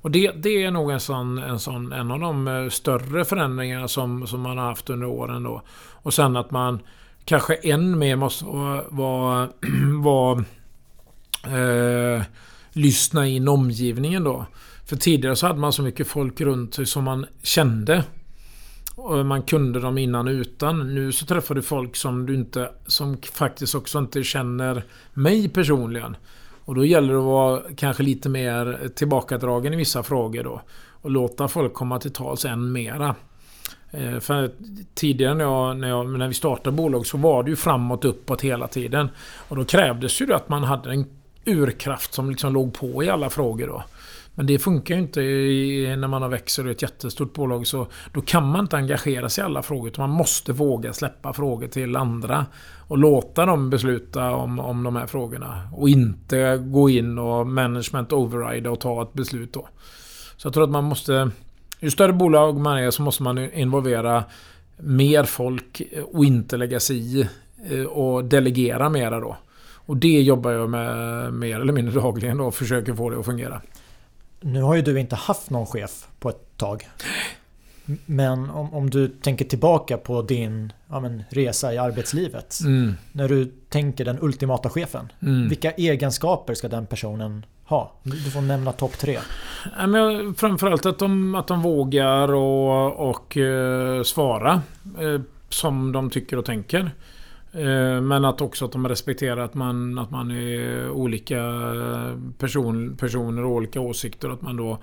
Och 0.02 0.10
det, 0.10 0.30
det 0.36 0.62
är 0.64 0.70
nog 0.70 0.90
en, 0.90 1.00
sån, 1.00 1.38
en, 1.38 1.58
sån, 1.58 1.92
en 1.92 2.10
av 2.10 2.20
de 2.20 2.48
eh, 2.48 2.68
större 2.68 3.24
förändringarna 3.24 3.88
som, 3.88 4.26
som 4.26 4.40
man 4.40 4.58
har 4.58 4.64
haft 4.64 4.90
under 4.90 5.06
åren 5.06 5.42
då. 5.42 5.62
Och 6.02 6.14
sen 6.14 6.36
att 6.36 6.50
man 6.50 6.78
kanske 7.24 7.54
än 7.54 7.98
mer 7.98 8.16
måste 8.16 8.44
vara, 8.88 9.48
vara, 10.02 10.44
eh, 11.44 12.22
lyssna 12.72 13.26
in 13.26 13.48
omgivningen 13.48 14.24
då. 14.24 14.46
För 14.86 14.96
tidigare 14.96 15.36
så 15.36 15.46
hade 15.46 15.58
man 15.58 15.72
så 15.72 15.82
mycket 15.82 16.06
folk 16.06 16.40
runt 16.40 16.74
sig 16.74 16.86
som 16.86 17.04
man 17.04 17.26
kände. 17.42 18.04
Och 18.94 19.26
man 19.26 19.42
kunde 19.42 19.80
dem 19.80 19.98
innan 19.98 20.28
och 20.28 20.32
utan. 20.32 20.94
Nu 20.94 21.12
så 21.12 21.26
träffar 21.26 21.54
du 21.54 21.62
folk 21.62 21.96
som 21.96 22.26
du 22.26 22.34
inte... 22.34 22.70
Som 22.86 23.16
faktiskt 23.32 23.74
också 23.74 23.98
inte 23.98 24.22
känner 24.22 24.84
mig 25.14 25.48
personligen. 25.48 26.16
Och 26.64 26.74
då 26.74 26.84
gäller 26.84 27.12
det 27.12 27.18
att 27.18 27.24
vara 27.24 27.62
kanske 27.76 28.02
lite 28.02 28.28
mer 28.28 28.88
tillbakadragen 28.94 29.74
i 29.74 29.76
vissa 29.76 30.02
frågor 30.02 30.44
då. 30.44 30.62
Och 31.02 31.10
låta 31.10 31.48
folk 31.48 31.74
komma 31.74 31.98
till 31.98 32.12
tals 32.12 32.44
än 32.44 32.72
mera. 32.72 33.14
Eh, 33.90 34.18
för 34.18 34.50
tidigare 34.94 35.34
när, 35.34 35.44
jag, 35.44 35.76
när, 35.76 35.88
jag, 35.88 36.18
när 36.18 36.28
vi 36.28 36.34
startade 36.34 36.76
bolag 36.76 37.06
så 37.06 37.16
var 37.16 37.42
det 37.42 37.50
ju 37.50 37.56
framåt, 37.56 38.04
uppåt 38.04 38.40
hela 38.40 38.68
tiden. 38.68 39.08
Och 39.48 39.56
då 39.56 39.64
krävdes 39.64 40.20
ju 40.20 40.32
att 40.32 40.48
man 40.48 40.64
hade 40.64 40.90
en 40.90 41.04
urkraft 41.44 42.14
som 42.14 42.30
liksom 42.30 42.52
låg 42.52 42.74
på 42.74 43.04
i 43.04 43.10
alla 43.10 43.30
frågor 43.30 43.66
då. 43.66 43.84
Men 44.34 44.46
det 44.46 44.58
funkar 44.58 44.94
ju 44.94 45.00
inte 45.00 45.20
i, 45.20 45.96
när 45.96 46.08
man 46.08 46.22
har 46.22 46.28
växer 46.28 46.64
och 46.64 46.70
ett 46.70 46.82
jättestort 46.82 47.32
bolag. 47.32 47.66
Så 47.66 47.86
då 48.12 48.20
kan 48.20 48.46
man 48.46 48.60
inte 48.60 48.76
engagera 48.76 49.28
sig 49.28 49.42
i 49.42 49.44
alla 49.44 49.62
frågor. 49.62 49.88
Utan 49.88 50.08
man 50.08 50.18
måste 50.18 50.52
våga 50.52 50.92
släppa 50.92 51.32
frågor 51.32 51.66
till 51.66 51.96
andra. 51.96 52.46
Och 52.88 52.98
låta 52.98 53.46
dem 53.46 53.70
besluta 53.70 54.30
om, 54.30 54.60
om 54.60 54.82
de 54.82 54.96
här 54.96 55.06
frågorna. 55.06 55.68
Och 55.72 55.88
inte 55.88 56.56
gå 56.56 56.90
in 56.90 57.18
och 57.18 57.46
management 57.46 58.12
override 58.12 58.70
och 58.70 58.80
ta 58.80 59.02
ett 59.02 59.12
beslut 59.12 59.52
då. 59.52 59.68
Så 60.36 60.46
jag 60.46 60.54
tror 60.54 60.64
att 60.64 60.70
man 60.70 60.84
måste... 60.84 61.30
Ju 61.80 61.90
större 61.90 62.12
bolag 62.12 62.56
man 62.56 62.78
är 62.78 62.90
så 62.90 63.02
måste 63.02 63.22
man 63.22 63.52
involvera 63.52 64.24
mer 64.76 65.24
folk 65.24 65.82
och 66.12 66.24
inte 66.24 66.56
lägga 66.56 66.80
sig 66.80 67.20
i. 67.20 67.28
Eh, 67.70 67.84
och 67.84 68.24
delegera 68.24 68.88
mera 68.88 69.20
då. 69.20 69.36
Och 69.86 69.96
det 69.96 70.20
jobbar 70.22 70.50
jag 70.50 70.70
med 70.70 71.32
mer 71.32 71.60
eller 71.60 71.72
mindre 71.72 71.94
dagligen 72.00 72.38
då 72.38 72.44
och 72.44 72.54
försöker 72.54 72.94
få 72.94 73.10
det 73.10 73.18
att 73.18 73.24
fungera. 73.24 73.62
Nu 74.40 74.62
har 74.62 74.74
ju 74.74 74.82
du 74.82 75.00
inte 75.00 75.16
haft 75.16 75.50
någon 75.50 75.66
chef 75.66 76.08
på 76.20 76.28
ett 76.28 76.56
tag. 76.56 76.88
Men 78.06 78.50
om, 78.50 78.74
om 78.74 78.90
du 78.90 79.08
tänker 79.08 79.44
tillbaka 79.44 79.96
på 79.96 80.22
din 80.22 80.72
ja, 80.88 81.00
men, 81.00 81.22
resa 81.30 81.74
i 81.74 81.78
arbetslivet. 81.78 82.60
Mm. 82.60 82.94
När 83.12 83.28
du 83.28 83.52
tänker 83.68 84.04
den 84.04 84.18
ultimata 84.20 84.68
chefen. 84.68 85.12
Mm. 85.22 85.48
Vilka 85.48 85.70
egenskaper 85.70 86.54
ska 86.54 86.68
den 86.68 86.86
personen 86.86 87.46
ha? 87.64 87.92
Du 88.02 88.30
får 88.30 88.40
nämna 88.40 88.72
topp 88.72 88.98
tre. 88.98 89.18
Ja, 89.78 89.86
men 89.86 90.34
framförallt 90.34 90.86
att 90.86 90.98
de, 90.98 91.34
att 91.34 91.46
de 91.46 91.62
vågar 91.62 92.32
och, 92.32 93.10
och 93.10 93.36
uh, 93.36 94.02
svara. 94.02 94.62
Uh, 95.02 95.20
som 95.48 95.92
de 95.92 96.10
tycker 96.10 96.36
och 96.36 96.44
tänker. 96.44 96.90
Eh, 97.52 98.00
men 98.00 98.24
att 98.24 98.40
också 98.40 98.64
att 98.64 98.72
de 98.72 98.88
respekterar 98.88 99.40
att 99.40 99.54
man, 99.54 99.98
att 99.98 100.10
man 100.10 100.30
är 100.30 100.90
olika 100.90 101.42
person, 102.38 102.96
personer 102.96 103.44
och 103.44 103.50
olika 103.50 103.80
åsikter. 103.80 104.30
Att 104.30 104.42
man 104.42 104.56
då 104.56 104.78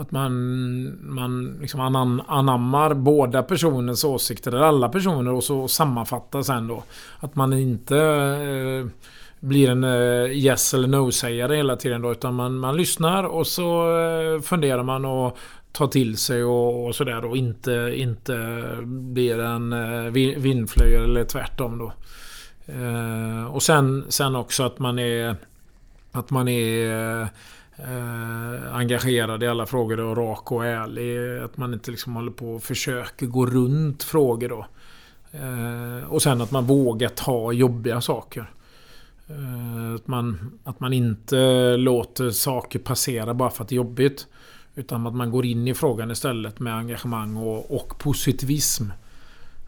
att 0.00 0.10
man, 0.10 1.14
man 1.14 1.58
liksom 1.60 1.80
anammar 2.28 2.94
båda 2.94 3.42
personens 3.42 4.04
åsikter, 4.04 4.52
eller 4.52 4.62
alla 4.62 4.88
personer, 4.88 5.32
och 5.32 5.44
så 5.44 5.68
sammanfattar 5.68 6.42
sen 6.42 6.68
då. 6.68 6.82
Att 7.20 7.36
man 7.36 7.52
inte 7.52 7.96
eh, 7.96 8.86
blir 9.40 9.70
en 9.70 9.84
eh, 9.84 10.30
yes 10.32 10.74
eller 10.74 10.88
no-sägare 10.88 11.56
hela 11.56 11.76
tiden 11.76 12.02
då, 12.02 12.12
utan 12.12 12.34
man, 12.34 12.58
man 12.58 12.76
lyssnar 12.76 13.24
och 13.24 13.46
så 13.46 13.98
eh, 13.98 14.40
funderar 14.40 14.82
man 14.82 15.04
och 15.04 15.38
ta 15.72 15.86
till 15.86 16.16
sig 16.16 16.44
och, 16.44 16.86
och 16.86 16.94
sådär 16.94 17.24
och 17.24 17.36
inte, 17.36 17.92
inte 17.94 18.66
blir 18.84 19.38
en 19.38 19.72
eh, 19.72 20.12
vindflöjel 20.36 21.04
eller 21.04 21.24
tvärtom 21.24 21.78
då. 21.78 21.92
Eh, 22.66 23.44
och 23.54 23.62
sen, 23.62 24.04
sen 24.08 24.36
också 24.36 24.62
att 24.62 24.78
man 24.78 24.98
är 24.98 25.36
att 26.12 26.30
man 26.30 26.48
är 26.48 27.28
eh, 27.84 28.76
engagerad 28.76 29.42
i 29.42 29.46
alla 29.46 29.66
frågor 29.66 30.00
och 30.00 30.16
rak 30.16 30.52
och 30.52 30.66
ärlig. 30.66 31.42
Att 31.42 31.56
man 31.56 31.74
inte 31.74 31.90
liksom 31.90 32.14
håller 32.14 32.32
på 32.32 32.54
och 32.54 32.62
försöker 32.62 33.26
gå 33.26 33.46
runt 33.46 34.02
frågor 34.02 34.48
då. 34.48 34.66
Eh, 35.32 36.12
och 36.12 36.22
sen 36.22 36.40
att 36.40 36.50
man 36.50 36.64
vågar 36.64 37.08
ta 37.08 37.52
jobbiga 37.52 38.00
saker. 38.00 38.50
Eh, 39.28 39.94
att, 39.94 40.06
man, 40.06 40.58
att 40.64 40.80
man 40.80 40.92
inte 40.92 41.76
låter 41.76 42.30
saker 42.30 42.78
passera 42.78 43.34
bara 43.34 43.50
för 43.50 43.62
att 43.64 43.68
det 43.68 43.74
är 43.74 43.76
jobbigt. 43.76 44.26
Utan 44.74 45.06
att 45.06 45.14
man 45.14 45.30
går 45.30 45.46
in 45.46 45.68
i 45.68 45.74
frågan 45.74 46.10
istället 46.10 46.60
med 46.60 46.74
engagemang 46.74 47.36
och, 47.36 47.76
och 47.76 47.98
positivism. 47.98 48.84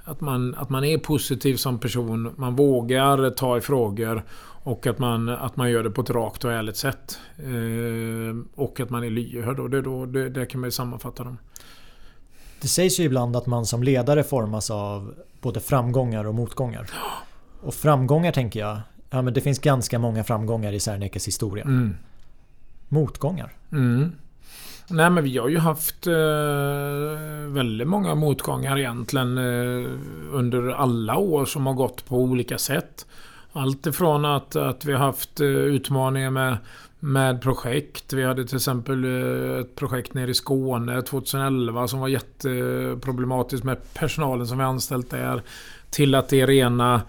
Att 0.04 0.20
man, 0.20 0.54
att 0.54 0.70
man 0.70 0.84
är 0.84 0.98
positiv 0.98 1.56
som 1.56 1.78
person, 1.78 2.32
man 2.36 2.56
vågar 2.56 3.30
ta 3.30 3.56
i 3.56 3.60
frågor 3.60 4.22
och 4.62 4.86
att 4.86 4.98
man, 4.98 5.28
att 5.28 5.56
man 5.56 5.70
gör 5.70 5.82
det 5.82 5.90
på 5.90 6.00
ett 6.00 6.10
rakt 6.10 6.44
och 6.44 6.52
ärligt 6.52 6.76
sätt. 6.76 7.18
Eh, 7.38 8.36
och 8.54 8.80
att 8.80 8.90
man 8.90 9.04
är 9.04 9.10
lyhörd. 9.10 9.60
Och 9.60 9.70
det, 9.70 9.82
då, 9.82 10.06
det, 10.06 10.28
det 10.28 10.46
kan 10.46 10.60
man 10.60 10.66
ju 10.68 10.72
sammanfatta 10.72 11.24
dem. 11.24 11.38
Det 12.60 12.68
sägs 12.68 13.00
ju 13.00 13.04
ibland 13.04 13.36
att 13.36 13.46
man 13.46 13.66
som 13.66 13.82
ledare 13.82 14.22
formas 14.22 14.70
av 14.70 15.14
både 15.40 15.60
framgångar 15.60 16.24
och 16.26 16.34
motgångar. 16.34 16.90
Och 17.60 17.74
framgångar 17.74 18.32
tänker 18.32 18.60
jag, 18.60 18.80
ja 19.10 19.22
men 19.22 19.34
det 19.34 19.40
finns 19.40 19.58
ganska 19.58 19.98
många 19.98 20.24
framgångar 20.24 20.72
i 20.72 20.80
Sernekes 20.80 21.26
historia. 21.26 21.64
Mm. 21.64 21.96
Motgångar? 22.88 23.52
Mm. 23.72 24.12
Nej 24.90 25.10
men 25.10 25.24
vi 25.24 25.38
har 25.38 25.48
ju 25.48 25.58
haft 25.58 26.06
eh, 26.06 26.12
väldigt 27.48 27.88
många 27.88 28.14
motgångar 28.14 28.78
egentligen 28.78 29.38
eh, 29.38 29.90
under 30.32 30.68
alla 30.68 31.16
år 31.16 31.44
som 31.44 31.66
har 31.66 31.74
gått 31.74 32.06
på 32.06 32.16
olika 32.16 32.58
sätt. 32.58 33.06
Allt 33.52 33.86
ifrån 33.86 34.24
att, 34.24 34.56
att 34.56 34.84
vi 34.84 34.92
har 34.92 34.98
haft 34.98 35.40
eh, 35.40 35.46
utmaningar 35.46 36.30
med, 36.30 36.56
med 37.00 37.42
projekt. 37.42 38.12
Vi 38.12 38.24
hade 38.24 38.44
till 38.44 38.56
exempel 38.56 39.04
eh, 39.04 39.60
ett 39.60 39.76
projekt 39.76 40.14
nere 40.14 40.30
i 40.30 40.34
Skåne 40.34 41.02
2011 41.02 41.88
som 41.88 42.00
var 42.00 42.08
jätteproblematiskt 42.08 43.64
med 43.64 43.94
personalen 43.94 44.46
som 44.46 44.58
vi 44.58 44.64
anställt 44.64 45.10
där. 45.10 45.42
Till 45.90 46.14
att 46.14 46.28
det 46.28 46.40
är 46.40 46.46
rena 46.46 47.02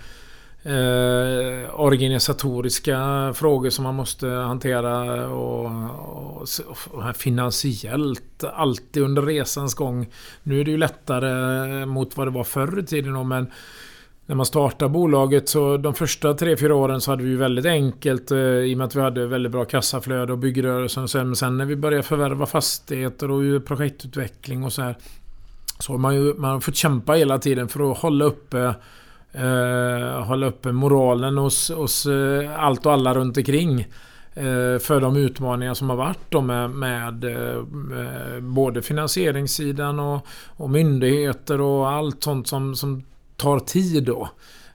eh, 0.64 1.80
organisatoriska 1.80 3.32
frågor 3.36 3.70
som 3.70 3.84
man 3.84 3.96
måste 3.96 4.28
hantera 4.28 5.28
och, 5.28 5.66
och, 5.66 6.48
och, 6.92 7.16
finansiellt 7.16 8.44
alltid 8.54 9.04
under 9.04 9.22
resans 9.22 9.74
gång. 9.74 10.10
Nu 10.44 10.60
är 10.60 10.66
det 10.66 10.72
ju 10.72 10.78
lättare 10.78 11.86
mot 11.86 12.18
vad 12.18 12.28
det 12.28 12.32
var 12.32 12.44
förr 12.44 12.80
i 12.80 12.86
tiden 12.86 13.28
men 13.28 13.52
när 14.26 14.36
man 14.36 14.46
startade 14.46 14.90
bolaget 14.90 15.50
så 15.50 15.78
de 15.78 15.94
första 15.94 16.34
3-4 16.34 16.72
åren 16.72 17.02
så 17.02 17.12
hade 17.12 17.24
vi 17.24 17.36
väldigt 17.36 17.66
enkelt 17.66 18.32
eh, 18.32 18.38
i 18.38 18.74
och 18.74 18.78
med 18.78 18.86
att 18.86 18.96
vi 18.96 19.02
hade 19.02 19.28
väldigt 19.28 19.52
bra 19.52 19.66
kassaflöde 19.66 20.34
och 20.34 20.40
byggrörelsen. 20.40 21.04
Och 21.04 21.10
sen, 21.10 21.28
men 21.28 21.36
sen 21.36 21.58
när 21.58 21.66
vi 21.66 21.76
började 21.76 22.04
förvärva 22.04 22.46
fastigheter 22.46 23.32
och 23.32 23.66
projektutveckling 23.66 24.64
och 24.64 24.74
så 24.74 24.82
här. 24.82 24.98
Så 25.80 25.94
har 25.94 26.00
man 26.00 26.16
ju 26.16 26.34
man 26.34 26.52
har 26.52 26.60
fått 26.60 26.76
kämpa 26.76 27.14
hela 27.14 27.40
tiden 27.40 27.68
för 27.68 27.92
att 27.92 27.98
hålla 27.98 28.26
uppe 28.26 28.74
eh, 29.34 30.24
hålla 30.24 30.48
uppe 30.48 30.72
moralen 30.72 31.38
hos, 31.38 31.72
hos 31.72 32.06
eh, 32.06 32.60
allt 32.60 32.86
och 32.86 32.94
alla 32.94 33.14
runt 33.14 33.38
omkring. 33.38 33.80
Eh, 34.36 34.80
för 34.80 35.02
de 35.02 35.18
utmaningar 35.18 35.74
som 35.74 35.90
har 35.90 35.98
varit 35.98 36.20
då 36.30 36.42
med, 36.42 36.70
med, 36.70 37.24
med 37.72 38.44
både 38.44 38.82
finansieringssidan 38.82 40.00
och, 40.00 40.28
och, 40.48 40.70
myndigheter 40.70 41.62
och 41.62 41.92
allt 41.92 42.24
sånt 42.24 42.48
som, 42.48 42.76
som 42.76 43.04
tar 43.38 43.60
tid 43.60 44.04
då. 44.04 44.30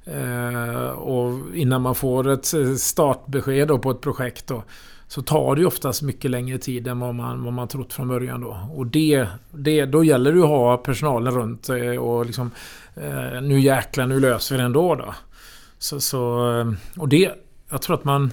Eh, 0.05 0.89
och 0.89 1.55
innan 1.55 1.83
man 1.83 1.95
får 1.95 2.29
ett 2.29 2.55
startbesked 2.81 3.69
då 3.69 3.79
på 3.79 3.91
ett 3.91 4.01
projekt 4.01 4.47
då, 4.47 4.65
så 5.09 5.23
tar 5.23 5.55
det 5.55 5.61
ju 5.61 5.67
oftast 5.67 6.03
mycket 6.03 6.31
längre 6.31 6.59
tid 6.59 6.89
än 6.89 7.01
vad 7.01 7.15
man, 7.15 7.45
vad 7.45 7.53
man 7.53 7.69
trott 7.69 7.93
från 7.93 8.09
början 8.09 8.41
då. 8.41 8.69
Och 8.75 8.87
det, 8.87 9.27
det, 9.51 9.85
då 9.85 10.05
gäller 10.05 10.33
det 10.33 10.43
att 10.43 10.49
ha 10.49 10.77
personalen 10.77 11.35
runt 11.35 11.65
sig 11.65 11.99
och 11.99 12.27
liksom 12.27 12.51
eh, 12.95 13.43
nu 13.43 13.61
jäklar, 13.61 14.07
nu 14.07 14.21
löser 14.21 14.55
vi 14.55 14.59
det 14.59 14.67
ändå 14.67 14.95
då. 14.95 15.15
Så, 15.79 16.01
så, 16.01 16.51
eh, 16.59 16.73
och 17.01 17.09
det, 17.09 17.31
jag 17.71 17.83
tror 17.83 17.97
att 17.97 18.05
man, 18.05 18.31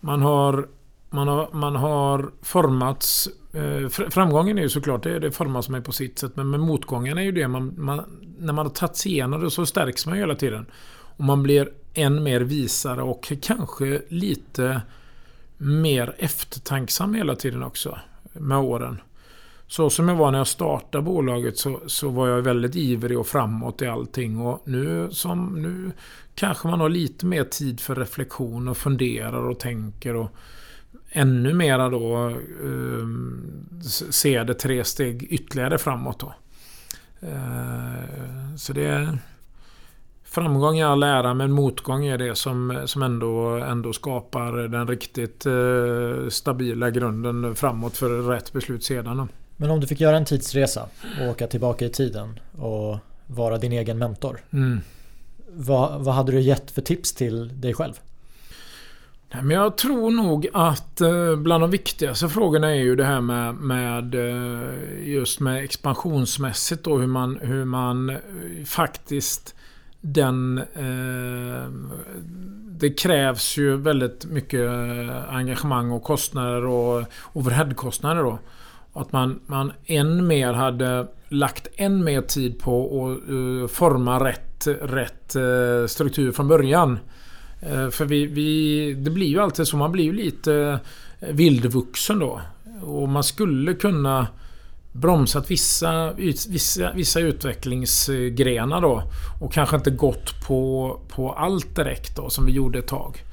man 0.00 0.22
har 0.22 0.66
man 1.10 1.28
har, 1.28 1.48
man 1.52 1.76
har 1.76 2.30
formats... 2.42 3.28
Eh, 3.52 3.88
framgången 3.88 4.58
är 4.58 4.62
ju 4.62 4.68
såklart, 4.68 5.02
det, 5.02 5.18
det 5.18 5.30
formas 5.30 5.68
man 5.68 5.82
på 5.82 5.92
sitt 5.92 6.18
sätt. 6.18 6.36
Men 6.36 6.50
med 6.50 6.60
motgången 6.60 7.18
är 7.18 7.22
ju 7.22 7.32
det 7.32 7.48
man, 7.48 7.74
man... 7.76 8.04
När 8.40 8.52
man 8.52 8.66
har 8.66 8.72
tagit 8.72 8.96
sig 8.96 9.12
igenom 9.12 9.44
det 9.44 9.50
så 9.50 9.66
stärks 9.66 10.06
man 10.06 10.14
ju 10.14 10.20
hela 10.20 10.34
tiden. 10.34 10.66
Och 11.16 11.24
man 11.24 11.42
blir 11.42 11.70
än 11.94 12.22
mer 12.22 12.40
visare 12.40 13.02
och 13.02 13.32
kanske 13.40 14.02
lite 14.08 14.82
mer 15.56 16.14
eftertanksam 16.18 17.14
hela 17.14 17.36
tiden 17.36 17.62
också. 17.62 17.98
Med 18.32 18.58
åren. 18.58 19.00
Så 19.66 19.90
som 19.90 20.08
jag 20.08 20.16
var 20.16 20.30
när 20.30 20.38
jag 20.38 20.46
startade 20.46 21.04
bolaget 21.04 21.58
så, 21.58 21.80
så 21.86 22.08
var 22.08 22.28
jag 22.28 22.42
väldigt 22.42 22.76
ivrig 22.76 23.18
och 23.18 23.26
framåt 23.26 23.82
i 23.82 23.86
allting. 23.86 24.40
Och 24.40 24.62
nu, 24.64 25.08
som, 25.10 25.62
nu 25.62 25.92
kanske 26.34 26.68
man 26.68 26.80
har 26.80 26.88
lite 26.88 27.26
mer 27.26 27.44
tid 27.44 27.80
för 27.80 27.94
reflektion 27.94 28.68
och 28.68 28.76
funderar 28.76 29.48
och 29.48 29.58
tänker. 29.58 30.16
och 30.16 30.36
ännu 31.10 31.54
mera 31.54 31.88
då 31.88 32.28
eh, 32.28 33.06
ser 34.10 34.44
det 34.44 34.54
tre 34.54 34.84
steg 34.84 35.22
ytterligare 35.22 35.78
framåt 35.78 36.20
då. 36.20 36.34
Eh, 37.20 38.56
så 38.56 38.72
det... 38.72 39.18
framgång 40.24 40.78
är 40.78 40.86
all 40.86 41.02
ära 41.02 41.34
men 41.34 41.52
motgång 41.52 42.06
är 42.06 42.18
det 42.18 42.34
som, 42.34 42.82
som 42.86 43.02
ändå, 43.02 43.48
ändå 43.48 43.92
skapar 43.92 44.52
den 44.52 44.88
riktigt 44.88 45.46
eh, 45.46 46.28
stabila 46.28 46.90
grunden 46.90 47.54
framåt 47.54 47.96
för 47.96 48.22
rätt 48.22 48.52
beslut 48.52 48.84
sedan. 48.84 49.28
Men 49.56 49.70
om 49.70 49.80
du 49.80 49.86
fick 49.86 50.00
göra 50.00 50.16
en 50.16 50.24
tidsresa 50.24 50.88
och 51.20 51.28
åka 51.28 51.46
tillbaka 51.46 51.84
i 51.84 51.90
tiden 51.90 52.40
och 52.58 52.98
vara 53.26 53.58
din 53.58 53.72
egen 53.72 53.98
mentor. 53.98 54.40
Mm. 54.52 54.80
Vad, 55.52 56.00
vad 56.04 56.14
hade 56.14 56.32
du 56.32 56.40
gett 56.40 56.70
för 56.70 56.82
tips 56.82 57.12
till 57.12 57.60
dig 57.60 57.74
själv? 57.74 58.00
Nej, 59.34 59.42
men 59.42 59.56
jag 59.56 59.76
tror 59.76 60.10
nog 60.10 60.48
att 60.52 61.00
eh, 61.00 61.36
bland 61.36 61.62
de 61.62 61.70
viktigaste 61.70 62.28
frågorna 62.28 62.70
är 62.70 62.80
ju 62.80 62.96
det 62.96 63.04
här 63.04 63.20
med, 63.20 63.54
med 63.54 64.14
eh, 64.14 65.08
just 65.08 65.40
med 65.40 65.64
expansionsmässigt 65.64 66.86
och 66.86 67.00
hur 67.00 67.06
man, 67.06 67.38
hur 67.42 67.64
man 67.64 68.10
eh, 68.10 68.16
faktiskt 68.66 69.54
den... 70.00 70.58
Eh, 70.58 71.70
det 72.80 72.90
krävs 72.90 73.58
ju 73.58 73.76
väldigt 73.76 74.24
mycket 74.24 74.70
engagemang 75.28 75.90
och 75.90 76.02
kostnader 76.02 76.66
och 76.66 77.04
overheadkostnader 77.32 78.22
då. 78.22 78.38
Att 78.92 79.12
man, 79.12 79.40
man 79.46 79.72
än 79.86 80.26
mer 80.26 80.52
hade 80.52 81.06
lagt 81.28 81.68
än 81.76 82.04
mer 82.04 82.20
tid 82.20 82.58
på 82.58 83.04
att 83.04 83.30
uh, 83.30 83.66
forma 83.66 84.24
rätt, 84.24 84.66
rätt 84.82 85.36
uh, 85.36 85.86
struktur 85.86 86.32
från 86.32 86.48
början. 86.48 86.98
Eh, 87.60 87.90
för 87.90 88.04
vi, 88.04 88.26
vi, 88.26 88.94
det 88.94 89.10
blir 89.10 89.26
ju 89.26 89.40
alltid 89.40 89.66
så. 89.66 89.76
Man 89.76 89.92
blir 89.92 90.04
ju 90.04 90.12
lite 90.12 90.80
eh, 91.20 91.28
vildvuxen 91.28 92.18
då. 92.18 92.40
Och 92.82 93.08
man 93.08 93.24
skulle 93.24 93.74
kunna 93.74 94.26
bromsat 94.92 95.50
vissa, 95.50 96.12
vissa, 96.48 96.92
vissa 96.92 97.20
utvecklingsgrenar 97.20 98.80
då. 98.80 99.02
Och 99.40 99.52
kanske 99.52 99.76
inte 99.76 99.90
gått 99.90 100.46
på, 100.46 101.00
på 101.08 101.32
allt 101.32 101.76
direkt 101.76 102.16
då 102.16 102.30
som 102.30 102.46
vi 102.46 102.52
gjorde 102.52 102.78
ett 102.78 102.86
tag. 102.86 103.24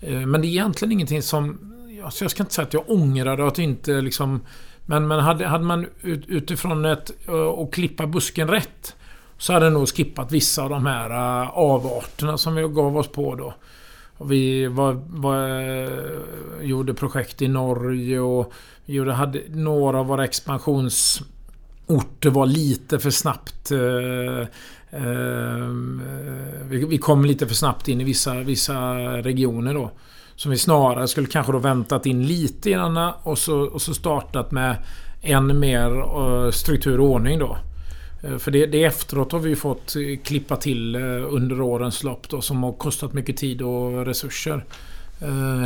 Eh, 0.00 0.26
men 0.26 0.40
det 0.40 0.46
är 0.46 0.50
egentligen 0.50 0.92
ingenting 0.92 1.22
som... 1.22 1.74
Alltså 2.04 2.24
jag 2.24 2.30
ska 2.30 2.42
inte 2.42 2.54
säga 2.54 2.66
att 2.66 2.74
jag 2.74 2.90
ångrade 2.90 3.46
att 3.46 3.58
inte 3.58 4.00
liksom 4.00 4.40
men, 4.86 5.08
men 5.08 5.20
hade, 5.20 5.46
hade 5.46 5.64
man 5.64 5.86
ut, 6.02 6.24
utifrån 6.26 6.84
ett... 6.84 7.10
och 7.28 7.74
klippa 7.74 8.06
busken 8.06 8.48
rätt 8.48 8.94
så 9.38 9.52
hade 9.52 9.66
jag 9.66 9.72
nog 9.72 9.88
skippat 9.88 10.32
vissa 10.32 10.62
av 10.62 10.70
de 10.70 10.86
här 10.86 11.10
eh, 11.10 11.58
avarterna 11.58 12.38
som 12.38 12.54
vi 12.54 12.62
gav 12.62 12.96
oss 12.96 13.08
på 13.08 13.34
då. 13.34 13.54
Vi 14.24 14.66
var, 14.66 15.00
var, 15.06 15.60
eh, 15.60 15.88
gjorde 16.62 16.94
projekt 16.94 17.42
i 17.42 17.48
Norge 17.48 18.20
och 18.20 18.52
gjorde, 18.84 19.12
hade, 19.12 19.42
några 19.48 20.00
av 20.00 20.06
våra 20.06 20.24
expansionsorter 20.24 22.30
var 22.30 22.46
lite 22.46 22.98
för 22.98 23.10
snabbt... 23.10 23.70
Eh, 23.70 24.40
eh, 24.90 25.68
vi, 26.68 26.84
vi 26.88 26.98
kom 26.98 27.24
lite 27.24 27.46
för 27.46 27.54
snabbt 27.54 27.88
in 27.88 28.00
i 28.00 28.04
vissa, 28.04 28.34
vissa 28.34 28.94
regioner 29.22 29.74
då. 29.74 29.90
Som 30.36 30.50
vi 30.50 30.58
snarare 30.58 31.08
skulle 31.08 31.26
kanske 31.26 31.52
då 31.52 31.58
väntat 31.58 32.06
in 32.06 32.26
lite 32.26 32.70
grann 32.70 33.12
och 33.22 33.38
så, 33.38 33.60
och 33.60 33.82
så 33.82 33.94
startat 33.94 34.50
med 34.50 34.76
än 35.22 35.60
mer 35.60 35.98
eh, 35.98 36.50
struktur 36.50 37.00
och 37.00 37.06
ordning 37.06 37.38
då. 37.38 37.58
Eh, 38.22 38.38
för 38.38 38.50
det, 38.50 38.66
det 38.66 38.84
efteråt 38.84 39.32
har 39.32 39.38
vi 39.38 39.56
fått 39.56 39.96
eh, 39.96 40.18
klippa 40.24 40.56
till 40.56 40.94
eh, 40.94 41.34
under 41.34 41.60
årens 41.60 42.04
lopp 42.04 42.28
då 42.28 42.40
som 42.40 42.62
har 42.62 42.72
kostat 42.72 43.12
mycket 43.12 43.36
tid 43.36 43.62
och 43.62 44.06
resurser. 44.06 44.64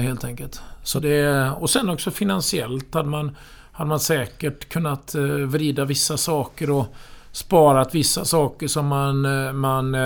Helt 0.00 0.24
enkelt. 0.24 0.62
Så 0.82 1.00
det, 1.00 1.50
och 1.50 1.70
sen 1.70 1.88
också 1.88 2.10
finansiellt 2.10 2.94
hade 2.94 3.08
man, 3.08 3.36
hade 3.72 3.88
man 3.88 4.00
säkert 4.00 4.68
kunnat 4.68 5.14
vrida 5.46 5.84
vissa 5.84 6.16
saker 6.16 6.70
och 6.70 6.86
sparat 7.32 7.94
vissa 7.94 8.24
saker 8.24 8.68
som 8.68 8.86
man, 8.86 9.20
man 9.58 9.96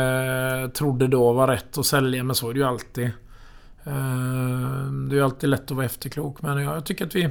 trodde 0.72 1.06
då 1.06 1.32
var 1.32 1.48
rätt 1.48 1.78
att 1.78 1.86
sälja. 1.86 2.24
Men 2.24 2.36
så 2.36 2.50
är 2.50 2.54
det 2.54 2.60
ju 2.60 2.66
alltid. 2.66 3.10
Det 5.10 5.18
är 5.18 5.22
alltid 5.22 5.50
lätt 5.50 5.64
att 5.64 5.70
vara 5.70 5.86
efterklok 5.86 6.42
men 6.42 6.62
jag 6.62 6.84
tycker 6.84 7.06
att 7.06 7.14
vi... 7.14 7.28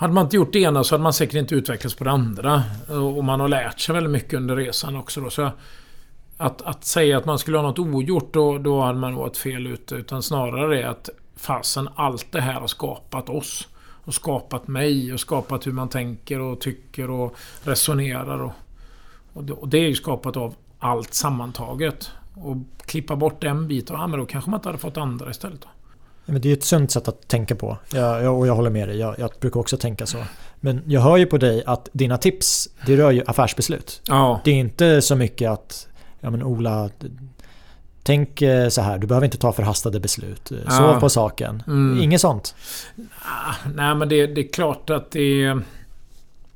Hade 0.00 0.12
man 0.12 0.24
inte 0.24 0.36
gjort 0.36 0.52
det 0.52 0.58
ena 0.58 0.84
så 0.84 0.94
hade 0.94 1.02
man 1.02 1.12
säkert 1.12 1.34
inte 1.34 1.54
utvecklats 1.54 1.96
på 1.96 2.04
det 2.04 2.10
andra. 2.10 2.62
Och 3.16 3.24
man 3.24 3.40
har 3.40 3.48
lärt 3.48 3.80
sig 3.80 3.94
väldigt 3.94 4.10
mycket 4.10 4.34
under 4.34 4.56
resan 4.56 4.96
också 4.96 5.20
då. 5.20 5.30
Så 5.30 5.50
att, 6.36 6.62
att 6.62 6.84
säga 6.84 7.18
att 7.18 7.24
man 7.24 7.38
skulle 7.38 7.58
ha 7.58 7.62
något 7.62 7.78
ogjort 7.78 8.32
då, 8.32 8.58
då 8.58 8.80
hade 8.80 8.98
man 8.98 9.14
varit 9.14 9.36
fel 9.36 9.66
ute. 9.66 9.94
Utan 9.94 10.22
snarare 10.22 10.76
det 10.76 10.90
att 10.90 11.10
fasen 11.36 11.88
allt 11.94 12.32
det 12.32 12.40
här 12.40 12.60
har 12.60 12.66
skapat 12.66 13.28
oss. 13.28 13.68
Och 14.04 14.14
skapat 14.14 14.68
mig 14.68 15.12
och 15.12 15.20
skapat 15.20 15.66
hur 15.66 15.72
man 15.72 15.88
tänker 15.88 16.40
och 16.40 16.60
tycker 16.60 17.10
och 17.10 17.36
resonerar. 17.64 18.42
Och, 18.42 18.52
och 19.50 19.68
det 19.68 19.78
är 19.78 19.88
ju 19.88 19.94
skapat 19.94 20.36
av 20.36 20.54
allt 20.78 21.14
sammantaget 21.14 22.10
och 22.34 22.56
klippa 22.86 23.16
bort 23.16 23.44
en 23.44 23.68
bit. 23.68 23.90
Ja, 23.90 24.06
men 24.06 24.20
då 24.20 24.26
kanske 24.26 24.50
man 24.50 24.58
inte 24.58 24.68
hade 24.68 24.78
fått 24.78 24.96
andra 24.96 25.30
istället. 25.30 25.60
Då. 25.60 25.68
Men 26.32 26.40
det 26.40 26.48
är 26.48 26.52
ett 26.52 26.64
sunt 26.64 26.90
sätt 26.90 27.08
att 27.08 27.28
tänka 27.28 27.54
på. 27.54 27.78
Jag, 27.94 28.38
och 28.38 28.46
jag 28.46 28.54
håller 28.54 28.70
med 28.70 28.88
dig. 28.88 28.98
Jag, 28.98 29.18
jag, 29.18 29.30
brukar 29.40 29.60
också 29.60 29.76
tänka 29.76 30.06
så. 30.06 30.18
Men 30.60 30.82
jag 30.86 31.00
hör 31.00 31.16
ju 31.16 31.26
på 31.26 31.38
dig 31.38 31.62
att 31.66 31.88
dina 31.92 32.18
tips, 32.18 32.68
det 32.86 32.96
rör 32.96 33.10
ju 33.10 33.22
affärsbeslut. 33.26 34.00
Ja. 34.06 34.40
Det 34.44 34.50
är 34.50 34.54
inte 34.54 35.02
så 35.02 35.16
mycket 35.16 35.50
att, 35.50 35.88
ja 36.20 36.30
men 36.30 36.42
Ola, 36.42 36.90
tänk 38.02 38.42
eh, 38.42 38.68
så 38.68 38.82
här, 38.82 38.98
du 38.98 39.06
behöver 39.06 39.24
inte 39.24 39.38
ta 39.38 39.52
förhastade 39.52 40.00
beslut. 40.00 40.46
Sov 40.48 40.60
ja. 40.68 41.00
på 41.00 41.08
saken. 41.08 41.62
Mm. 41.66 42.02
Inget 42.02 42.20
sånt? 42.20 42.54
Nej, 43.74 43.94
men 43.94 44.08
det, 44.08 44.26
det, 44.26 44.40
är 44.40 44.52
klart 44.52 44.90
att 44.90 45.10
det. 45.10 45.54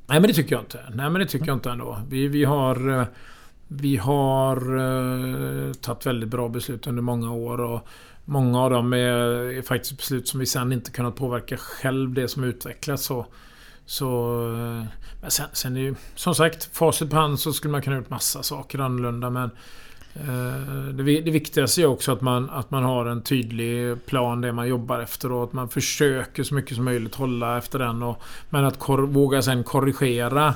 Nej, 0.07 0.19
men 0.19 0.23
det 0.23 0.33
tycker 0.33 0.55
jag 0.55 0.61
inte. 0.61 0.79
Nej, 0.93 1.09
men 1.09 1.21
det 1.21 1.25
tycker 1.27 1.47
jag 1.47 1.55
inte 1.55 1.69
ändå. 1.69 1.97
Vi, 2.09 2.27
vi 2.27 2.43
har 2.43 2.99
eh, 2.99 3.05
vi 3.67 3.97
har 3.97 4.57
eh, 4.77 5.73
tagit 5.73 6.05
väldigt 6.05 6.29
bra 6.29 6.49
beslut 6.49 6.87
under 6.87 7.01
många 7.01 7.31
år 7.31 7.61
och 7.61 7.87
många 8.25 8.59
av 8.61 8.69
dem 8.69 8.93
är, 8.93 8.97
är 9.57 9.61
faktiskt 9.61 9.97
beslut 9.97 10.27
som 10.27 10.39
vi 10.39 10.45
sen 10.45 10.71
inte 10.71 10.91
kunnat 10.91 11.15
påverka 11.15 11.57
själv, 11.57 12.13
det 12.13 12.27
som 12.27 12.43
utvecklats. 12.43 13.03
Så, 13.03 13.25
så, 13.85 14.39
eh, 14.53 14.85
men 15.21 15.31
sen, 15.31 15.47
sen 15.53 15.77
är 15.77 15.81
ju, 15.81 15.95
som 16.15 16.35
sagt, 16.35 16.77
facit 16.77 17.09
på 17.09 17.15
hand 17.15 17.39
så 17.39 17.53
skulle 17.53 17.71
man 17.71 17.81
kunna 17.81 17.95
gjort 17.95 18.09
massa 18.09 18.43
saker 18.43 18.79
annorlunda 18.79 19.29
men 19.29 19.51
eh, 20.13 20.93
det, 20.93 21.03
det 21.03 21.31
viktigaste 21.31 21.81
är 21.81 21.85
också 21.85 22.11
att 22.11 22.21
man, 22.21 22.49
att 22.49 22.71
man 22.71 22.83
har 22.83 23.05
en 23.05 23.21
tydlig 23.21 24.05
plan 24.05 24.41
det 24.41 24.51
man 24.51 24.67
jobbar 24.67 24.99
efter 24.99 25.31
och 25.31 25.43
att 25.43 25.53
man 25.53 25.69
försöker 25.69 26.43
så 26.43 26.55
mycket 26.55 26.75
som 26.75 26.85
möjligt 26.85 27.15
hålla 27.15 27.57
efter 27.57 27.79
den. 27.79 28.03
Och, 28.03 28.23
men 28.49 28.65
att 28.65 28.79
kor, 28.79 28.97
våga 28.97 29.41
sen 29.41 29.63
korrigera 29.63 30.53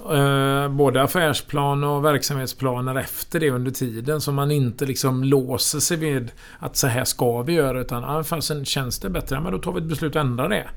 Eh, 0.00 0.68
både 0.68 1.02
affärsplan 1.02 1.84
och 1.84 2.04
verksamhetsplaner 2.04 2.94
efter 2.94 3.40
det 3.40 3.50
under 3.50 3.70
tiden. 3.70 4.20
Så 4.20 4.32
man 4.32 4.50
inte 4.50 4.86
liksom 4.86 5.24
låser 5.24 5.80
sig 5.80 5.96
vid 5.96 6.30
att 6.58 6.76
så 6.76 6.86
här 6.86 7.04
ska 7.04 7.42
vi 7.42 7.52
göra. 7.52 7.80
Utan 7.80 8.04
ah, 8.04 8.24
fasen, 8.24 8.64
känns 8.64 8.98
det 8.98 9.10
bättre? 9.10 9.36
Ja, 9.36 9.40
men 9.40 9.52
då 9.52 9.58
tar 9.58 9.72
vi 9.72 9.78
ett 9.78 9.86
beslut 9.86 10.14
och 10.14 10.20
ändrar 10.20 10.48
det. 10.48 10.68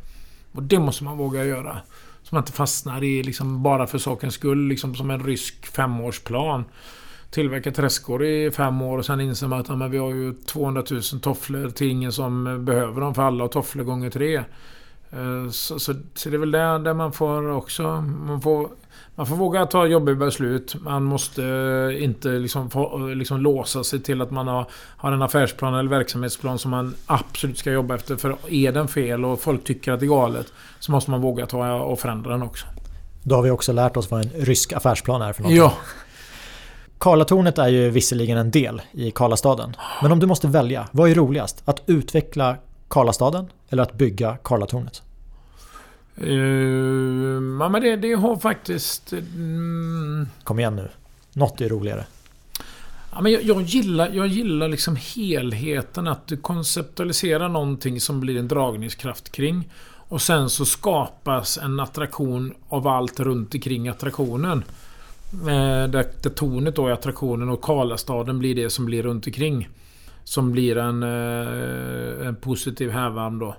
Och 0.52 0.64
det 0.64 0.80
måste 0.80 1.04
man 1.04 1.18
våga 1.18 1.46
göra. 1.46 1.78
Så 2.24 2.36
man 2.36 2.42
inte 2.42 2.52
fastnar 2.52 3.04
i 3.04 3.24
liksom 3.24 3.64
bara 3.64 3.88
för 3.88 3.98
sakens 3.98 4.34
skull. 4.34 4.68
Liksom 4.68 4.96
som 4.96 5.12
en 5.12 5.24
rysk 5.24 5.66
femårsplan. 5.66 6.64
Tillverka 7.30 7.72
träskor 7.72 8.24
i 8.24 8.52
fem 8.52 8.82
år 8.82 8.98
och 8.98 9.06
sen 9.06 9.22
inser 9.22 9.48
man 9.48 9.60
att 9.60 9.70
ja, 9.70 9.76
men 9.76 9.92
vi 9.92 9.98
har 9.98 10.10
ju 10.14 10.34
200 10.34 10.84
000 10.92 11.02
tofflor 11.02 11.70
till 11.70 11.88
ingen 11.88 12.12
som 12.12 12.66
behöver 12.66 13.02
dem 13.02 13.16
för 13.16 13.22
alla 13.22 13.44
och 13.44 13.52
tofflor 13.52 13.84
gånger 13.84 14.10
tre. 14.10 14.36
Eh, 15.12 15.50
så, 15.52 15.80
så, 15.80 15.94
så, 16.14 16.30
det 16.30 16.36
är 16.36 16.40
väl 16.40 16.52
där, 16.52 16.80
där 16.80 16.94
man 16.94 17.12
får 17.12 17.50
också... 17.50 18.02
Man 18.02 18.42
får 18.42 18.70
man 19.16 19.28
får 19.28 19.36
våga 19.36 19.66
ta 19.66 19.86
jobbiga 19.86 20.16
beslut. 20.16 20.76
Man 20.82 21.04
måste 21.04 21.42
inte 22.00 22.30
liksom, 22.30 22.70
få, 22.70 22.98
liksom 22.98 23.42
låsa 23.42 23.84
sig 23.84 24.00
till 24.00 24.22
att 24.22 24.32
man 24.32 24.48
har, 24.48 24.66
har 24.74 25.12
en 25.12 25.22
affärsplan 25.22 25.74
eller 25.74 25.90
verksamhetsplan 25.90 26.60
som 26.60 26.72
man 26.72 26.96
absolut 27.06 27.58
ska 27.58 27.72
jobba 27.72 27.96
efter. 27.96 28.16
För 28.16 28.38
är 28.50 28.72
den 28.72 28.88
fel 28.88 29.26
och 29.26 29.40
folk 29.42 29.64
tycker 29.64 29.92
att 29.92 30.00
det 30.00 30.06
är 30.06 30.08
galet 30.08 30.54
så 30.80 30.92
måste 30.92 31.12
man 31.12 31.22
våga 31.22 31.46
ta 31.46 31.74
och 31.74 32.00
förändra 32.00 32.32
den 32.32 32.42
också. 32.42 32.66
Då 33.24 33.36
har 33.36 33.42
vi 33.42 33.52
också 33.52 33.74
lärt 33.74 33.98
oss 33.98 34.12
vad 34.12 34.22
en 34.22 34.30
rysk 34.30 34.74
affärsplan 34.74 35.22
är 35.22 35.34
för 35.34 35.44
något. 35.44 35.52
Ja. 35.52 35.74
Karlatornet 36.98 37.58
är 37.58 37.68
ju 37.68 37.90
visserligen 37.90 38.38
en 38.38 38.52
del 38.52 38.82
i 38.92 39.12
Karlastaden. 39.12 39.76
Men 40.02 40.12
om 40.12 40.20
du 40.20 40.28
måste 40.28 40.48
välja, 40.48 40.88
vad 40.92 41.10
är 41.10 41.16
roligast? 41.16 41.62
Att 41.66 41.82
utveckla 41.86 42.56
Karlastaden 42.88 43.48
eller 43.70 43.84
att 43.84 43.94
bygga 43.94 44.38
Karlatornet? 44.44 45.02
Uh, 46.24 47.60
ja, 47.60 47.70
men 47.70 47.82
det, 47.82 47.96
det 47.96 48.14
har 48.14 48.36
faktiskt... 48.36 49.14
Mm, 49.14 50.28
Kom 50.44 50.60
igen 50.60 50.76
nu. 50.76 50.90
Något 51.34 51.62
är 51.62 51.70
roligare. 51.70 52.06
Ja, 53.12 53.22
men 53.22 53.32
jag, 53.32 53.44
jag, 53.44 53.62
gillar, 53.62 54.10
jag 54.14 54.28
gillar 54.28 54.68
liksom 54.68 54.98
helheten. 55.16 56.08
Att 56.08 56.28
du 56.28 56.38
konceptualiserar 56.38 57.50
någonting 57.50 58.02
som 58.02 58.20
blir 58.20 58.40
en 58.40 58.48
dragningskraft 58.48 59.32
kring. 59.32 59.70
Och 60.12 60.22
sen 60.22 60.50
så 60.50 60.66
skapas 60.66 61.58
en 61.58 61.80
attraktion 61.80 62.54
av 62.70 62.88
allt 62.88 63.20
runt 63.20 63.54
omkring 63.54 63.88
attraktionen. 63.88 64.64
Eh, 65.34 65.90
där, 65.90 66.06
där 66.24 66.30
tornet 66.30 66.76
då 66.76 66.88
är 66.88 66.92
attraktionen 66.92 67.50
och 67.50 67.62
Karlastaden 67.62 68.40
blir 68.40 68.56
det 68.56 68.70
som 68.70 68.86
blir 68.86 69.04
runt 69.04 69.28
omkring. 69.28 69.70
Som 70.24 70.52
blir 70.52 70.78
en, 70.78 71.04
eh, 71.04 72.28
en 72.28 72.36
positiv 72.36 72.90
härvarm 72.92 73.40
då. 73.40 73.56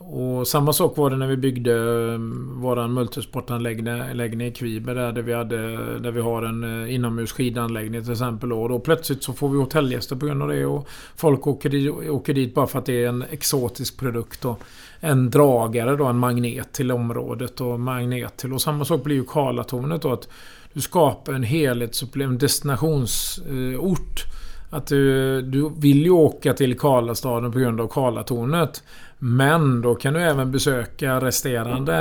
Och 0.00 0.48
samma 0.48 0.72
sak 0.72 0.96
var 0.96 1.10
det 1.10 1.16
när 1.16 1.26
vi 1.26 1.36
byggde 1.36 1.74
um, 1.74 2.60
våran 2.60 2.92
multisportanläggning 2.92 4.46
i 4.46 4.52
Kviberg 4.52 4.94
där, 4.96 5.12
där 5.12 5.22
vi, 5.22 5.32
hade, 5.32 5.58
där 5.98 6.10
vi 6.10 6.20
har 6.20 6.42
en 6.42 6.64
eh, 6.64 6.68
inomhusskidanläggning 6.68 6.94
inomhus 6.94 7.32
skidanläggning 7.32 8.02
till 8.02 8.12
exempel. 8.12 8.52
Och 8.52 8.68
då 8.68 8.78
plötsligt 8.78 9.22
så 9.22 9.32
får 9.32 9.48
vi 9.48 9.58
hotellgäster 9.58 10.16
på 10.16 10.26
grund 10.26 10.42
av 10.42 10.48
det. 10.48 10.66
Och 10.66 10.88
folk 11.16 11.46
åker 11.46 11.68
dit, 11.68 11.90
åker 11.90 12.34
dit 12.34 12.54
bara 12.54 12.66
för 12.66 12.78
att 12.78 12.86
det 12.86 13.04
är 13.04 13.08
en 13.08 13.24
exotisk 13.30 13.98
produkt. 13.98 14.44
Och 14.44 14.62
en 15.00 15.30
dragare 15.30 15.96
då, 15.96 16.04
en 16.04 16.18
magnet 16.18 16.72
till 16.72 16.92
området 16.92 17.60
och 17.60 17.80
magnet 17.80 18.36
till. 18.36 18.52
Och 18.52 18.62
samma 18.62 18.84
sak 18.84 19.04
blir 19.04 19.16
ju 19.16 19.24
Karlatornet 19.24 20.02
då. 20.02 20.12
Att 20.12 20.28
du 20.72 20.80
skapar 20.80 21.32
en 21.32 21.42
helhetsupplevelse, 21.42 22.34
en 22.34 22.38
destinationsort. 22.38 24.24
Att 24.70 24.86
du, 24.86 25.42
du 25.42 25.70
vill 25.76 26.02
ju 26.02 26.10
åka 26.10 26.54
till 26.54 26.78
Karlastaden 26.78 27.52
på 27.52 27.58
grund 27.58 27.80
av 27.80 27.88
Karlatornet. 27.88 28.82
Men 29.18 29.82
då 29.82 29.94
kan 29.94 30.14
du 30.14 30.20
även 30.20 30.52
besöka 30.52 31.20
resterande 31.20 31.94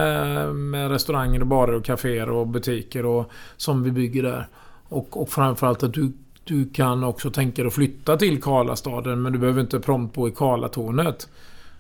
med 0.54 0.92
restauranger, 0.92 1.42
och 1.42 1.48
barer 1.48 1.74
och 1.74 1.86
kaféer 1.86 2.30
och 2.30 2.48
butiker 2.48 3.06
och, 3.06 3.32
som 3.58 3.84
vi 3.84 3.92
bygger 3.92 4.24
där. 4.24 4.48
Och, 4.90 5.22
och 5.22 5.30
framförallt 5.30 5.84
att 5.84 5.94
du, 5.94 6.12
du 6.44 6.70
kan 6.70 7.04
också 7.04 7.32
tänka 7.32 7.62
dig 7.62 7.68
att 7.68 7.74
flytta 7.74 8.18
till 8.18 8.42
Karlastaden 8.42 9.22
men 9.22 9.34
du 9.34 9.40
behöver 9.40 9.62
inte 9.62 9.80
prompt 9.80 10.16
bo 10.16 10.28
i 10.28 10.32
Karlatornet. 10.32 11.30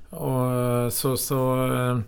Och, 0.09 0.93
så, 0.93 1.17
så 1.17 1.65
eh, 1.65 1.99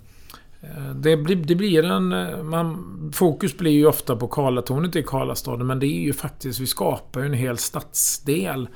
det 0.95 1.17
blir, 1.17 1.35
det 1.35 1.55
blir 1.55 1.85
en... 1.85 2.09
Man, 2.49 3.11
fokus 3.13 3.57
blir 3.57 3.71
ju 3.71 3.85
ofta 3.85 4.15
på 4.15 4.27
Karlatornet 4.27 4.95
i 4.95 5.03
Karlastaden 5.03 5.67
men 5.67 5.79
det 5.79 5.87
är 5.87 6.01
ju 6.01 6.13
faktiskt... 6.13 6.59
Vi 6.59 6.67
skapar 6.67 7.19
ju 7.19 7.25
en 7.25 7.33
hel 7.33 7.57
stadsdel 7.57 8.69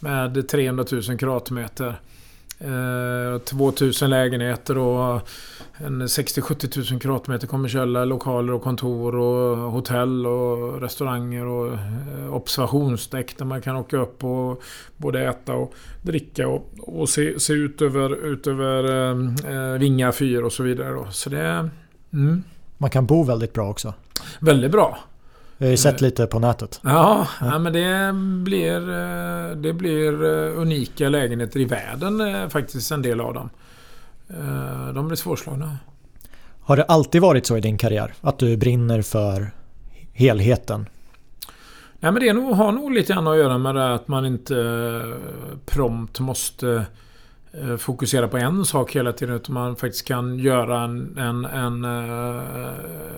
med 0.00 0.48
300 0.48 0.84
000 0.92 1.02
kvadratmeter. 1.02 2.00
2000 2.60 4.06
eh, 4.06 4.10
lägenheter 4.10 4.78
och 4.78 5.28
en 5.76 6.02
60-70 6.02 6.92
000 6.92 7.00
kvadratmeter 7.00 7.46
kommersiella 7.46 8.04
lokaler 8.04 8.52
och 8.52 8.62
kontor 8.62 9.16
och 9.16 9.56
hotell 9.56 10.26
och 10.26 10.80
restauranger 10.80 11.46
och 11.46 11.72
eh, 11.72 12.34
observationsdäck 12.34 13.38
där 13.38 13.44
man 13.44 13.62
kan 13.62 13.76
åka 13.76 13.96
upp 13.96 14.24
och 14.24 14.62
både 14.96 15.28
äta 15.28 15.54
och 15.54 15.74
dricka 16.02 16.48
och, 16.48 16.70
och 16.78 17.08
se, 17.08 17.40
se 17.40 17.52
ut 17.52 17.82
över, 17.82 18.26
ut 18.26 18.46
över 18.46 18.84
eh, 19.74 19.78
Vinga 19.78 20.12
fyr 20.12 20.42
och 20.42 20.52
så 20.52 20.62
vidare. 20.62 20.92
Då. 20.92 21.06
Så 21.10 21.30
det... 21.30 21.70
Mm. 22.12 22.42
Man 22.78 22.90
kan 22.90 23.06
bo 23.06 23.22
väldigt 23.22 23.52
bra 23.52 23.68
också. 23.68 23.94
Väldigt 24.40 24.72
bra. 24.72 24.98
Jag 25.60 25.66
har 25.66 25.70
ju 25.70 25.76
sett 25.76 26.00
lite 26.00 26.26
på 26.26 26.38
nätet. 26.38 26.80
Ja, 26.84 27.26
ja. 27.40 27.58
men 27.58 27.72
det 27.72 28.12
blir, 28.44 28.90
eh, 28.90 29.56
det 29.56 29.72
blir 29.72 30.24
eh, 30.24 30.60
unika 30.60 31.08
lägenheter 31.08 31.60
i 31.60 31.64
världen 31.64 32.20
eh, 32.20 32.48
faktiskt, 32.48 32.90
en 32.90 33.02
del 33.02 33.20
av 33.20 33.34
dem. 33.34 33.50
De 34.94 35.08
blir 35.08 35.16
svårslagna. 35.16 35.76
Har 36.60 36.76
det 36.76 36.84
alltid 36.84 37.22
varit 37.22 37.46
så 37.46 37.56
i 37.56 37.60
din 37.60 37.78
karriär? 37.78 38.14
Att 38.20 38.38
du 38.38 38.56
brinner 38.56 39.02
för 39.02 39.50
helheten? 40.12 40.86
Nej, 41.98 42.12
men 42.12 42.22
det 42.22 42.54
har 42.54 42.72
nog 42.72 42.92
lite 42.92 43.12
grann 43.12 43.26
att 43.26 43.38
göra 43.38 43.58
med 43.58 43.74
det 43.74 43.94
att 43.94 44.08
man 44.08 44.26
inte 44.26 45.02
prompt 45.66 46.20
måste 46.20 46.66
Eh, 46.66 46.82
Eh, 47.52 47.76
fokusera 47.76 48.28
på 48.28 48.36
en 48.36 48.64
sak 48.64 48.96
hela 48.96 49.12
tiden. 49.12 49.34
Utan 49.34 49.54
man 49.54 49.76
faktiskt 49.76 50.04
kan 50.04 50.38
göra 50.38 50.80
en... 50.80 51.18
en, 51.18 51.44
en 51.44 51.84
uh, 51.84 52.42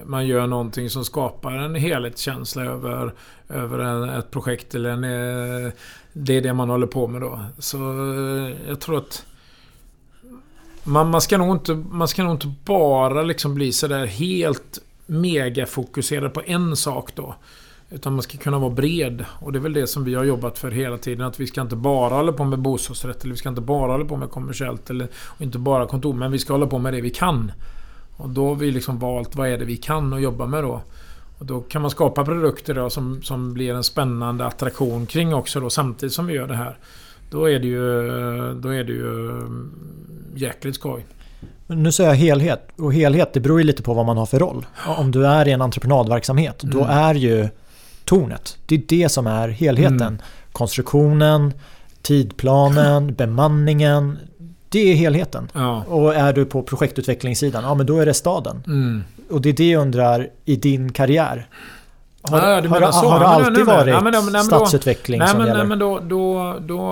man 0.04 0.26
gör 0.26 0.46
någonting 0.46 0.90
som 0.90 1.04
skapar 1.04 1.52
en 1.52 1.74
helhetskänsla 1.74 2.64
över, 2.64 3.14
över 3.48 3.78
en, 3.78 4.08
ett 4.08 4.30
projekt. 4.30 4.74
Eller 4.74 4.90
en, 4.90 5.04
uh, 5.04 5.72
det 6.12 6.36
är 6.36 6.40
det 6.40 6.52
man 6.52 6.70
håller 6.70 6.86
på 6.86 7.06
med 7.06 7.20
då. 7.20 7.40
Så 7.58 7.78
uh, 7.78 8.50
jag 8.68 8.80
tror 8.80 8.98
att... 8.98 9.26
Man, 10.84 11.10
man, 11.10 11.20
ska 11.20 11.38
nog 11.38 11.56
inte, 11.56 11.74
man 11.74 12.08
ska 12.08 12.22
nog 12.22 12.32
inte 12.32 12.54
bara 12.64 13.22
liksom 13.22 13.54
bli 13.54 13.72
sådär 13.72 14.06
helt 14.06 14.78
megafokuserad 15.06 16.34
på 16.34 16.42
en 16.46 16.76
sak 16.76 17.14
då. 17.14 17.34
Utan 17.94 18.12
man 18.12 18.22
ska 18.22 18.38
kunna 18.38 18.58
vara 18.58 18.70
bred. 18.70 19.24
Och 19.40 19.52
det 19.52 19.58
är 19.58 19.60
väl 19.60 19.72
det 19.72 19.86
som 19.86 20.04
vi 20.04 20.14
har 20.14 20.24
jobbat 20.24 20.58
för 20.58 20.70
hela 20.70 20.98
tiden. 20.98 21.26
Att 21.26 21.40
vi 21.40 21.46
ska 21.46 21.60
inte 21.60 21.76
bara 21.76 22.14
hålla 22.14 22.32
på 22.32 22.44
med 22.44 22.58
bostadsrätt. 22.58 23.22
Eller 23.22 23.32
vi 23.32 23.38
ska 23.38 23.48
inte 23.48 23.60
bara 23.60 23.92
hålla 23.92 24.04
på 24.04 24.16
med 24.16 24.30
kommersiellt. 24.30 24.90
Eller 24.90 25.08
och 25.14 25.40
inte 25.40 25.58
bara 25.58 25.86
kontor. 25.86 26.14
Men 26.14 26.32
vi 26.32 26.38
ska 26.38 26.52
hålla 26.52 26.66
på 26.66 26.78
med 26.78 26.92
det 26.92 27.00
vi 27.00 27.10
kan. 27.10 27.52
Och 28.16 28.28
då 28.28 28.48
har 28.48 28.54
vi 28.54 28.70
liksom 28.70 28.98
valt 28.98 29.36
vad 29.36 29.48
är 29.48 29.58
det 29.58 29.64
vi 29.64 29.76
kan 29.76 30.12
att 30.12 30.22
jobba 30.22 30.46
med 30.46 30.62
då. 30.62 30.82
Och 31.38 31.46
då 31.46 31.60
kan 31.60 31.82
man 31.82 31.90
skapa 31.90 32.24
produkter 32.24 32.74
då 32.74 32.90
som, 32.90 33.22
som 33.22 33.54
blir 33.54 33.74
en 33.74 33.84
spännande 33.84 34.46
attraktion 34.46 35.06
kring 35.06 35.34
också 35.34 35.60
då 35.60 35.70
samtidigt 35.70 36.12
som 36.12 36.26
vi 36.26 36.34
gör 36.34 36.46
det 36.46 36.56
här. 36.56 36.78
Då 37.30 37.50
är 37.50 37.58
det 37.58 37.66
ju, 37.66 37.80
då 38.54 38.68
är 38.68 38.84
det 38.84 38.92
ju 38.92 39.30
mm, 39.30 39.70
jäkligt 40.34 40.74
skoj. 40.74 41.06
Nu 41.66 41.92
säger 41.92 42.10
jag 42.10 42.16
helhet. 42.16 42.68
Och 42.76 42.94
helhet 42.94 43.32
det 43.32 43.40
beror 43.40 43.60
ju 43.60 43.64
lite 43.66 43.82
på 43.82 43.94
vad 43.94 44.06
man 44.06 44.16
har 44.16 44.26
för 44.26 44.38
roll. 44.38 44.66
Om 44.86 45.10
du 45.10 45.26
är 45.26 45.48
i 45.48 45.52
en 45.52 45.62
entreprenadverksamhet 45.62 46.62
mm. 46.62 46.78
då 46.78 46.84
är 46.84 47.14
ju 47.14 47.48
tornet. 48.04 48.58
Det 48.66 48.74
är 48.74 48.82
det 48.88 49.08
som 49.08 49.26
är 49.26 49.48
helheten. 49.48 50.02
Mm. 50.02 50.18
Konstruktionen, 50.52 51.52
tidplanen, 52.02 53.14
bemanningen. 53.14 54.18
Det 54.68 54.92
är 54.92 54.94
helheten. 54.94 55.48
Ja. 55.52 55.84
Och 55.84 56.14
är 56.14 56.32
du 56.32 56.44
på 56.44 56.62
projektutvecklingssidan, 56.62 57.64
ja 57.64 57.74
men 57.74 57.86
då 57.86 57.98
är 57.98 58.06
det 58.06 58.14
staden. 58.14 58.62
Mm. 58.66 59.04
Och 59.30 59.40
det 59.40 59.48
är 59.48 59.52
det 59.52 59.70
jag 59.70 59.82
undrar 59.82 60.28
i 60.44 60.56
din 60.56 60.92
karriär. 60.92 61.46
Har, 62.22 62.38
ja, 62.38 62.44
har, 62.44 62.80
har, 62.80 63.10
har 63.10 63.20
det 63.20 63.26
alltid 63.26 63.66
varit 63.66 63.86
nej, 63.86 64.02
men, 64.02 64.12
nej, 64.12 64.32
men 64.32 64.44
stadsutveckling 64.44 65.18
nej, 65.18 65.28
som 65.28 65.40
gäller? 65.40 65.54
Nej 65.54 65.66
men 65.66 65.78
då... 65.78 65.98
då, 65.98 66.56
då 66.60 66.82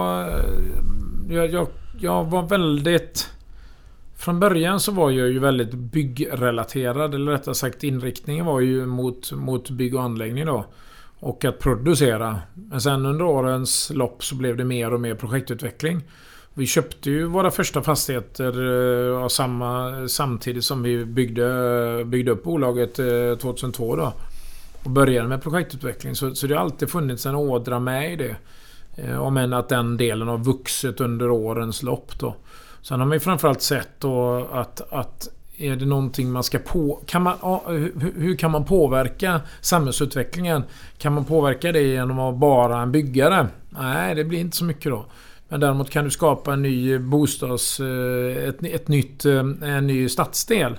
jag, 1.30 1.52
jag, 1.52 1.66
jag 2.00 2.24
var 2.24 2.42
väldigt... 2.42 3.30
Från 4.16 4.40
början 4.40 4.80
så 4.80 4.92
var 4.92 5.10
jag 5.10 5.28
ju 5.28 5.38
väldigt 5.38 5.74
byggrelaterad. 5.74 7.14
Eller 7.14 7.32
rättare 7.32 7.54
sagt 7.54 7.84
inriktningen 7.84 8.46
var 8.46 8.60
ju 8.60 8.86
mot, 8.86 9.32
mot 9.32 9.70
bygg 9.70 9.94
och 9.94 10.02
anläggning 10.02 10.46
då 10.46 10.64
och 11.20 11.44
att 11.44 11.58
producera. 11.58 12.38
Men 12.54 12.80
sen 12.80 13.06
under 13.06 13.24
årens 13.24 13.90
lopp 13.94 14.24
så 14.24 14.34
blev 14.34 14.56
det 14.56 14.64
mer 14.64 14.94
och 14.94 15.00
mer 15.00 15.14
projektutveckling. 15.14 16.02
Vi 16.54 16.66
köpte 16.66 17.10
ju 17.10 17.24
våra 17.24 17.50
första 17.50 17.82
fastigheter 17.82 18.52
eh, 19.22 19.28
samma, 19.28 19.92
samtidigt 20.08 20.64
som 20.64 20.82
vi 20.82 21.04
byggde, 21.04 22.04
byggde 22.06 22.30
upp 22.30 22.44
bolaget 22.44 22.98
eh, 22.98 23.38
2002. 23.40 23.96
Då. 23.96 24.12
Och 24.84 24.90
började 24.90 25.28
med 25.28 25.42
projektutveckling. 25.42 26.14
Så, 26.14 26.34
så 26.34 26.46
det 26.46 26.54
har 26.54 26.62
alltid 26.62 26.90
funnits 26.90 27.26
en 27.26 27.34
ådra 27.34 27.80
med 27.80 28.12
i 28.12 28.16
det. 28.16 28.36
Eh, 28.96 29.20
om 29.20 29.36
än 29.36 29.52
att 29.52 29.68
den 29.68 29.96
delen 29.96 30.28
har 30.28 30.38
vuxit 30.38 31.00
under 31.00 31.30
årens 31.30 31.82
lopp. 31.82 32.18
Då. 32.18 32.36
Sen 32.82 33.00
har 33.00 33.06
man 33.06 33.16
ju 33.16 33.20
framförallt 33.20 33.62
sett 33.62 33.88
då 33.98 34.48
att, 34.52 34.92
att 34.92 35.28
är 35.60 35.76
det 35.76 35.86
någonting 35.86 36.32
man 36.32 36.44
ska 36.44 36.58
på... 36.58 37.00
Kan 37.06 37.22
man, 37.22 37.36
hur 38.16 38.36
kan 38.36 38.50
man 38.50 38.64
påverka 38.64 39.40
samhällsutvecklingen? 39.60 40.62
Kan 40.98 41.12
man 41.12 41.24
påverka 41.24 41.72
det 41.72 41.82
genom 41.82 42.18
att 42.18 42.38
vara 42.38 42.80
en 42.80 42.92
byggare? 42.92 43.48
Nej, 43.68 44.14
det 44.14 44.24
blir 44.24 44.38
inte 44.38 44.56
så 44.56 44.64
mycket 44.64 44.92
då. 44.92 45.04
Men 45.48 45.60
däremot 45.60 45.90
kan 45.90 46.04
du 46.04 46.10
skapa 46.10 46.52
en 46.52 46.62
ny 46.62 46.98
bostads... 46.98 47.80
Eh, 47.80 48.48
ett, 48.48 48.64
ett 48.64 48.88
nytt, 48.88 49.24
eh, 49.24 49.38
en 49.62 49.86
ny 49.86 50.08
stadsdel. 50.08 50.78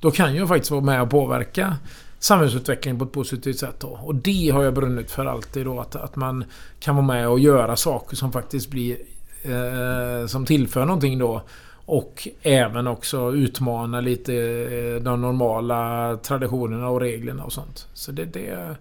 Då 0.00 0.10
kan 0.10 0.34
jag 0.34 0.48
faktiskt 0.48 0.70
vara 0.70 0.80
med 0.80 1.02
och 1.02 1.10
påverka 1.10 1.76
samhällsutvecklingen 2.18 2.98
på 2.98 3.04
ett 3.04 3.12
positivt 3.12 3.58
sätt. 3.58 3.80
Då. 3.80 3.88
Och 3.88 4.14
det 4.14 4.50
har 4.50 4.62
jag 4.62 4.74
brunnit 4.74 5.10
för 5.10 5.26
alltid 5.26 5.66
då. 5.66 5.80
Att, 5.80 5.96
att 5.96 6.16
man 6.16 6.44
kan 6.80 6.96
vara 6.96 7.06
med 7.06 7.28
och 7.28 7.40
göra 7.40 7.76
saker 7.76 8.16
som 8.16 8.32
faktiskt 8.32 8.70
blir... 8.70 8.96
Eh, 9.42 10.26
som 10.26 10.46
tillför 10.46 10.84
någonting 10.84 11.18
då. 11.18 11.42
Och 11.90 12.28
även 12.42 12.86
också 12.86 13.32
utmana 13.32 14.00
lite 14.00 14.34
eh, 14.34 15.02
de 15.02 15.20
normala 15.20 16.16
traditionerna 16.22 16.88
och 16.88 17.00
reglerna 17.00 17.44
och 17.44 17.52
sånt. 17.52 17.86
Så 17.94 18.12
det, 18.12 18.24
det, 18.24 18.76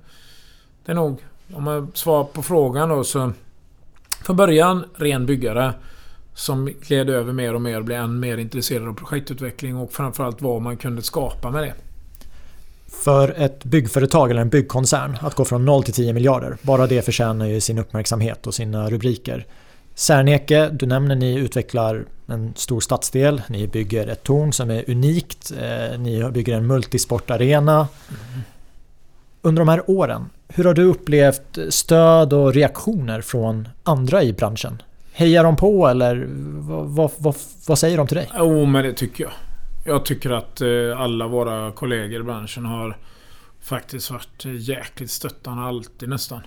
det 0.85 0.91
är 0.91 0.95
nog... 0.95 1.19
Om 1.53 1.63
man 1.63 1.91
svarar 1.93 2.23
på 2.23 2.43
frågan 2.43 2.89
då 2.89 3.03
så... 3.03 3.31
Från 4.25 4.35
början 4.35 4.83
ren 4.95 5.25
byggare. 5.25 5.73
Som 6.33 6.65
gled 6.65 7.09
över 7.09 7.33
mer 7.33 7.53
och 7.53 7.61
mer 7.61 7.77
och 7.77 7.85
blev 7.85 8.03
än 8.03 8.19
mer 8.19 8.37
intresserad 8.37 8.87
av 8.87 8.93
projektutveckling 8.93 9.77
och 9.77 9.91
framförallt 9.91 10.41
vad 10.41 10.61
man 10.61 10.77
kunde 10.77 11.01
skapa 11.01 11.51
med 11.51 11.63
det. 11.63 11.73
För 13.03 13.33
ett 13.37 13.63
byggföretag 13.63 14.31
eller 14.31 14.41
en 14.41 14.49
byggkoncern 14.49 15.17
att 15.21 15.35
gå 15.35 15.45
från 15.45 15.65
0 15.65 15.83
till 15.83 15.93
10 15.93 16.13
miljarder. 16.13 16.57
Bara 16.61 16.87
det 16.87 17.01
förtjänar 17.01 17.45
ju 17.45 17.61
sin 17.61 17.77
uppmärksamhet 17.77 18.47
och 18.47 18.53
sina 18.53 18.89
rubriker. 18.89 19.45
Serneke, 19.99 20.69
du 20.69 20.85
nämner 20.85 21.15
ni 21.15 21.35
utvecklar 21.35 22.05
en 22.27 22.53
stor 22.55 22.79
stadsdel. 22.79 23.41
Ni 23.47 23.67
bygger 23.67 24.07
ett 24.07 24.23
torn 24.23 24.53
som 24.53 24.69
är 24.69 24.89
unikt. 24.89 25.51
Eh, 25.61 25.99
ni 25.99 26.31
bygger 26.31 26.57
en 26.57 26.67
multisportarena. 26.67 27.73
Mm. 27.73 28.41
Under 29.41 29.61
de 29.61 29.69
här 29.69 29.89
åren, 29.89 30.29
hur 30.47 30.63
har 30.63 30.73
du 30.73 30.83
upplevt 30.83 31.57
stöd 31.69 32.33
och 32.33 32.53
reaktioner 32.53 33.21
från 33.21 33.67
andra 33.83 34.23
i 34.23 34.33
branschen? 34.33 34.81
Hejar 35.13 35.43
de 35.43 35.55
på 35.55 35.87
eller 35.87 36.27
vad, 36.59 37.11
vad, 37.17 37.35
vad, 37.67 37.79
säger 37.79 37.97
de 37.97 38.07
till 38.07 38.17
dig? 38.17 38.31
Jo, 38.37 38.43
oh, 38.43 38.67
men 38.67 38.83
det 38.83 38.93
tycker 38.93 39.23
jag. 39.23 39.33
Jag 39.85 40.05
tycker 40.05 40.29
att 40.29 40.61
eh, 40.61 41.01
alla 41.01 41.27
våra 41.27 41.71
kollegor 41.71 42.21
i 42.21 42.23
branschen 42.23 42.65
har 42.65 42.97
faktiskt 43.61 44.11
varit 44.11 44.45
jäkligt 44.45 45.11
stöttande 45.11 45.63
alltid 45.63 46.09
nästan. 46.09 46.41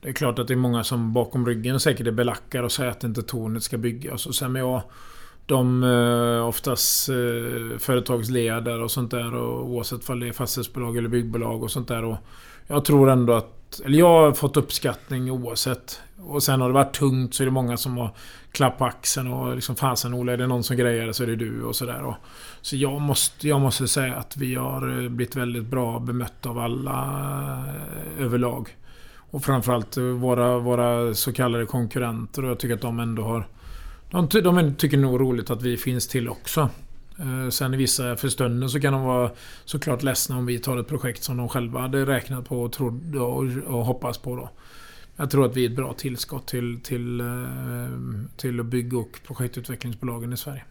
Det 0.00 0.08
är 0.08 0.12
klart 0.12 0.38
att 0.38 0.48
det 0.48 0.54
är 0.54 0.56
många 0.56 0.84
som 0.84 1.12
bakom 1.12 1.46
ryggen 1.46 1.80
säkert 1.80 2.06
är 2.06 2.10
belackar 2.10 2.62
och 2.62 2.72
säger 2.72 2.90
att 2.90 3.04
inte 3.04 3.22
tornet 3.22 3.62
ska 3.62 3.78
byggas. 3.78 4.26
Och 4.26 4.34
sen, 4.34 4.52
med 4.52 4.62
jag 4.62 4.82
de 5.46 5.82
eh, 5.82 6.46
oftast 6.46 7.08
eh, 7.08 7.78
företagsledare 7.78 8.84
och 8.84 8.90
sånt 8.90 9.10
där. 9.10 9.34
Och 9.34 9.68
oavsett 9.68 10.10
om 10.10 10.20
det 10.20 10.28
är 10.28 10.32
fastighetsbolag 10.32 10.96
eller 10.96 11.08
byggbolag 11.08 11.62
och 11.62 11.70
sånt 11.70 11.88
där. 11.88 12.04
Och 12.04 12.16
jag 12.66 12.84
tror 12.84 13.10
ändå 13.10 13.32
att... 13.32 13.80
Eller 13.84 13.98
jag 13.98 14.08
har 14.08 14.32
fått 14.32 14.56
uppskattning 14.56 15.30
oavsett. 15.30 16.00
Och 16.18 16.42
sen 16.42 16.60
har 16.60 16.68
det 16.68 16.74
varit 16.74 16.94
tungt 16.94 17.34
så 17.34 17.42
är 17.42 17.44
det 17.44 17.50
många 17.50 17.76
som 17.76 17.96
har 17.96 18.10
klappat 18.52 18.78
på 18.78 18.84
axeln 18.84 19.32
och 19.32 19.54
liksom 19.54 19.76
Fasen 19.76 20.14
Ola, 20.14 20.32
är 20.32 20.36
det 20.36 20.46
någon 20.46 20.64
som 20.64 20.76
grejer 20.76 21.06
det 21.06 21.14
så 21.14 21.22
är 21.22 21.26
det 21.26 21.36
du 21.36 21.62
och 21.62 21.76
sådär. 21.76 22.16
Så 22.60 22.76
jag 22.76 23.00
måste, 23.00 23.48
jag 23.48 23.60
måste 23.60 23.88
säga 23.88 24.14
att 24.16 24.36
vi 24.36 24.54
har 24.54 25.02
eh, 25.02 25.08
blivit 25.08 25.36
väldigt 25.36 25.64
bra 25.64 25.98
bemötta 25.98 26.48
av 26.48 26.58
alla 26.58 27.64
överlag. 28.18 28.76
Och 29.36 29.44
framförallt 29.44 29.96
våra, 29.96 30.58
våra 30.58 31.14
så 31.14 31.32
kallade 31.32 31.66
konkurrenter 31.66 32.44
och 32.44 32.50
jag 32.50 32.58
tycker 32.58 32.74
att 32.74 32.80
de 32.80 33.00
ändå 33.00 33.22
har... 33.22 33.48
De, 34.10 34.28
de 34.28 34.74
tycker 34.74 34.96
nog 34.96 35.20
roligt 35.20 35.50
att 35.50 35.62
vi 35.62 35.76
finns 35.76 36.08
till 36.08 36.28
också. 36.28 36.68
Eh, 37.18 37.50
sen 37.50 37.74
i 37.74 37.76
vissa 37.76 38.16
för 38.16 38.28
stunden 38.28 38.70
så 38.70 38.80
kan 38.80 38.92
de 38.92 39.04
vara 39.04 39.30
såklart 39.64 40.02
ledsna 40.02 40.36
om 40.36 40.46
vi 40.46 40.58
tar 40.58 40.76
ett 40.76 40.88
projekt 40.88 41.22
som 41.22 41.36
de 41.36 41.48
själva 41.48 41.80
hade 41.80 42.06
räknat 42.06 42.44
på 42.44 42.62
och 42.62 42.72
trodde 42.72 43.18
och, 43.18 43.44
och 43.66 43.84
hoppats 43.84 44.18
på 44.18 44.36
då. 44.36 44.50
Jag 45.16 45.30
tror 45.30 45.46
att 45.46 45.56
vi 45.56 45.66
är 45.66 45.70
ett 45.70 45.76
bra 45.76 45.92
tillskott 45.92 46.46
till, 46.46 46.80
till, 46.80 47.20
eh, 47.20 47.26
till 48.36 48.62
bygg 48.62 48.94
och 48.94 49.20
projektutvecklingsbolagen 49.26 50.32
i 50.32 50.36
Sverige. 50.36 50.64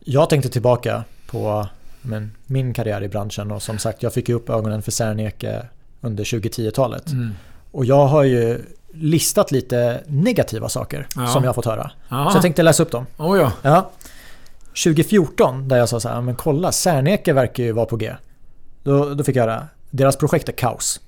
Jag 0.00 0.30
tänkte 0.30 0.48
tillbaka 0.48 1.04
på 1.26 1.68
men, 2.02 2.30
min 2.46 2.74
karriär 2.74 3.02
i 3.02 3.08
branschen 3.08 3.50
och 3.50 3.62
som 3.62 3.78
sagt 3.78 4.02
jag 4.02 4.14
fick 4.14 4.28
upp 4.28 4.50
ögonen 4.50 4.82
för 4.82 4.90
Serneke 4.90 5.66
under 6.00 6.24
2010-talet. 6.24 7.12
Mm. 7.12 7.30
Och 7.74 7.84
jag 7.84 8.06
har 8.06 8.22
ju 8.22 8.64
listat 8.92 9.50
lite 9.50 10.02
negativa 10.06 10.68
saker 10.68 11.06
ja. 11.16 11.26
som 11.26 11.42
jag 11.42 11.48
har 11.48 11.54
fått 11.54 11.64
höra. 11.64 11.90
Aha. 12.08 12.30
Så 12.30 12.36
jag 12.36 12.42
tänkte 12.42 12.62
läsa 12.62 12.82
upp 12.82 12.90
dem. 12.90 13.06
Oh 13.16 13.38
ja. 13.38 13.52
ja. 13.62 13.90
2014 14.84 15.68
där 15.68 15.76
jag 15.76 15.88
sa 15.88 16.00
så 16.00 16.08
här, 16.08 16.20
men 16.20 16.36
kolla 16.36 16.72
Serneke 16.72 17.32
verkar 17.32 17.64
ju 17.64 17.72
vara 17.72 17.86
på 17.86 17.96
G. 17.96 18.14
Då, 18.82 19.14
då 19.14 19.24
fick 19.24 19.36
jag 19.36 19.42
höra, 19.42 19.68
deras 19.90 20.16
projekt 20.16 20.48
är 20.48 20.52
kaos. 20.52 21.00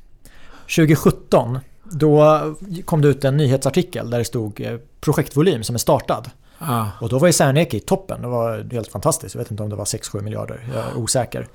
2017 0.77 1.59
då 1.85 2.41
kom 2.85 3.01
det 3.01 3.09
ut 3.09 3.25
en 3.25 3.37
nyhetsartikel 3.37 4.11
där 4.11 4.19
det 4.19 4.25
stod 4.25 4.61
eh, 4.61 4.79
projektvolym 5.01 5.63
som 5.65 5.75
är 5.75 5.79
startad. 5.79 6.31
Ah. 6.59 6.87
Och 7.01 7.09
då 7.09 7.19
var 7.19 7.27
ju 7.27 7.33
Serneke 7.33 7.77
i 7.77 7.81
toppen. 7.81 8.23
Det 8.23 8.29
var 8.29 8.73
helt 8.73 8.89
fantastiskt. 8.89 9.35
Jag 9.35 9.43
vet 9.43 9.51
inte 9.51 9.63
om 9.63 9.71
det 9.71 9.77
var 9.77 9.85
6-7 9.85 10.23
miljarder. 10.23 10.67
Jag 10.75 10.85
är 10.85 10.97
osäker. 10.97 11.47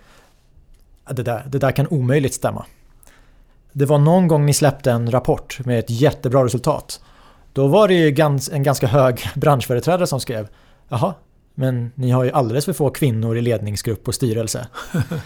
Det 1.10 1.24
där, 1.24 1.44
det 1.48 1.58
där 1.58 1.72
kan 1.72 1.88
omöjligt 1.88 2.34
stämma. 2.34 2.66
Det 3.74 3.86
var 3.86 3.98
någon 3.98 4.28
gång 4.28 4.46
ni 4.46 4.54
släppte 4.54 4.92
en 4.92 5.12
rapport 5.12 5.60
med 5.66 5.80
ett 5.80 5.90
jättebra 5.90 6.46
resultat. 6.46 7.02
Då 7.54 7.68
var 7.68 7.88
det 7.88 7.94
ju 7.94 8.08
en 8.52 8.64
ganska 8.64 8.88
hög 8.88 9.24
branschföreträdare 9.36 10.08
som 10.08 10.20
skrev 10.20 10.48
Jaha, 10.90 11.14
men 11.56 11.92
ni 11.96 12.12
har 12.12 12.24
ju 12.24 12.32
alldeles 12.32 12.66
för 12.66 12.74
få 12.74 12.90
kvinnor 12.90 13.38
i 13.38 13.42
ledningsgrupp 13.42 14.08
och 14.08 14.16
styrelse. 14.16 14.68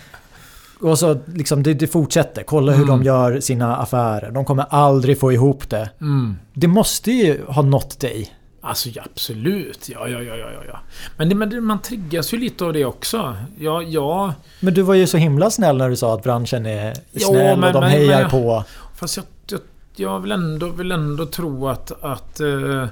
och 0.81 0.99
så 0.99 1.17
liksom 1.25 1.63
det, 1.63 1.73
det 1.73 1.87
fortsätter. 1.87 2.43
Kolla 2.43 2.71
hur 2.71 2.83
mm. 2.83 2.97
de 2.97 3.03
gör 3.03 3.39
sina 3.39 3.77
affärer. 3.77 4.31
De 4.31 4.45
kommer 4.45 4.65
aldrig 4.69 5.19
få 5.19 5.31
ihop 5.31 5.69
det. 5.69 5.89
Mm. 6.01 6.35
Det 6.53 6.67
måste 6.67 7.11
ju 7.11 7.45
ha 7.47 7.61
nått 7.61 7.99
dig. 7.99 8.35
Alltså 8.65 8.89
ja, 8.89 9.03
absolut. 9.05 9.89
Ja, 9.89 10.07
ja, 10.07 10.21
ja, 10.21 10.35
ja, 10.35 10.49
ja. 10.67 10.79
Men, 11.17 11.29
det, 11.29 11.35
men 11.35 11.63
man 11.63 11.81
triggas 11.81 12.33
ju 12.33 12.37
lite 12.37 12.65
av 12.65 12.73
det 12.73 12.85
också. 12.85 13.35
Ja, 13.59 13.81
ja. 13.81 14.33
Men 14.59 14.73
du 14.73 14.81
var 14.81 14.93
ju 14.93 15.07
så 15.07 15.17
himla 15.17 15.49
snäll 15.49 15.77
när 15.77 15.89
du 15.89 15.95
sa 15.95 16.13
att 16.13 16.23
branschen 16.23 16.65
är 16.65 16.93
snäll 16.93 17.45
ja, 17.45 17.55
men, 17.55 17.63
och 17.63 17.73
de 17.73 17.79
men, 17.79 17.89
hejar 17.89 18.21
men, 18.21 18.31
på. 18.31 18.63
Fast 18.95 19.17
jag, 19.17 19.25
jag, 19.47 19.61
jag, 19.95 20.19
vill, 20.19 20.31
ändå, 20.31 20.69
vill 20.69 20.91
ändå 20.91 21.25
tro 21.25 21.67
att, 21.67 22.03
att 22.03 22.41
uh, 22.41 22.85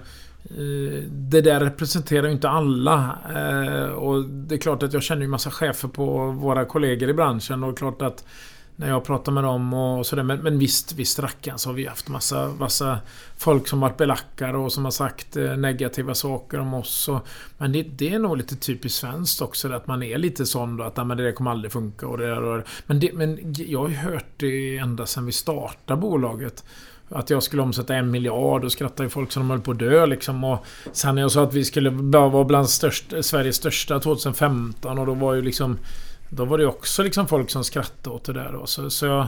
det 1.09 1.41
där 1.41 1.59
representerar 1.59 2.27
ju 2.27 2.31
inte 2.31 2.49
alla. 2.49 3.17
Uh, 3.35 3.91
och 3.91 4.23
det 4.25 4.55
är 4.55 4.59
klart 4.59 4.83
att 4.83 4.93
jag 4.93 5.03
känner 5.03 5.21
ju 5.21 5.27
massa 5.27 5.51
chefer 5.51 5.87
på 5.87 6.25
våra 6.31 6.65
kollegor 6.65 7.09
i 7.09 7.13
branschen 7.13 7.63
och 7.63 7.77
klart 7.77 8.01
att 8.01 8.23
när 8.75 8.89
jag 8.89 9.03
pratar 9.03 9.31
med 9.31 9.43
dem 9.43 9.73
och 9.73 10.05
sådär. 10.05 10.23
Men, 10.23 10.39
men 10.39 10.59
visst, 10.59 10.93
visst 10.93 11.19
rackarn 11.19 11.57
så 11.57 11.69
har 11.69 11.73
vi 11.73 11.85
haft 11.85 12.09
massa, 12.09 12.47
massa 12.47 12.99
folk 13.37 13.67
som 13.67 13.79
varit 13.79 13.97
belackare 13.97 14.57
och 14.57 14.73
som 14.73 14.83
har 14.83 14.91
sagt 14.91 15.37
eh, 15.37 15.57
negativa 15.57 16.15
saker 16.15 16.59
om 16.59 16.73
oss. 16.73 17.07
Och, 17.07 17.27
men 17.57 17.71
det, 17.71 17.83
det, 17.83 18.13
är 18.13 18.19
nog 18.19 18.37
lite 18.37 18.55
typiskt 18.55 18.99
svenskt 18.99 19.41
också 19.41 19.71
att 19.71 19.87
man 19.87 20.03
är 20.03 20.17
lite 20.17 20.45
sån 20.45 20.77
då 20.77 20.83
att 20.83 21.07
men 21.07 21.17
det 21.17 21.23
där 21.23 21.31
kommer 21.31 21.51
aldrig 21.51 21.71
funka. 21.71 22.07
Och 22.07 22.17
det 22.17 22.27
där, 22.27 22.63
men, 22.87 22.99
det, 22.99 23.13
men 23.13 23.53
jag 23.57 23.79
har 23.79 23.89
ju 23.89 23.95
hört 23.95 24.33
det 24.37 24.77
ända 24.77 25.05
sedan 25.05 25.25
vi 25.25 25.31
startade 25.31 26.01
bolaget. 26.01 26.63
Att 27.09 27.29
jag 27.29 27.43
skulle 27.43 27.61
omsätta 27.61 27.95
en 27.95 28.11
miljard 28.11 28.63
och 28.63 28.71
skrattade 28.71 29.09
folk 29.09 29.31
som 29.31 29.43
de 29.43 29.49
höll 29.49 29.61
på 29.61 29.71
att 29.71 29.79
dö 29.79 30.05
liksom. 30.05 30.43
Och 30.43 30.65
sen 30.91 31.15
när 31.15 31.21
jag 31.21 31.31
sa 31.31 31.43
att 31.43 31.53
vi 31.53 31.63
skulle 31.63 31.89
vara 31.89 32.43
bland 32.43 32.69
störst, 32.69 33.13
Sveriges 33.21 33.55
största 33.55 33.99
2015 33.99 34.99
och 34.99 35.05
då 35.05 35.13
var 35.13 35.33
ju 35.33 35.41
liksom 35.41 35.77
då 36.35 36.45
var 36.45 36.57
det 36.57 36.65
också 36.65 37.03
liksom 37.03 37.27
folk 37.27 37.49
som 37.49 37.63
skrattade 37.63 38.15
åt 38.15 38.23
det 38.23 38.33
där. 38.33 38.51
Då. 38.53 38.65
Så, 38.65 38.89
så 38.89 39.05
jag, 39.05 39.27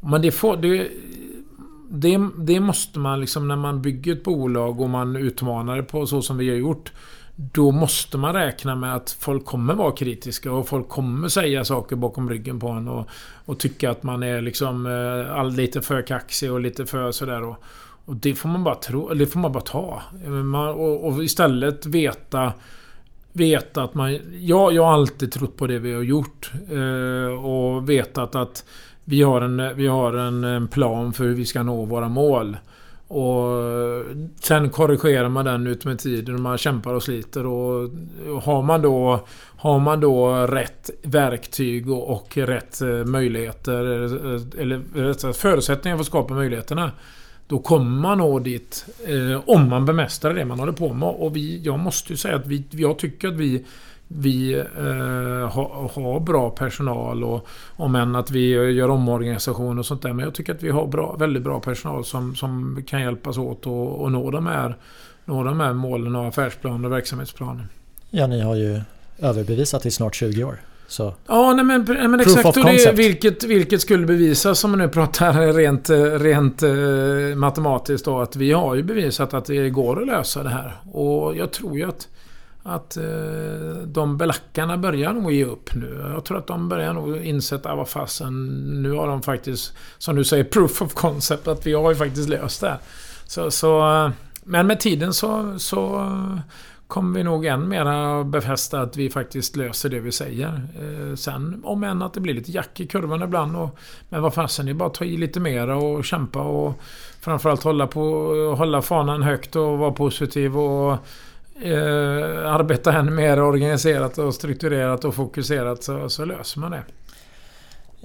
men 0.00 0.22
det 0.22 0.32
får... 0.32 0.56
Det, 0.56 0.90
det, 1.94 2.28
det, 2.38 2.60
måste 2.60 2.98
man 2.98 3.20
liksom 3.20 3.48
när 3.48 3.56
man 3.56 3.82
bygger 3.82 4.12
ett 4.12 4.24
bolag 4.24 4.80
och 4.80 4.90
man 4.90 5.16
utmanar 5.16 5.76
det 5.76 5.82
på 5.82 6.06
så 6.06 6.22
som 6.22 6.38
vi 6.38 6.48
har 6.48 6.56
gjort. 6.56 6.92
Då 7.36 7.70
måste 7.70 8.18
man 8.18 8.34
räkna 8.34 8.74
med 8.74 8.94
att 8.94 9.16
folk 9.20 9.44
kommer 9.44 9.74
vara 9.74 9.92
kritiska 9.92 10.52
och 10.52 10.68
folk 10.68 10.88
kommer 10.88 11.28
säga 11.28 11.64
saker 11.64 11.96
bakom 11.96 12.30
ryggen 12.30 12.60
på 12.60 12.68
en 12.68 12.88
och, 12.88 13.08
och 13.44 13.58
tycka 13.58 13.90
att 13.90 14.02
man 14.02 14.22
är 14.22 14.40
liksom 14.40 14.86
eh, 14.86 15.36
all, 15.38 15.52
lite 15.52 15.82
för 15.82 16.02
kaxig 16.02 16.52
och 16.52 16.60
lite 16.60 16.86
för 16.86 17.12
sådär. 17.12 17.42
Och, 17.42 17.56
och 18.04 18.16
det 18.16 18.34
får 18.34 18.48
man 18.48 18.64
bara 18.64 18.74
tro, 18.74 19.14
det 19.14 19.26
får 19.26 19.40
man 19.40 19.52
bara 19.52 19.62
ta. 19.62 20.02
Eh, 20.24 20.30
man, 20.30 20.68
och, 20.68 21.06
och 21.06 21.24
istället 21.24 21.86
veta 21.86 22.52
veta 23.32 23.82
att 23.82 23.94
man... 23.94 24.18
Ja, 24.40 24.70
jag 24.70 24.84
har 24.84 24.92
alltid 24.92 25.32
trott 25.32 25.56
på 25.56 25.66
det 25.66 25.78
vi 25.78 25.94
har 25.94 26.02
gjort. 26.02 26.52
Eh, 26.70 27.44
och 27.44 27.88
vetat 27.88 28.34
att 28.34 28.64
vi 29.04 29.22
har, 29.22 29.40
en, 29.40 29.76
vi 29.76 29.86
har 29.86 30.12
en, 30.12 30.44
en, 30.44 30.68
plan 30.68 31.12
för 31.12 31.24
hur 31.24 31.34
vi 31.34 31.44
ska 31.44 31.62
nå 31.62 31.84
våra 31.84 32.08
mål. 32.08 32.56
Och 33.08 33.62
eh, 33.62 34.04
sen 34.40 34.70
korrigerar 34.70 35.28
man 35.28 35.44
den 35.44 35.66
ut 35.66 35.84
med 35.84 35.98
tiden 35.98 36.34
och 36.34 36.40
man 36.40 36.58
kämpar 36.58 36.94
och 36.94 37.02
sliter. 37.02 37.46
Och 37.46 37.90
har 38.42 38.62
man 38.62 38.82
då, 38.82 39.26
har 39.56 39.78
man 39.78 40.00
då 40.00 40.46
rätt 40.46 40.90
verktyg 41.02 41.90
och, 41.90 42.10
och 42.10 42.36
rätt 42.36 42.80
eh, 42.80 42.88
möjligheter, 42.88 44.04
eh, 44.04 44.62
eller 44.62 44.82
eller 44.94 45.32
förutsättningar 45.32 45.96
för 45.96 46.00
att 46.00 46.06
skapa 46.06 46.34
möjligheterna. 46.34 46.92
Då 47.46 47.58
kommer 47.58 48.00
man 48.00 48.18
nå 48.18 48.38
dit 48.38 48.86
eh, 49.06 49.40
om 49.46 49.68
man 49.68 49.86
bemästrar 49.86 50.34
det 50.34 50.44
man 50.44 50.58
håller 50.58 50.72
på 50.72 50.92
med. 50.92 51.08
Och 51.08 51.36
vi, 51.36 51.60
jag 51.62 51.78
måste 51.78 52.12
ju 52.12 52.16
säga 52.16 52.36
att 52.36 52.46
vi, 52.46 52.64
jag 52.70 52.98
tycker 52.98 53.28
att 53.28 53.34
vi 53.34 53.64
vi 54.14 54.54
eh, 54.54 55.50
har, 55.50 55.88
ha 55.94 56.20
bra 56.20 56.50
personal 56.50 57.24
och 57.24 57.46
om 57.76 57.94
än 57.94 58.16
att 58.16 58.30
vi 58.30 58.48
gör 58.48 58.88
omorganisation 58.88 59.78
och 59.78 59.86
sånt 59.86 60.02
där. 60.02 60.12
Men 60.12 60.24
jag 60.24 60.34
tycker 60.34 60.54
att 60.54 60.62
vi 60.62 60.70
har 60.70 60.86
bra, 60.86 61.16
väldigt 61.16 61.42
bra 61.42 61.60
personal 61.60 62.04
som, 62.04 62.36
som 62.36 62.82
kan 62.86 63.00
hjälpas 63.00 63.38
åt 63.38 63.66
och, 63.66 64.12
nå, 64.12 64.30
de 64.30 64.46
här, 64.46 64.76
nå 65.24 65.44
de 65.44 65.60
här 65.60 65.72
målen 65.72 66.16
och 66.16 66.26
affärsplanen 66.26 66.84
och 66.84 66.92
verksamhetsplanen. 66.92 67.68
Ja, 68.10 68.26
ni 68.26 68.40
har 68.40 68.54
ju 68.54 68.80
överbevisat 69.18 69.86
i 69.86 69.90
snart 69.90 70.14
20 70.14 70.44
år. 70.44 70.58
Så. 70.92 71.14
Ja, 71.26 71.52
nej, 71.52 71.64
men, 71.64 71.84
men 71.84 72.20
exakt. 72.20 72.44
Och 72.44 72.64
det, 72.64 72.92
vilket, 72.92 73.44
vilket 73.44 73.80
skulle 73.80 74.06
bevisas, 74.06 74.64
om 74.64 74.70
man 74.70 74.78
nu 74.78 74.88
pratar 74.88 75.52
rent, 75.52 75.90
rent 76.20 76.62
uh, 76.62 77.36
matematiskt, 77.36 78.04
då, 78.04 78.20
att 78.20 78.36
vi 78.36 78.52
har 78.52 78.74
ju 78.74 78.82
bevisat 78.82 79.34
att 79.34 79.44
det 79.44 79.70
går 79.70 80.00
att 80.00 80.06
lösa 80.06 80.42
det 80.42 80.48
här. 80.48 80.76
Och 80.92 81.36
jag 81.36 81.50
tror 81.52 81.76
ju 81.76 81.88
att, 81.88 82.08
att 82.62 82.98
uh, 83.00 83.76
de 83.86 84.18
belackarna 84.18 84.78
börjar 84.78 85.12
nog 85.12 85.32
ge 85.32 85.44
upp 85.44 85.74
nu. 85.74 86.10
Jag 86.14 86.24
tror 86.24 86.38
att 86.38 86.46
de 86.46 86.68
börjar 86.68 86.92
nog 86.92 87.16
insätta, 87.16 87.74
vad 87.74 87.88
fasen, 87.88 88.46
nu 88.82 88.90
har 88.92 89.08
de 89.08 89.22
faktiskt, 89.22 89.72
som 89.98 90.16
du 90.16 90.24
säger, 90.24 90.44
proof 90.44 90.82
of 90.82 90.94
concept, 90.94 91.48
att 91.48 91.66
vi 91.66 91.72
har 91.72 91.90
ju 91.90 91.96
faktiskt 91.96 92.28
löst 92.28 92.60
det. 92.60 92.78
Så, 93.26 93.50
så, 93.50 94.04
uh, 94.04 94.10
men 94.44 94.66
med 94.66 94.80
tiden 94.80 95.12
så, 95.12 95.58
så 95.58 96.08
kommer 96.92 97.18
vi 97.18 97.24
nog 97.24 97.46
än 97.46 97.68
mera 97.68 98.24
befästa 98.24 98.80
att 98.80 98.96
vi 98.96 99.10
faktiskt 99.10 99.56
löser 99.56 99.88
det 99.88 100.00
vi 100.00 100.12
säger. 100.12 100.62
Eh, 100.80 101.14
sen 101.14 101.60
om 101.64 101.84
än 101.84 102.02
att 102.02 102.14
det 102.14 102.20
blir 102.20 102.34
lite 102.34 102.52
jack 102.52 102.80
i 102.80 102.86
kurvan 102.86 103.22
ibland. 103.22 103.56
Och, 103.56 103.78
men 104.08 104.22
vad 104.22 104.34
fasen, 104.34 104.66
det 104.66 104.72
är 104.72 104.74
bara 104.74 104.88
att 104.88 104.94
ta 104.94 105.04
i 105.04 105.16
lite 105.16 105.40
mera 105.40 105.76
och 105.76 106.04
kämpa 106.04 106.40
och 106.40 106.80
framförallt 107.20 107.62
hålla, 107.62 107.86
på, 107.86 108.00
hålla 108.58 108.82
fanan 108.82 109.22
högt 109.22 109.56
och 109.56 109.78
vara 109.78 109.92
positiv 109.92 110.58
och 110.58 110.92
eh, 111.62 112.52
arbeta 112.54 112.92
ännu 112.92 113.10
mer 113.10 113.42
organiserat 113.42 114.18
och 114.18 114.34
strukturerat 114.34 115.04
och 115.04 115.14
fokuserat 115.14 115.84
så, 115.84 116.08
så 116.08 116.24
löser 116.24 116.60
man 116.60 116.70
det. 116.70 116.82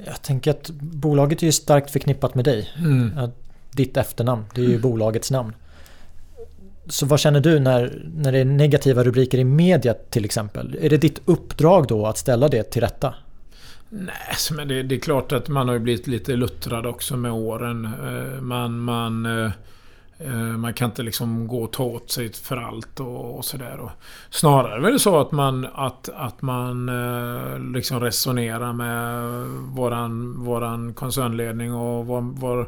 Jag 0.05 0.21
tänker 0.21 0.51
att 0.51 0.69
bolaget 0.79 1.41
är 1.41 1.45
ju 1.45 1.51
starkt 1.51 1.91
förknippat 1.91 2.35
med 2.35 2.45
dig. 2.45 2.73
Mm. 2.77 3.31
Ditt 3.71 3.97
efternamn, 3.97 4.45
det 4.53 4.61
är 4.61 4.65
ju 4.65 4.69
mm. 4.69 4.81
bolagets 4.81 5.31
namn. 5.31 5.53
Så 6.89 7.05
vad 7.05 7.19
känner 7.19 7.39
du 7.39 7.59
när, 7.59 8.01
när 8.15 8.31
det 8.31 8.39
är 8.39 8.45
negativa 8.45 9.03
rubriker 9.03 9.37
i 9.37 9.43
media 9.43 9.93
till 9.93 10.25
exempel? 10.25 10.77
Är 10.81 10.89
det 10.89 10.97
ditt 10.97 11.21
uppdrag 11.25 11.87
då 11.87 12.07
att 12.07 12.17
ställa 12.17 12.47
det 12.47 12.63
till 12.63 12.81
rätta? 12.81 13.13
Nej, 13.89 14.15
alltså, 14.29 14.53
men 14.53 14.67
det, 14.67 14.83
det, 14.83 14.95
är 14.95 14.99
klart 14.99 15.31
att 15.31 15.47
man 15.47 15.69
har 15.69 15.79
blivit 15.79 16.07
lite 16.07 16.35
luttrad 16.35 16.85
också 16.85 17.17
med 17.17 17.31
åren. 17.31 17.85
Eh, 17.85 18.41
man, 18.41 18.79
man, 18.79 19.25
eh, 19.25 19.51
eh, 20.19 20.33
man 20.33 20.73
kan 20.73 20.89
inte 20.89 21.03
liksom 21.03 21.47
gå 21.47 21.63
och 21.63 21.71
ta 21.73 21.83
åt 21.83 22.11
sig 22.11 22.33
för 22.33 22.57
allt 22.57 22.99
och, 22.99 23.37
och 23.37 23.45
sådär. 23.45 23.89
Snarare 24.29 24.87
är 24.87 24.91
det 24.91 24.99
så 24.99 25.19
att 25.19 25.31
man, 25.31 25.67
att, 25.73 26.09
att 26.15 26.41
man 26.41 26.91
liksom 27.73 27.99
resonerar 27.99 28.73
med 28.73 29.23
våran, 29.75 30.43
våran 30.43 30.93
koncernledning 30.93 31.73
och 31.73 32.05
vår, 32.05 32.21
vår 32.21 32.67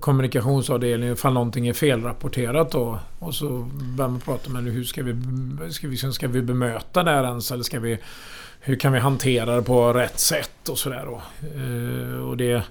kommunikationsavdelningen 0.00 1.14
ifall 1.14 1.32
någonting 1.32 1.68
är 1.68 1.72
felrapporterat 1.72 2.70
då. 2.70 2.98
Och 3.18 3.34
så 3.34 3.48
börjar 3.96 4.10
man 4.10 4.20
prata 4.20 4.50
med 4.50 4.64
hur 4.64 4.84
ska 4.84 5.02
vi, 5.02 5.14
ska 5.72 5.86
vi, 5.86 5.90
liksom, 5.90 6.12
ska 6.12 6.28
vi 6.28 6.42
bemöta 6.42 7.02
det 7.02 7.10
här 7.10 7.24
ens? 7.24 7.52
Eller 7.52 7.62
ska 7.62 7.80
vi, 7.80 7.98
hur 8.60 8.76
kan 8.76 8.92
vi 8.92 8.98
hantera 8.98 9.56
det 9.56 9.62
på 9.62 9.92
rätt 9.92 10.20
sätt 10.20 10.68
och 10.68 10.78
sådär 10.78 11.06
då. 11.06 11.22
Eh, 11.46 12.28
och 12.28 12.36
det... 12.36 12.62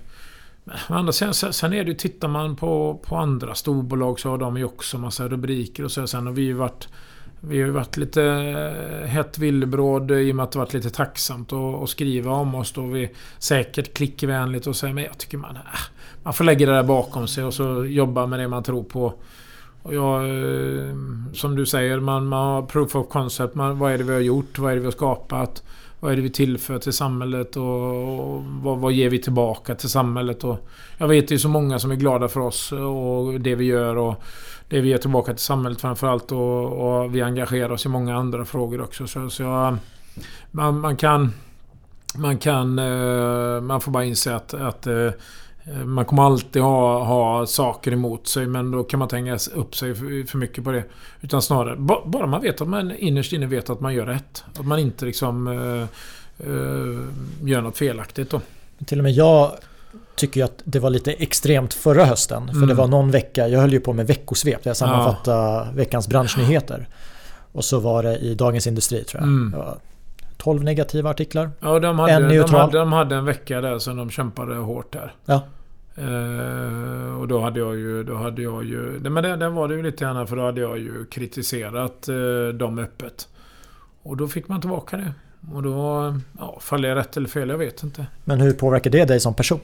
Men 0.90 1.14
sen, 1.14 1.34
sen 1.34 1.74
är 1.74 1.84
det 1.84 1.90
ju, 1.92 1.98
tittar 1.98 2.28
man 2.28 2.56
på, 2.56 3.02
på 3.06 3.16
andra 3.16 3.56
storbolag 3.56 4.20
så 4.20 4.30
har 4.30 4.38
de 4.38 4.58
ju 4.58 4.64
också 4.64 4.98
massa 4.98 5.28
rubriker 5.28 5.84
och 5.84 5.92
så. 5.92 6.08
Sen 6.08 6.26
har 6.26 6.34
vi 6.34 6.42
ju 6.42 6.54
varit... 6.54 6.88
Vi 7.40 7.60
har 7.60 7.68
ju 7.68 7.72
varit 7.72 7.98
lite 7.98 8.24
eh, 8.24 9.08
hett 9.08 9.38
villebråd 9.38 10.12
i 10.12 10.32
och 10.32 10.36
med 10.36 10.44
att 10.44 10.52
det 10.52 10.60
varit 10.60 10.74
lite 10.74 10.90
tacksamt 10.90 11.54
att, 11.54 11.90
skriva 11.90 12.32
om 12.32 12.56
oss. 12.56 12.72
Då 12.72 12.82
vi 12.82 13.10
säkert 13.40 13.94
klickvänligt 13.94 14.68
och 14.68 14.76
säger 14.76 14.94
men 14.94 15.04
jag 15.04 15.18
tycker 15.18 15.38
man... 15.38 15.56
Äh, 15.56 15.62
man 16.24 16.34
får 16.34 16.44
lägga 16.44 16.66
det 16.66 16.72
där 16.72 16.84
bakom 16.84 17.28
sig 17.28 17.44
och 17.44 17.54
så 17.54 17.86
jobba 17.86 18.26
med 18.26 18.40
det 18.40 18.48
man 18.48 18.64
tror 18.64 18.84
på. 18.84 19.14
Och 19.82 19.94
jag, 19.94 20.24
eh, 20.24 20.96
som 21.34 21.56
du 21.56 21.66
säger, 21.66 22.00
man, 22.00 22.28
man 22.28 22.48
har 22.48 22.62
proof 22.62 22.96
of 22.96 23.10
concept. 23.10 23.56
Man, 23.56 23.80
vad 23.80 23.92
är 23.92 23.98
det 23.98 24.04
vi 24.04 24.14
har 24.14 24.20
gjort? 24.20 24.60
Vad 24.60 24.72
är 24.72 24.76
det 24.76 24.80
vi 24.80 24.88
har 24.88 24.92
skapat? 24.92 25.64
Vad 26.00 26.12
är 26.12 26.16
det 26.16 26.22
vi 26.22 26.30
tillför 26.30 26.80
till 26.80 26.94
samhället 26.94 27.56
och, 27.56 28.36
och 28.36 28.44
vad, 28.44 28.78
vad, 28.78 28.92
ger 28.94 29.10
vi 29.10 29.22
tillbaka 29.22 29.76
till 29.76 29.90
samhället? 29.90 30.44
Och 30.44 30.70
jag 30.98 31.08
vet 31.08 31.32
ju 31.32 31.40
så 31.40 31.50
många 31.50 31.80
som 31.80 31.92
är 31.92 31.96
glada 31.96 32.28
för 32.28 32.40
oss 32.40 32.72
och 32.72 33.40
det 33.40 33.56
vi 33.56 33.66
gör 33.66 33.96
och 33.96 34.24
det 34.70 34.82
vi 34.82 34.90
ger 34.90 34.98
tillbaka 34.98 35.34
till 35.34 35.44
samhället 35.44 35.82
framförallt 35.82 36.32
och, 36.32 37.04
och 37.04 37.16
vi 37.16 37.22
engagerar 37.22 37.72
oss 37.72 37.86
i 37.86 37.90
många 37.90 38.16
andra 38.16 38.46
frågor 38.46 38.82
också. 38.82 39.08
Så, 39.08 39.30
så 39.30 39.44
jag, 39.44 39.78
man, 40.52 40.80
man, 40.80 40.98
kan... 40.98 41.34
Man 42.16 42.38
kan... 42.38 42.80
Eh, 42.80 43.62
man 43.62 43.82
får 43.82 43.92
bara 43.92 44.06
inse 44.06 44.36
att, 44.36 44.54
att 44.54 44.88
eh, 44.88 45.12
man 45.86 46.06
kommer 46.06 46.24
alltid 46.24 46.62
ha, 46.62 47.04
ha 47.04 47.46
saker 47.46 47.92
emot 47.92 48.28
sig 48.28 48.48
men 48.48 48.72
då 48.72 48.84
kan 48.84 49.00
man 49.00 49.08
tänka 49.08 49.38
upp 49.56 49.76
sig 49.76 49.96
för, 49.96 50.28
för 50.28 50.38
mycket 50.38 50.64
på 50.64 50.72
det. 50.72 50.84
Utan 51.22 51.42
snarare, 51.42 51.76
bara 52.06 52.28
man 52.28 52.42
vet 52.42 52.62
att 52.62 52.68
man 52.68 52.92
innerst 52.92 53.34
inne 53.34 53.46
vet 53.46 53.70
att 53.70 53.80
man 53.80 53.94
gör 53.94 54.06
rätt. 54.06 54.44
Att 54.60 54.66
man 54.66 54.80
inte 54.80 55.06
liksom 55.06 55.48
uh, 55.48 55.86
uh, 56.50 57.08
gör 57.44 57.62
något 57.62 57.78
felaktigt 57.78 58.30
då. 58.30 58.42
Till 58.86 59.00
och 59.00 59.04
med 59.04 59.14
jag 59.14 59.52
tycker 60.18 60.44
att 60.44 60.62
det 60.64 60.80
var 60.80 60.90
lite 60.90 61.14
extremt 61.14 61.74
förra 61.74 62.06
hösten. 62.06 62.48
För 62.48 62.56
mm. 62.56 62.68
det 62.68 62.74
var 62.74 62.88
någon 62.88 63.12
vecka, 63.12 63.48
jag 63.48 63.60
höll 63.60 63.74
ju 63.74 63.80
på 63.80 63.94
med 63.94 64.08
veckosvep 64.08 64.64
där 64.64 64.70
jag 64.70 64.78
sammanfattade 64.78 65.38
ja. 65.38 65.68
veckans 65.74 66.08
branschnyheter. 66.08 66.88
Och 67.52 67.66
så 67.66 67.80
var 67.80 68.04
det 68.04 68.18
i 68.18 68.36
Dagens 68.36 68.68
Industri 68.68 69.04
tror 69.04 69.22
jag. 69.22 69.28
Mm. 69.28 69.60
12 70.38 70.64
negativa 70.64 71.10
artiklar. 71.10 71.52
Ja, 71.60 71.80
de 71.80 72.00
hade, 72.00 72.14
en 72.14 72.30
de, 72.30 72.54
hade, 72.54 72.78
de 72.78 72.94
hade 72.94 73.16
en 73.16 73.26
vecka 73.26 73.62
där 73.62 73.80
som 73.80 73.98
de 73.98 74.10
kämpade 74.10 74.56
hårt 74.56 74.94
där. 74.94 75.16
Ja. 75.26 75.42
Uh, 76.02 77.20
och 77.20 77.28
då 77.28 77.42
hade 77.42 77.60
jag 77.60 77.76
ju... 77.76 78.04
Då 78.04 78.16
hade 78.16 78.42
jag 78.42 78.66
ju 78.66 79.00
men 79.00 79.24
den, 79.24 79.40
den 79.40 79.54
var 79.54 79.68
det 79.68 79.76
ju 79.76 79.84
lite 79.84 80.04
grann 80.04 80.28
för 80.28 80.36
då 80.36 80.42
hade 80.42 80.62
jag 80.62 80.78
ju 80.78 81.06
kritiserat 81.06 82.10
uh, 82.10 82.50
dem 82.50 82.80
öppet. 82.80 83.28
Och 84.04 84.18
då 84.18 84.28
fick 84.28 84.48
man 84.48 84.62
tillbaka 84.62 84.98
det. 84.98 85.14
Och 85.54 85.64
då... 85.64 86.16
Ja, 86.40 86.58
faller 86.62 86.90
jag 86.90 86.96
rätt 86.96 87.18
eller 87.18 87.30
fel? 87.30 87.50
Jag 87.50 87.58
vet 87.58 87.84
inte. 87.84 88.06
Men 88.24 88.42
hur 88.42 88.54
påverkar 88.54 88.90
det 88.90 89.06
dig 89.06 89.20
som 89.20 89.34
person? 89.34 89.60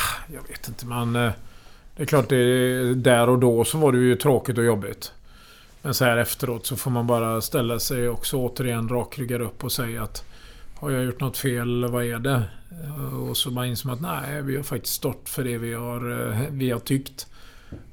Ah, 0.00 0.32
jag 0.34 0.48
vet 0.48 0.68
inte. 0.68 0.86
Man... 0.86 1.16
Eh, 1.16 1.32
det 1.96 2.02
är 2.02 2.06
klart, 2.06 2.28
det, 2.28 2.94
där 2.94 3.28
och 3.28 3.38
då 3.38 3.64
så 3.64 3.78
var 3.78 3.92
det 3.92 3.98
ju 3.98 4.16
tråkigt 4.16 4.58
och 4.58 4.64
jobbigt. 4.64 5.12
Men 5.82 5.94
så 5.94 6.04
här 6.04 6.16
efteråt 6.16 6.66
så 6.66 6.76
får 6.76 6.90
man 6.90 7.06
bara 7.06 7.40
ställa 7.40 7.78
sig 7.78 8.08
också 8.08 8.36
återigen 8.36 8.88
rakryggad 8.88 9.40
upp 9.40 9.64
och 9.64 9.72
säga 9.72 10.02
att 10.02 10.24
har 10.74 10.90
jag 10.90 11.04
gjort 11.04 11.20
något 11.20 11.38
fel? 11.38 11.84
Vad 11.84 12.04
är 12.04 12.18
det? 12.18 12.42
Eh, 12.84 13.28
och 13.28 13.36
så 13.36 13.50
bara 13.50 13.66
inser 13.66 13.86
man 13.86 13.94
att 13.94 14.02
nej, 14.02 14.42
vi 14.42 14.56
har 14.56 14.62
faktiskt 14.62 14.94
stått 14.94 15.28
för 15.28 15.44
det 15.44 15.58
vi 15.58 15.74
har, 15.74 16.30
eh, 16.30 16.40
vi 16.50 16.70
har 16.70 16.80
tyckt. 16.80 17.26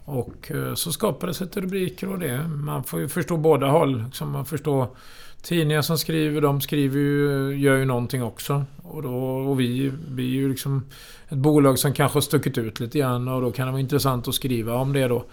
Och 0.06 0.52
så 0.76 0.92
skapades 0.92 1.42
ett 1.42 1.58
rubriker 1.58 2.10
och 2.10 2.20
det. 2.20 2.48
Man 2.48 2.84
får 2.84 3.00
ju 3.00 3.10
förstå 3.10 3.38
båda 3.38 3.68
håll. 3.68 4.04
Liksom 4.04 4.32
man 4.32 4.46
förstår 4.46 4.88
tidningar 5.42 5.82
som 5.82 5.98
skriver, 5.98 6.42
de 6.42 6.62
skriver 6.62 7.00
ju, 7.00 7.52
gör 7.60 7.78
ju 7.78 7.86
någonting 7.86 8.24
också. 8.24 8.66
Och, 8.84 9.04
då, 9.04 9.16
och 9.26 9.60
vi, 9.60 9.92
vi 10.08 10.24
är 10.24 10.42
ju 10.42 10.50
liksom 10.50 10.86
ett 11.30 11.38
bolag 11.38 11.80
som 11.80 11.94
kanske 11.94 12.16
har 12.16 12.22
stuckit 12.22 12.58
ut 12.58 12.80
lite 12.80 13.00
grann 13.00 13.28
och 13.28 13.42
då 13.42 13.52
kan 13.52 13.66
det 13.66 13.72
vara 13.72 13.82
intressant 13.82 14.28
att 14.28 14.36
skriva 14.36 14.74
om 14.74 14.94
det 14.94 15.08
då. 15.08 15.26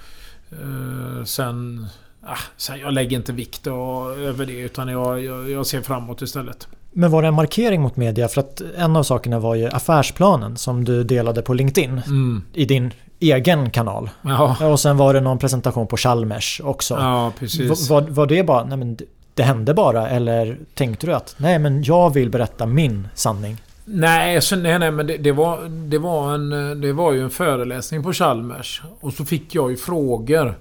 Eh, 0.50 1.24
sen, 1.24 1.86
ah, 2.22 2.38
sen 2.56 2.78
jag 2.78 2.92
lägger 2.92 3.16
inte 3.16 3.32
vikt 3.32 3.66
över 3.66 4.46
det 4.46 4.58
utan 4.58 4.88
jag, 4.88 5.24
jag, 5.24 5.50
jag 5.50 5.66
ser 5.66 5.80
framåt 5.80 6.22
istället. 6.22 6.68
Men 6.96 7.10
var 7.10 7.22
det 7.22 7.28
en 7.28 7.34
markering 7.34 7.82
mot 7.82 7.96
media? 7.96 8.28
För 8.28 8.40
att 8.40 8.62
en 8.76 8.96
av 8.96 9.02
sakerna 9.02 9.38
var 9.38 9.54
ju 9.54 9.66
affärsplanen 9.66 10.56
som 10.56 10.84
du 10.84 11.04
delade 11.04 11.42
på 11.42 11.54
LinkedIn. 11.54 12.02
Mm. 12.06 12.42
I 12.52 12.64
din 12.64 12.90
egen 13.20 13.70
kanal. 13.70 14.10
Ja. 14.22 14.68
Och 14.68 14.80
sen 14.80 14.96
var 14.96 15.14
det 15.14 15.20
någon 15.20 15.38
presentation 15.38 15.86
på 15.86 15.96
Chalmers 15.96 16.60
också. 16.64 16.94
Ja, 16.94 17.32
precis. 17.38 17.90
Var, 17.90 18.02
var 18.02 18.26
det 18.26 18.44
bara, 18.44 18.64
nej 18.64 18.78
men 18.78 18.96
det 19.34 19.42
hände 19.42 19.74
bara? 19.74 20.08
Eller 20.08 20.58
tänkte 20.74 21.06
du 21.06 21.14
att, 21.14 21.34
nej 21.38 21.58
men 21.58 21.82
jag 21.82 22.14
vill 22.14 22.30
berätta 22.30 22.66
min 22.66 23.08
sanning? 23.14 23.62
Nej, 23.84 24.42
så, 24.42 24.56
nej, 24.56 24.78
nej 24.78 24.90
men 24.90 25.06
det, 25.06 25.16
det, 25.16 25.32
var, 25.32 25.68
det, 25.68 25.98
var 25.98 26.34
en, 26.34 26.50
det 26.80 26.92
var 26.92 27.12
ju 27.12 27.22
en 27.22 27.30
föreläsning 27.30 28.02
på 28.02 28.12
Chalmers. 28.12 28.82
Och 29.00 29.12
så 29.12 29.24
fick 29.24 29.54
jag 29.54 29.70
ju 29.70 29.76
frågor. 29.76 30.58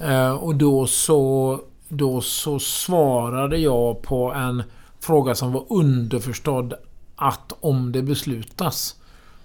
Eh, 0.00 0.32
och 0.32 0.54
då 0.54 0.86
så, 0.86 1.60
då 1.88 2.20
så 2.20 2.58
svarade 2.58 3.56
jag 3.56 4.02
på 4.02 4.32
en 4.32 4.62
fråga 5.00 5.34
som 5.34 5.52
var 5.52 5.64
underförstådd 5.68 6.74
att 7.16 7.52
om 7.60 7.92
det 7.92 8.02
beslutas. 8.02 8.96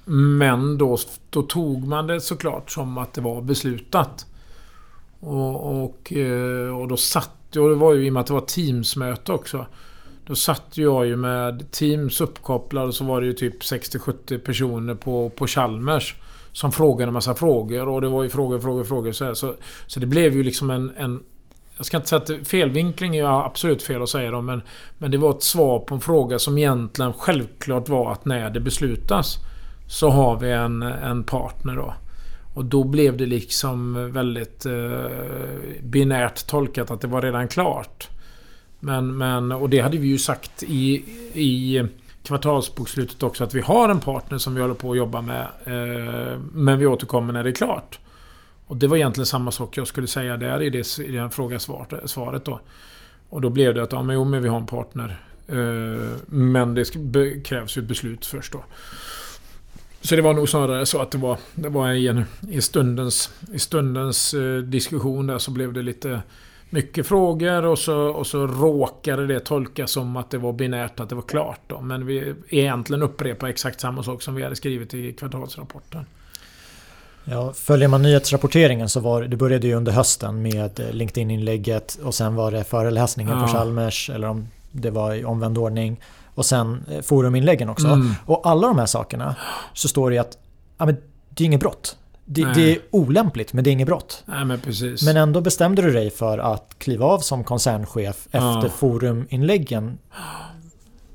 Men 0.05 0.77
då, 0.77 0.97
då 1.29 1.41
tog 1.41 1.87
man 1.87 2.07
det 2.07 2.21
såklart 2.21 2.71
som 2.71 2.97
att 2.97 3.13
det 3.13 3.21
var 3.21 3.41
beslutat. 3.41 4.25
Och, 5.19 5.83
och, 5.83 6.13
eh, 6.13 6.77
och 6.77 6.87
då 6.87 6.97
satt 6.97 7.38
då 7.51 7.69
det 7.69 7.75
var 7.75 7.93
ju 7.93 8.05
i 8.05 8.09
och 8.09 8.13
med 8.13 8.21
att 8.21 8.27
det 8.27 8.33
var 8.33 8.41
Teams-möte 8.41 9.31
också. 9.31 9.65
Då 10.25 10.35
satt 10.35 10.77
jag 10.77 11.05
ju 11.05 11.15
med 11.15 11.71
Teams 11.71 12.21
uppkopplad 12.21 12.87
och 12.87 12.95
så 12.95 13.03
var 13.03 13.21
det 13.21 13.27
ju 13.27 13.33
typ 13.33 13.61
60-70 13.61 14.37
personer 14.37 14.95
på, 14.95 15.29
på 15.29 15.47
Chalmers. 15.47 16.15
Som 16.51 16.71
frågade 16.71 17.09
en 17.09 17.13
massa 17.13 17.35
frågor 17.35 17.87
och 17.87 18.01
det 18.01 18.07
var 18.07 18.23
ju 18.23 18.29
frågor, 18.29 18.59
frågor, 18.59 18.83
frågor 18.83 19.11
så, 19.11 19.25
här. 19.25 19.33
så 19.33 19.55
Så 19.87 19.99
det 19.99 20.05
blev 20.05 20.35
ju 20.35 20.43
liksom 20.43 20.69
en, 20.69 20.91
en 20.97 21.23
jag 21.77 21.85
ska 21.85 21.97
inte 21.97 22.09
säga 22.09 22.21
att 22.21 22.47
felvinkling 22.47 23.17
är 23.17 23.45
absolut 23.45 23.83
fel 23.83 24.01
att 24.01 24.09
säga 24.09 24.31
då, 24.31 24.41
men, 24.41 24.61
men 24.97 25.11
det 25.11 25.17
var 25.17 25.29
ett 25.29 25.43
svar 25.43 25.79
på 25.79 25.95
en 25.95 26.01
fråga 26.01 26.39
som 26.39 26.57
egentligen 26.57 27.13
självklart 27.13 27.89
var 27.89 28.11
att 28.11 28.25
när 28.25 28.49
det 28.49 28.59
beslutas 28.59 29.35
så 29.87 30.09
har 30.09 30.39
vi 30.39 30.51
en, 30.51 30.81
en 30.81 31.23
partner 31.23 31.75
då. 31.75 31.93
Och 32.53 32.65
då 32.65 32.83
blev 32.83 33.17
det 33.17 33.25
liksom 33.25 33.95
eh, 33.95 34.01
väldigt 34.01 34.65
eh, 34.65 35.05
binärt 35.81 36.47
tolkat 36.47 36.91
att 36.91 37.01
det 37.01 37.07
var 37.07 37.21
redan 37.21 37.47
klart. 37.47 38.09
Men, 38.79 39.17
men, 39.17 39.51
och 39.51 39.69
det 39.69 39.79
hade 39.79 39.97
vi 39.97 40.07
ju 40.07 40.17
sagt 40.17 40.63
i, 40.63 41.03
i 41.33 41.83
kvartalsbokslutet 42.23 43.23
också 43.23 43.43
att 43.43 43.53
vi 43.53 43.61
har 43.61 43.89
en 43.89 43.99
partner 43.99 44.37
som 44.37 44.55
vi 44.55 44.61
håller 44.61 44.73
på 44.73 44.91
att 44.91 44.97
jobba 44.97 45.21
med. 45.21 45.47
Eh, 45.63 46.39
men 46.53 46.79
vi 46.79 46.85
återkommer 46.85 47.33
när 47.33 47.43
det 47.43 47.49
är 47.49 47.55
klart. 47.55 47.99
Och 48.67 48.77
det 48.77 48.87
var 48.87 48.97
egentligen 48.97 49.25
samma 49.25 49.51
sak 49.51 49.77
jag 49.77 49.87
skulle 49.87 50.07
säga 50.07 50.37
där 50.37 50.61
i 50.61 50.69
det, 50.69 50.99
i 50.99 51.11
det 51.11 51.29
fråga 51.29 51.59
svaret 51.59 52.45
då. 52.45 52.59
Och 53.29 53.41
då 53.41 53.49
blev 53.49 53.73
det 53.73 53.83
att 53.83 53.91
ja, 53.91 54.03
men, 54.03 54.15
jo, 54.15 54.23
men 54.23 54.43
vi 54.43 54.49
har 54.49 54.57
en 54.57 54.65
partner. 54.65 55.19
Eh, 55.47 56.07
men 56.25 56.75
det 56.75 57.43
krävs 57.43 57.77
ju 57.77 57.81
ett 57.81 57.87
beslut 57.87 58.25
först 58.25 58.53
då. 58.53 58.63
Så 60.01 60.15
det 60.15 60.21
var 60.21 60.33
nog 60.33 60.49
snarare 60.49 60.85
så 60.85 61.01
att 61.01 61.11
det 61.11 61.17
var, 61.17 61.37
det 61.55 61.69
var 61.69 61.91
i, 61.91 62.07
en, 62.07 62.23
i 62.49 62.61
stundens, 62.61 63.29
i 63.53 63.59
stundens 63.59 64.33
eh, 64.33 64.57
diskussion 64.57 65.27
där 65.27 65.37
så 65.37 65.51
blev 65.51 65.73
det 65.73 65.81
lite 65.81 66.21
mycket 66.69 67.07
frågor 67.07 67.65
och 67.65 67.79
så, 67.79 67.97
och 67.97 68.27
så 68.27 68.47
råkade 68.47 69.27
det 69.27 69.39
tolkas 69.39 69.91
som 69.91 70.17
att 70.17 70.29
det 70.29 70.37
var 70.37 70.53
binärt, 70.53 70.99
att 70.99 71.09
det 71.09 71.15
var 71.15 71.21
klart. 71.21 71.59
Då. 71.67 71.81
Men 71.81 72.05
vi 72.05 72.33
egentligen 72.49 73.03
upprepar 73.03 73.47
exakt 73.47 73.81
samma 73.81 74.03
sak 74.03 74.21
som 74.21 74.35
vi 74.35 74.43
hade 74.43 74.55
skrivit 74.55 74.93
i 74.93 75.13
kvartalsrapporten. 75.13 76.05
Ja, 77.23 77.53
följer 77.53 77.87
man 77.87 78.01
nyhetsrapporteringen 78.01 78.89
så 78.89 78.99
var 78.99 79.23
det 79.23 79.37
började 79.37 79.67
ju 79.67 79.73
under 79.73 79.91
hösten 79.91 80.41
med 80.41 80.79
LinkedIn-inlägget 80.91 81.99
och 82.03 82.15
sen 82.15 82.35
var 82.35 82.51
det 82.51 82.63
föreläsningen 82.63 83.37
ja. 83.37 83.41
på 83.41 83.47
Chalmers 83.47 84.09
eller 84.09 84.27
om 84.27 84.47
det 84.71 84.89
var 84.89 85.13
i 85.13 85.25
omvänd 85.25 85.57
ordning. 85.57 85.99
Och 86.39 86.45
sen 86.45 86.85
eh, 86.91 87.01
foruminläggen 87.01 87.69
också. 87.69 87.87
Mm. 87.87 88.15
Och 88.25 88.41
alla 88.43 88.67
de 88.67 88.79
här 88.79 88.85
sakerna 88.85 89.35
så 89.73 89.87
står 89.87 90.11
det 90.11 90.17
att 90.17 90.37
ja, 90.77 90.85
men 90.85 90.97
det 91.29 91.43
är 91.43 91.45
inget 91.45 91.59
brott. 91.59 91.97
Det, 92.25 92.53
det, 92.53 92.71
är 92.71 92.79
olämpligt 92.91 93.53
men 93.53 93.63
det 93.63 93.69
är 93.69 93.71
inget 93.71 93.87
brott. 93.87 94.23
Nej, 94.25 94.45
men, 94.45 94.59
precis. 94.59 95.03
men 95.03 95.17
ändå 95.17 95.41
bestämde 95.41 95.81
du 95.81 95.91
dig 95.91 96.09
för 96.09 96.37
att 96.37 96.75
kliva 96.77 97.05
av 97.05 97.19
som 97.19 97.43
koncernchef 97.43 98.25
efter 98.25 98.63
ja. 98.63 98.69
foruminläggen 98.69 99.97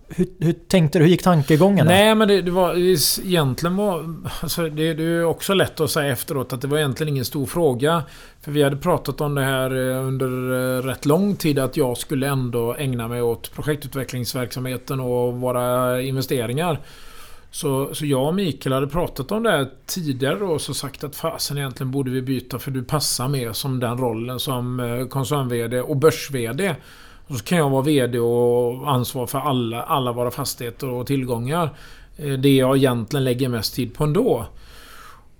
hur, 0.09 0.27
hur 0.39 0.53
tänkte 0.53 0.99
du? 0.99 1.05
Hur 1.05 1.11
gick 1.11 1.23
tankegången? 1.23 1.87
Nej, 1.87 2.15
men 2.15 2.29
det, 2.29 2.43
det 2.43 2.51
var 2.51 2.75
egentligen 3.25 3.77
var... 3.77 4.15
Alltså 4.43 4.63
det, 4.63 4.95
det 4.95 5.05
är 5.05 5.25
också 5.25 5.55
lätt 5.55 5.81
att 5.81 5.91
säga 5.91 6.13
efteråt 6.13 6.53
att 6.53 6.61
det 6.61 6.69
var 6.69 6.79
egentligen 6.79 7.13
ingen 7.13 7.25
stor 7.25 7.47
fråga. 7.47 8.03
För 8.41 8.53
vi 8.53 8.63
hade 8.63 8.77
pratat 8.77 9.21
om 9.21 9.35
det 9.35 9.43
här 9.43 9.91
eh, 9.91 10.07
under 10.07 10.27
eh, 10.27 10.83
rätt 10.83 11.07
lång 11.07 11.37
tid 11.37 11.59
att 11.59 11.77
jag 11.77 11.99
skulle 11.99 12.29
ändå 12.29 12.75
ägna 12.75 13.09
mig 13.09 13.23
åt 13.23 13.55
projektutvecklingsverksamheten 13.55 15.01
och 15.01 15.35
våra 15.35 16.01
investeringar. 16.03 16.81
Så, 17.51 17.95
så 17.95 18.07
jag 18.07 18.27
och 18.27 18.35
Mikael 18.35 18.73
hade 18.73 18.87
pratat 18.87 19.33
om 19.33 19.43
det 19.43 19.51
här 19.51 19.69
tidigare 19.87 20.45
och 20.45 20.61
så 20.61 20.75
sagt 20.75 21.05
att 21.05 21.17
fasen 21.17 21.59
egentligen 21.59 21.91
borde 21.91 22.11
vi 22.11 22.23
byta 22.23 22.59
för 22.59 22.71
du 22.71 22.85
passar 22.85 23.29
mer 23.29 23.53
som 23.53 23.81
den 23.81 23.99
rollen 23.99 24.41
som 24.41 24.81
eh, 24.81 25.07
koncern-VD 25.07 25.81
och 25.81 25.97
börs-VD. 25.97 26.75
Och 27.27 27.37
så 27.37 27.45
kan 27.45 27.59
jag 27.59 27.70
vara 27.70 27.83
VD 27.83 28.18
och 28.18 28.91
ansvar 28.93 29.27
för 29.27 29.39
alla, 29.39 29.83
alla 29.83 30.12
våra 30.12 30.31
fastigheter 30.31 30.89
och 30.89 31.07
tillgångar. 31.07 31.70
Eh, 32.16 32.33
det 32.33 32.57
jag 32.57 32.77
egentligen 32.77 33.25
lägger 33.25 33.49
mest 33.49 33.75
tid 33.75 33.95
på 33.95 34.05
ändå. 34.05 34.47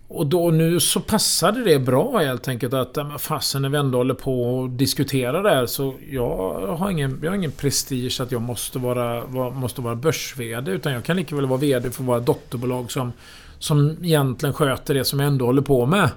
Och 0.09 0.27
då 0.27 0.51
nu 0.51 0.81
så 0.81 1.01
passade 1.01 1.65
det 1.65 1.79
bra 1.79 2.19
helt 2.19 2.49
enkelt 2.49 2.75
att 2.75 2.99
fasen 3.19 3.63
när 3.63 3.69
vi 3.69 3.79
ändå 3.79 3.99
håller 3.99 4.15
på 4.15 4.59
och 4.59 4.71
diskuterar 4.71 5.43
det 5.43 5.51
här 5.51 5.67
så 5.67 5.95
jag 6.11 6.67
har 6.77 6.91
ingen, 6.91 7.21
jag 7.23 7.31
har 7.31 7.37
ingen 7.37 7.51
prestige 7.51 8.21
att 8.21 8.33
jag 8.33 8.43
måste 8.43 8.79
vara, 8.79 9.27
måste 9.51 9.81
vara 9.81 9.95
börs-VD 9.95 10.71
utan 10.71 10.93
jag 10.93 11.05
kan 11.05 11.17
lika 11.17 11.37
väl 11.37 11.47
vara 11.47 11.61
VD 11.61 11.91
för 11.91 12.03
våra 12.03 12.21
dotterbolag 12.21 12.93
som, 12.93 13.13
som 13.59 13.97
egentligen 14.03 14.53
sköter 14.53 14.95
det 14.95 15.05
som 15.05 15.21
jag 15.21 15.27
ändå 15.27 15.47
håller 15.47 15.63
på 15.63 15.87
med. 15.87 16.11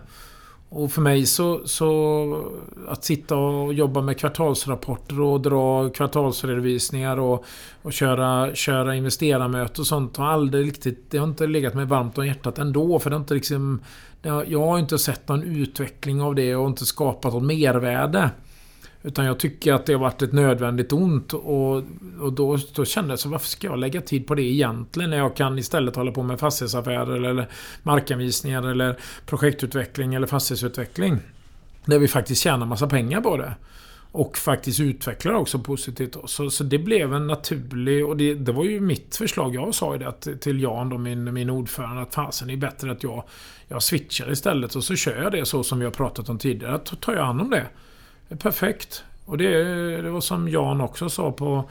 Och 0.70 0.92
för 0.92 1.02
mig 1.02 1.26
så, 1.26 1.68
så 1.68 2.52
att 2.88 3.04
sitta 3.04 3.36
och 3.36 3.74
jobba 3.74 4.02
med 4.02 4.20
kvartalsrapporter 4.20 5.22
och 5.22 5.42
dra 5.42 5.90
kvartalsredovisningar 5.90 7.20
och, 7.20 7.46
och 7.82 7.94
köra, 7.94 8.56
köra 8.56 8.96
investerarmöten 8.96 9.82
och 9.82 9.88
sånt 9.88 10.18
har 10.18 10.26
aldrig 10.26 10.68
riktigt... 10.68 11.12
Det 11.12 11.18
har 11.18 11.28
inte 11.28 11.48
legat 11.48 11.74
mig 11.74 11.86
varmt 11.86 12.18
om 12.18 12.28
hjärtat 12.28 12.60
ändå 12.60 13.00
för 13.00 13.10
det 13.10 13.16
har 13.16 13.22
inte 13.22 13.34
liksom... 13.34 13.82
Jag 14.22 14.60
har 14.60 14.80
inte 14.80 14.98
sett 14.98 15.28
någon 15.28 15.44
utveckling 15.44 16.22
av 16.22 16.36
det 16.36 16.56
och 16.56 16.68
inte 16.68 16.86
skapat 16.86 17.34
något 17.34 17.44
mervärde. 17.44 18.30
Utan 19.04 19.26
jag 19.26 19.40
tycker 19.40 19.74
att 19.74 19.86
det 19.86 19.94
har 19.94 20.00
varit 20.00 20.22
ett 20.22 20.34
nödvändigt 20.34 20.94
ont 20.94 21.34
och, 21.34 21.84
och 22.20 22.34
då, 22.34 22.58
då 22.76 22.86
kände 22.86 23.10
jag 23.10 23.20
så 23.20 23.30
varför 23.30 23.48
ska 23.48 23.68
jag 23.68 23.80
lägga 23.80 24.02
tid 24.02 24.28
på 24.28 24.36
det 24.36 24.42
egentligen 24.42 25.10
när 25.10 25.18
jag 25.18 25.36
kan 25.36 25.60
istället 25.60 25.96
hålla 25.96 26.12
på 26.12 26.24
med 26.24 26.40
fastighetsaffärer 26.40 27.26
eller 27.26 27.48
markanvisningar 27.84 28.68
eller 28.68 28.98
projektutveckling 29.26 30.14
eller 30.14 30.28
fastighetsutveckling. 30.28 31.20
Där 31.86 32.00
vi 32.00 32.08
faktiskt 32.08 32.42
tjänar 32.42 32.66
massa 32.66 32.88
pengar 32.88 33.22
på 33.22 33.38
det. 33.38 33.56
Och 34.12 34.38
faktiskt 34.38 34.80
utvecklar 34.80 35.34
också 35.34 35.60
positivt. 35.60 36.18
Så, 36.26 36.50
så 36.50 36.64
det 36.64 36.78
blev 36.78 37.14
en 37.14 37.28
naturlig... 37.28 38.06
Och 38.06 38.18
det, 38.18 38.34
det 38.34 38.52
var 38.52 38.64
ju 38.64 38.80
mitt 38.80 39.16
förslag. 39.16 39.56
Jag 39.56 39.76
sa 39.76 39.94
ju 39.94 40.00
det 40.00 40.38
till 40.38 40.62
Jan, 40.62 40.90
då, 40.90 40.98
min, 40.98 41.34
min 41.34 41.50
ordförande, 41.50 42.02
att 42.02 42.14
fasen 42.14 42.48
det 42.48 42.54
är 42.54 42.58
bättre 42.58 42.92
att 42.92 43.04
jag, 43.04 43.24
jag 43.68 43.84
switchar 43.84 44.32
istället. 44.32 44.76
Och 44.76 44.84
så 44.84 44.96
kör 44.96 45.24
jag 45.24 45.32
det 45.32 45.46
så 45.46 45.64
som 45.64 45.80
vi 45.80 45.86
har 45.86 45.92
pratat 45.92 46.30
om 46.30 46.38
tidigare. 46.38 46.72
Då 46.72 46.96
tar 46.96 47.14
jag 47.14 47.26
hand 47.26 47.42
om 47.42 47.50
det. 47.50 47.68
Perfekt. 48.40 49.04
Och 49.26 49.38
det, 49.38 49.64
det 50.02 50.10
var 50.10 50.22
som 50.22 50.50
Jan 50.50 50.82
också 50.82 51.10
sa 51.10 51.32
på, 51.32 51.70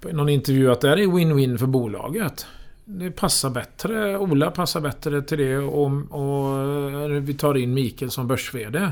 på 0.00 0.08
någon 0.08 0.28
intervju 0.28 0.72
att 0.72 0.80
det 0.80 0.88
här 0.88 0.98
är 0.98 1.06
win-win 1.06 1.58
för 1.58 1.66
bolaget. 1.66 2.46
Det 2.84 3.10
passar 3.10 3.50
bättre. 3.50 4.18
Ola 4.18 4.50
passar 4.50 4.80
bättre 4.80 5.22
till 5.22 5.38
det 5.38 5.58
och, 5.58 5.86
och 6.10 7.28
vi 7.28 7.34
tar 7.34 7.56
in 7.56 7.74
Mikael 7.74 8.10
som 8.10 8.28
börs 8.28 8.52
-VD. 8.52 8.90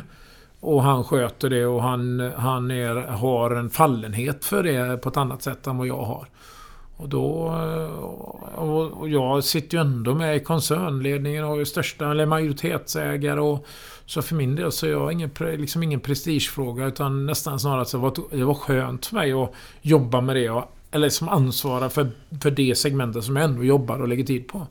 Och 0.61 0.83
han 0.83 1.05
sköter 1.05 1.51
det 1.51 1.67
och 1.67 1.83
han, 1.83 2.33
han 2.37 2.71
är, 2.71 2.95
har 2.95 3.51
en 3.51 3.71
fallenhet 3.71 4.45
för 4.45 4.63
det 4.63 5.03
på 5.03 5.09
ett 5.09 5.17
annat 5.17 5.43
sätt 5.43 5.67
än 5.67 5.79
vad 5.79 5.87
jag 5.87 6.03
har. 6.03 6.27
Och 7.03 7.09
då... 7.09 7.55
Och 8.95 9.09
jag 9.09 9.45
sitter 9.45 9.77
ju 9.77 9.81
ändå 9.81 10.15
med 10.15 10.37
i 10.37 10.41
koncernledningen 10.41 11.45
och 11.45 11.61
är 11.61 11.65
största 11.65 12.11
eller 12.11 12.27
majoritetsägare 12.27 13.41
och 13.41 13.67
så 14.07 14.23
för 14.23 14.35
min 14.35 14.57
del 14.57 14.73
så 14.73 14.87
är 14.87 14.91
jag 14.91 15.13
ingen, 15.13 15.31
liksom 15.41 15.83
ingen 15.83 16.01
prestigefråga 16.01 16.87
utan 16.87 17.27
nästan 17.27 17.61
snarare 17.61 17.85
så 17.85 17.99
var 17.99 18.15
det 18.31 18.45
var 18.45 18.55
skönt 18.55 19.07
för 19.07 19.15
mig 19.15 19.33
att 19.33 19.53
jobba 19.81 20.21
med 20.21 20.37
det. 20.37 20.51
Och, 20.51 20.65
eller 20.91 21.09
som 21.09 21.29
ansvara 21.29 21.91
för, 21.91 22.11
för 22.41 22.51
det 22.51 22.79
segmentet 22.79 23.25
som 23.25 23.37
jag 23.37 23.45
ändå 23.45 23.65
jobbar 23.65 23.99
och 23.99 24.09
lägger 24.09 24.25
tid 24.25 24.49
på. 24.49 24.67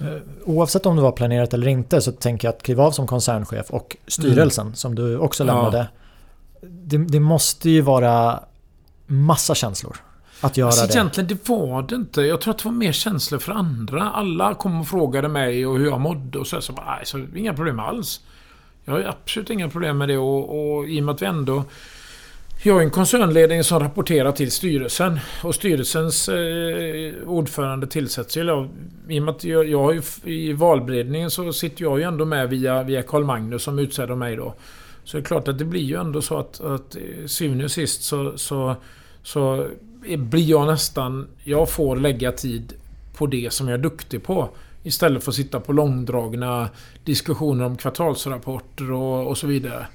Eh, 0.00 0.06
oavsett 0.44 0.86
om 0.86 0.96
det 0.96 1.02
var 1.02 1.12
planerat 1.12 1.54
eller 1.54 1.68
inte 1.68 2.00
så 2.00 2.12
tänker 2.12 2.48
jag 2.48 2.54
att 2.54 2.62
kliva 2.62 2.84
av 2.84 2.90
som 2.90 3.06
koncernchef 3.06 3.70
och 3.70 3.96
styrelsen 4.06 4.66
mm. 4.66 4.74
som 4.74 4.94
du 4.94 5.18
också 5.18 5.44
lämnade. 5.44 5.78
Ja. 5.78 6.68
Det, 6.68 6.98
det, 6.98 7.20
måste 7.20 7.70
ju 7.70 7.80
vara 7.80 8.40
massa 9.06 9.54
känslor. 9.54 9.96
Att 10.40 10.56
göra 10.56 10.68
alltså, 10.68 10.86
det. 10.86 10.92
Egentligen 10.92 11.28
det 11.28 11.48
var 11.48 11.82
det 11.82 11.94
inte. 11.94 12.22
Jag 12.22 12.40
tror 12.40 12.54
att 12.54 12.58
det 12.58 12.64
var 12.64 12.72
mer 12.72 12.92
känslor 12.92 13.38
för 13.38 13.52
andra. 13.52 14.10
Alla 14.10 14.54
kom 14.54 14.80
och 14.80 14.88
frågade 14.88 15.28
mig 15.28 15.66
och 15.66 15.78
hur 15.78 15.86
jag 15.86 16.00
mådde 16.00 16.38
och 16.38 16.46
så. 16.46 16.60
Så, 16.60 16.72
bara, 16.72 17.04
så 17.04 17.26
inga 17.36 17.54
problem 17.54 17.80
alls. 17.80 18.20
Jag 18.84 18.92
har 18.92 19.02
absolut 19.02 19.50
inga 19.50 19.68
problem 19.68 19.98
med 19.98 20.08
det 20.08 20.18
och, 20.18 20.76
och 20.76 20.88
i 20.88 21.00
och 21.00 21.04
med 21.04 21.14
att 21.14 21.22
vi 21.22 21.26
ändå... 21.26 21.64
Jag 22.62 22.74
har 22.74 22.80
en 22.80 22.90
koncernledning 22.90 23.64
som 23.64 23.80
rapporterar 23.80 24.32
till 24.32 24.52
styrelsen 24.52 25.18
och 25.42 25.54
styrelsens 25.54 26.28
eh, 26.28 27.14
ordförande 27.26 27.86
tillsätts 27.86 28.36
ju... 28.36 28.68
I 29.08 29.18
och 29.18 29.22
med 29.22 29.34
att 29.34 29.44
jag, 29.44 29.68
jag 29.68 30.02
i 30.24 30.52
valberedningen 30.52 31.30
så 31.30 31.52
sitter 31.52 31.82
jag 31.82 31.98
ju 31.98 32.04
ändå 32.04 32.24
med 32.24 32.48
via, 32.48 32.82
via 32.82 33.02
Carl 33.02 33.24
Magnus 33.24 33.62
som 33.62 33.78
utser 33.78 34.14
mig 34.14 34.36
då. 34.36 34.54
Så 35.04 35.16
det 35.16 35.22
är 35.22 35.24
klart 35.24 35.48
att 35.48 35.58
det 35.58 35.64
blir 35.64 35.82
ju 35.82 36.00
ändå 36.00 36.22
så 36.22 36.38
att, 36.38 36.60
att 36.60 36.96
syvende 37.26 37.64
och 37.64 37.70
sist 37.70 38.02
så, 38.02 38.38
så, 38.38 38.76
så 39.22 39.66
blir 40.16 40.50
jag 40.50 40.66
nästan... 40.66 41.28
Jag 41.44 41.70
får 41.70 41.96
lägga 41.96 42.32
tid 42.32 42.72
på 43.16 43.26
det 43.26 43.52
som 43.52 43.68
jag 43.68 43.78
är 43.78 43.82
duktig 43.82 44.22
på. 44.22 44.48
Istället 44.82 45.24
för 45.24 45.30
att 45.30 45.36
sitta 45.36 45.60
på 45.60 45.72
långdragna 45.72 46.68
diskussioner 47.04 47.64
om 47.64 47.76
kvartalsrapporter 47.76 48.92
och, 48.92 49.26
och 49.26 49.38
så 49.38 49.46
vidare. 49.46 49.86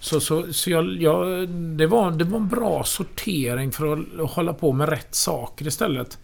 Så, 0.00 0.20
så, 0.20 0.52
så 0.52 0.70
jag, 0.70 1.02
jag, 1.02 1.48
det, 1.48 1.86
var, 1.86 2.10
det 2.10 2.24
var 2.24 2.38
en 2.38 2.48
bra 2.48 2.84
sortering 2.84 3.72
för 3.72 3.92
att 3.92 4.30
hålla 4.30 4.52
på 4.52 4.72
med 4.72 4.88
rätt 4.88 5.14
saker 5.14 5.66
istället. 5.66 6.18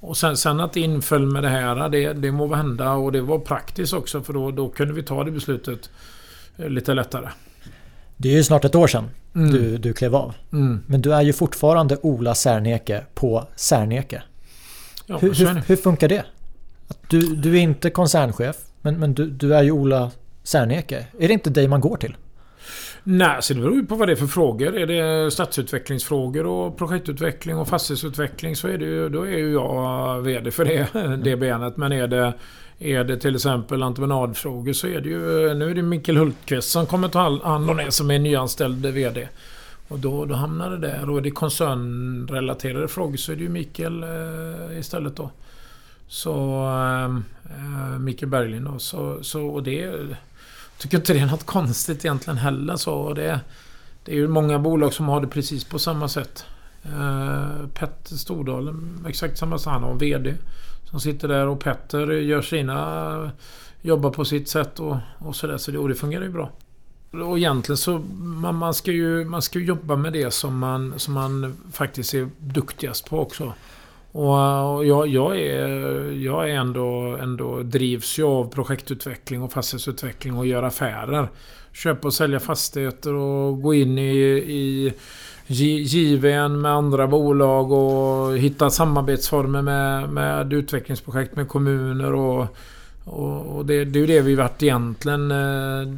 Och 0.00 0.16
sen, 0.16 0.36
sen 0.36 0.60
att 0.60 0.72
det 0.72 0.80
inföll 0.80 1.26
med 1.26 1.42
det 1.42 1.48
här, 1.48 1.88
det, 1.88 2.12
det 2.12 2.32
må 2.32 2.54
hända 2.54 2.92
och 2.92 3.12
det 3.12 3.20
var 3.20 3.38
praktiskt 3.38 3.92
också 3.92 4.22
för 4.22 4.32
då, 4.32 4.50
då 4.50 4.68
kunde 4.68 4.94
vi 4.94 5.02
ta 5.02 5.24
det 5.24 5.30
beslutet 5.30 5.90
eh, 6.56 6.68
lite 6.68 6.94
lättare. 6.94 7.28
Det 8.22 8.28
är 8.28 8.32
ju 8.32 8.44
snart 8.44 8.64
ett 8.64 8.74
år 8.74 8.86
sedan 8.86 9.10
mm. 9.34 9.50
du, 9.50 9.78
du 9.78 9.92
klev 9.92 10.16
av. 10.16 10.34
Mm. 10.52 10.80
Men 10.86 11.02
du 11.02 11.14
är 11.14 11.22
ju 11.22 11.32
fortfarande 11.32 11.96
Ola 12.02 12.34
Särneke 12.34 13.04
på 13.14 13.46
Särneke. 13.56 14.22
Ja, 15.06 15.18
hur, 15.18 15.34
hur, 15.34 15.62
hur, 15.66 15.76
funkar 15.76 16.08
det? 16.08 16.24
Du, 17.08 17.20
du 17.20 17.56
är 17.56 17.60
inte 17.60 17.90
koncernchef, 17.90 18.56
men, 18.80 19.00
men 19.00 19.14
du, 19.14 19.30
du 19.30 19.54
är 19.54 19.62
ju 19.62 19.70
Ola 19.70 20.10
Särneke. 20.42 21.06
Är 21.18 21.28
det 21.28 21.34
inte 21.34 21.50
dig 21.50 21.68
man 21.68 21.80
går 21.80 21.96
till? 21.96 22.16
Nej, 23.02 23.36
så 23.40 23.54
det 23.54 23.60
beror 23.60 23.74
ju 23.74 23.86
på 23.86 23.94
vad 23.94 24.08
det 24.08 24.12
är 24.12 24.16
för 24.16 24.26
frågor. 24.26 24.76
Är 24.78 24.86
det 24.86 25.30
stadsutvecklingsfrågor 25.30 26.46
och 26.46 26.78
projektutveckling 26.78 27.56
och 27.56 27.68
fastighetsutveckling 27.68 28.56
så 28.56 28.68
är 28.68 28.78
det 28.78 28.84
ju, 28.84 29.08
då 29.08 29.22
är 29.22 29.38
ju 29.38 29.52
jag 29.52 30.20
VD 30.20 30.50
för 30.50 30.64
det, 30.64 30.88
det 31.24 31.36
benet. 31.36 31.76
Men 31.76 31.92
är 31.92 32.06
det, 32.06 32.32
är 32.78 33.04
det 33.04 33.16
till 33.16 33.34
exempel 33.34 33.82
entreprenadfrågor 33.82 34.72
så 34.72 34.86
är 34.86 35.00
det 35.00 35.08
ju... 35.08 35.54
Nu 35.54 35.70
är 35.70 35.74
det 35.74 35.82
Mikael 35.82 36.18
Hultqvist 36.18 36.70
som 36.70 36.86
kommer 36.86 37.08
ta 37.08 37.20
hand 37.42 37.70
om 37.70 37.76
det 37.76 37.92
som 37.92 38.10
är 38.10 38.18
nyanställd 38.18 38.86
VD. 38.86 39.28
Och 39.88 39.98
då, 39.98 40.24
då 40.24 40.34
hamnar 40.34 40.70
det 40.70 40.78
där. 40.78 41.10
Och 41.10 41.18
är 41.18 41.22
det 41.22 41.30
koncernrelaterade 41.30 42.88
frågor 42.88 43.16
så 43.16 43.32
är 43.32 43.36
det 43.36 43.42
ju 43.42 43.48
Mikael 43.48 44.02
eh, 44.02 44.78
istället 44.78 45.16
då. 45.16 45.30
Så... 46.08 46.64
Ehm, 46.64 47.24
eh, 47.44 47.98
Mikael 47.98 48.30
Berglind 48.30 48.64
då. 48.64 48.78
Så, 48.78 49.22
så, 49.22 49.46
och 49.46 49.62
det... 49.62 49.92
Tycker 50.78 50.96
inte 50.96 51.12
det 51.12 51.18
är 51.18 51.26
något 51.26 51.46
konstigt 51.46 52.04
egentligen 52.04 52.38
heller 52.38 52.76
så. 52.76 53.14
Det, 53.14 53.40
det 54.04 54.12
är 54.12 54.16
ju 54.16 54.28
många 54.28 54.58
bolag 54.58 54.92
som 54.92 55.08
har 55.08 55.20
det 55.20 55.26
precis 55.26 55.64
på 55.64 55.78
samma 55.78 56.08
sätt. 56.08 56.44
Eh, 56.84 57.66
Petter 57.74 58.16
Stordalen, 58.16 59.06
exakt 59.08 59.38
samma 59.38 59.58
sak. 59.58 59.72
Han 59.72 59.82
har 59.82 59.90
en 59.90 59.98
VD 59.98 60.34
som 60.92 61.00
sitter 61.00 61.28
där 61.28 61.46
och 61.46 61.60
Petter 61.60 62.06
gör 62.06 62.42
sina... 62.42 63.30
Jobbar 63.84 64.10
på 64.10 64.24
sitt 64.24 64.48
sätt 64.48 64.80
och, 64.80 64.96
och 65.18 65.36
sådär. 65.36 65.56
Så 65.56 65.70
det, 65.70 65.78
och 65.78 65.88
det 65.88 65.94
fungerar 65.94 66.24
ju 66.24 66.30
bra. 66.30 66.50
Och 67.12 67.38
egentligen 67.38 67.76
så 67.76 67.98
man, 68.18 68.54
man, 68.54 68.74
ska 68.74 68.92
ju, 68.92 69.24
man 69.24 69.42
ska 69.42 69.58
jobba 69.58 69.96
med 69.96 70.12
det 70.12 70.30
som 70.30 70.58
man, 70.58 70.94
som 70.96 71.14
man 71.14 71.56
faktiskt 71.72 72.14
är 72.14 72.28
duktigast 72.38 73.10
på 73.10 73.20
också. 73.20 73.52
Och 74.12 74.86
jag, 74.86 75.06
jag, 75.06 75.40
är, 75.40 75.68
jag 76.12 76.50
är 76.50 76.54
ändå, 76.54 77.16
ändå 77.20 77.62
drivs 77.62 78.18
ju 78.18 78.24
av 78.24 78.52
projektutveckling 78.54 79.42
och 79.42 79.52
fastighetsutveckling 79.52 80.36
och 80.36 80.46
göra 80.46 80.66
affärer. 80.66 81.28
Köpa 81.72 82.08
och 82.08 82.14
sälja 82.14 82.40
fastigheter 82.40 83.14
och 83.14 83.62
gå 83.62 83.74
in 83.74 83.98
i, 83.98 84.16
i 84.36 84.92
JVN 85.52 86.60
med 86.60 86.72
andra 86.72 87.06
bolag 87.06 87.72
och 87.72 88.38
hitta 88.38 88.70
samarbetsformer 88.70 89.62
med, 89.62 90.08
med 90.08 90.52
utvecklingsprojekt 90.52 91.36
med 91.36 91.48
kommuner 91.48 92.14
och, 92.14 92.46
och, 93.04 93.56
och 93.56 93.66
det, 93.66 93.84
det, 93.84 93.98
är 93.98 94.00
ju 94.00 94.06
det 94.06 94.20
vi 94.20 94.34
varit 94.34 94.62
egentligen... 94.62 95.30
Eh, 95.30 95.94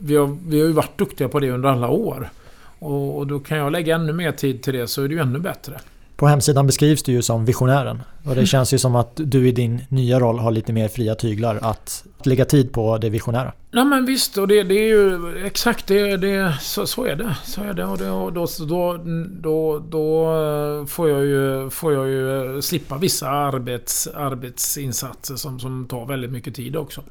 vi 0.00 0.16
har, 0.16 0.38
vi 0.48 0.60
har 0.60 0.66
ju 0.66 0.72
varit 0.72 0.98
duktiga 0.98 1.28
på 1.28 1.40
det 1.40 1.50
under 1.50 1.68
alla 1.68 1.88
år. 1.88 2.30
Och, 2.78 3.18
och 3.18 3.26
då 3.26 3.38
kan 3.38 3.58
jag 3.58 3.72
lägga 3.72 3.94
ännu 3.94 4.12
mer 4.12 4.32
tid 4.32 4.62
till 4.62 4.74
det 4.74 4.86
så 4.86 5.02
är 5.02 5.08
det 5.08 5.14
ju 5.14 5.20
ännu 5.20 5.38
bättre. 5.38 5.80
På 6.18 6.26
hemsidan 6.26 6.66
beskrivs 6.66 7.02
du 7.02 7.12
ju 7.12 7.22
som 7.22 7.44
visionären. 7.44 8.02
Och 8.24 8.34
det 8.34 8.46
känns 8.46 8.74
ju 8.74 8.78
som 8.78 8.96
att 8.96 9.12
du 9.14 9.48
i 9.48 9.52
din 9.52 9.84
nya 9.88 10.20
roll 10.20 10.38
har 10.38 10.50
lite 10.50 10.72
mer 10.72 10.88
fria 10.88 11.14
tyglar 11.14 11.58
att 11.62 12.04
lägga 12.22 12.44
tid 12.44 12.72
på 12.72 12.98
det 12.98 13.10
visionära. 13.10 13.52
Ja 13.70 13.84
men 13.84 14.06
visst, 14.06 14.38
och 14.38 14.48
det, 14.48 14.62
det 14.62 14.74
är 14.74 14.88
ju 14.88 15.34
exakt 15.46 15.86
det, 15.86 16.16
det 16.16 16.54
så, 16.60 16.86
så, 16.86 17.04
är 17.04 17.16
det. 17.16 17.36
Så 17.44 17.60
är 17.62 17.72
det 17.72 17.84
och, 17.84 17.98
det, 17.98 18.10
och 18.10 18.32
då, 18.32 18.46
då, 18.58 18.98
då, 19.42 19.78
då 19.78 20.86
får, 20.86 21.08
jag 21.08 21.24
ju, 21.24 21.70
får 21.70 21.92
jag 21.92 22.08
ju 22.08 22.62
slippa 22.62 22.98
vissa 22.98 23.28
arbets, 23.28 24.08
arbetsinsatser 24.14 25.36
som, 25.36 25.60
som 25.60 25.86
tar 25.88 26.06
väldigt 26.06 26.30
mycket 26.30 26.54
tid 26.54 26.76
också. 26.76 27.02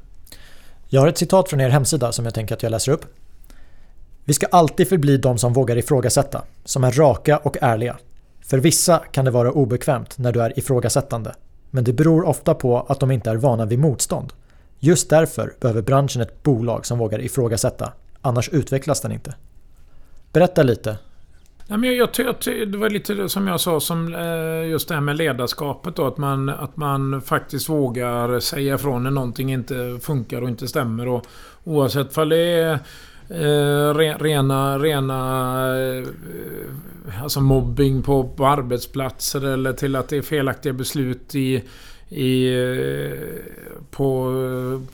Jag 0.88 1.00
har 1.00 1.08
ett 1.08 1.18
citat 1.18 1.50
från 1.50 1.60
er 1.60 1.68
hemsida 1.68 2.12
som 2.12 2.24
jag 2.24 2.34
tänker 2.34 2.54
att 2.54 2.62
jag 2.62 2.70
läser 2.70 2.92
upp. 2.92 3.04
Vi 4.24 4.34
ska 4.34 4.46
alltid 4.46 4.88
förbli 4.88 5.16
de 5.16 5.38
som 5.38 5.52
vågar 5.52 5.76
ifrågasätta, 5.76 6.42
som 6.64 6.84
är 6.84 6.92
raka 6.92 7.36
och 7.36 7.56
ärliga. 7.60 7.96
För 8.50 8.58
vissa 8.58 8.98
kan 8.98 9.24
det 9.24 9.30
vara 9.30 9.52
obekvämt 9.52 10.18
när 10.18 10.32
du 10.32 10.42
är 10.42 10.58
ifrågasättande, 10.58 11.34
men 11.70 11.84
det 11.84 11.92
beror 11.92 12.24
ofta 12.24 12.54
på 12.54 12.80
att 12.80 13.00
de 13.00 13.10
inte 13.10 13.30
är 13.30 13.36
vana 13.36 13.66
vid 13.66 13.78
motstånd. 13.78 14.32
Just 14.78 15.10
därför 15.10 15.54
behöver 15.60 15.82
branschen 15.82 16.22
ett 16.22 16.42
bolag 16.42 16.86
som 16.86 16.98
vågar 16.98 17.20
ifrågasätta, 17.20 17.92
annars 18.20 18.48
utvecklas 18.48 19.00
den 19.00 19.12
inte. 19.12 19.34
Berätta 20.32 20.62
lite. 20.62 20.98
Men 21.66 21.82
jag, 21.82 22.08
jag, 22.16 22.34
det 22.44 22.78
var 22.78 22.90
lite 22.90 23.28
som 23.28 23.46
jag 23.46 23.60
sa, 23.60 23.80
som 23.80 24.14
eh, 24.14 24.70
just 24.70 24.88
det 24.88 24.94
här 24.94 25.00
med 25.00 25.16
ledarskapet. 25.16 25.96
Då, 25.96 26.06
att, 26.06 26.18
man, 26.18 26.48
att 26.48 26.76
man 26.76 27.22
faktiskt 27.22 27.68
vågar 27.68 28.40
säga 28.40 28.74
ifrån 28.74 29.02
när 29.02 29.10
någonting 29.10 29.52
inte 29.52 29.98
funkar 30.02 30.42
och 30.42 30.48
inte 30.48 30.68
stämmer. 30.68 31.08
Och, 31.08 31.26
oavsett 31.64 32.18
om 32.18 32.28
det 32.28 32.36
är 32.36 32.78
Eh, 33.30 33.94
rena, 33.94 34.78
rena 34.78 35.18
eh, 35.78 36.08
alltså 37.22 37.40
mobbing 37.40 38.02
på, 38.02 38.28
på 38.28 38.46
arbetsplatser 38.46 39.46
eller 39.46 39.72
till 39.72 39.96
att 39.96 40.08
det 40.08 40.16
är 40.16 40.22
felaktiga 40.22 40.72
beslut 40.72 41.34
i, 41.34 41.64
i, 42.08 42.54
eh, 42.54 43.18
på, 43.90 44.32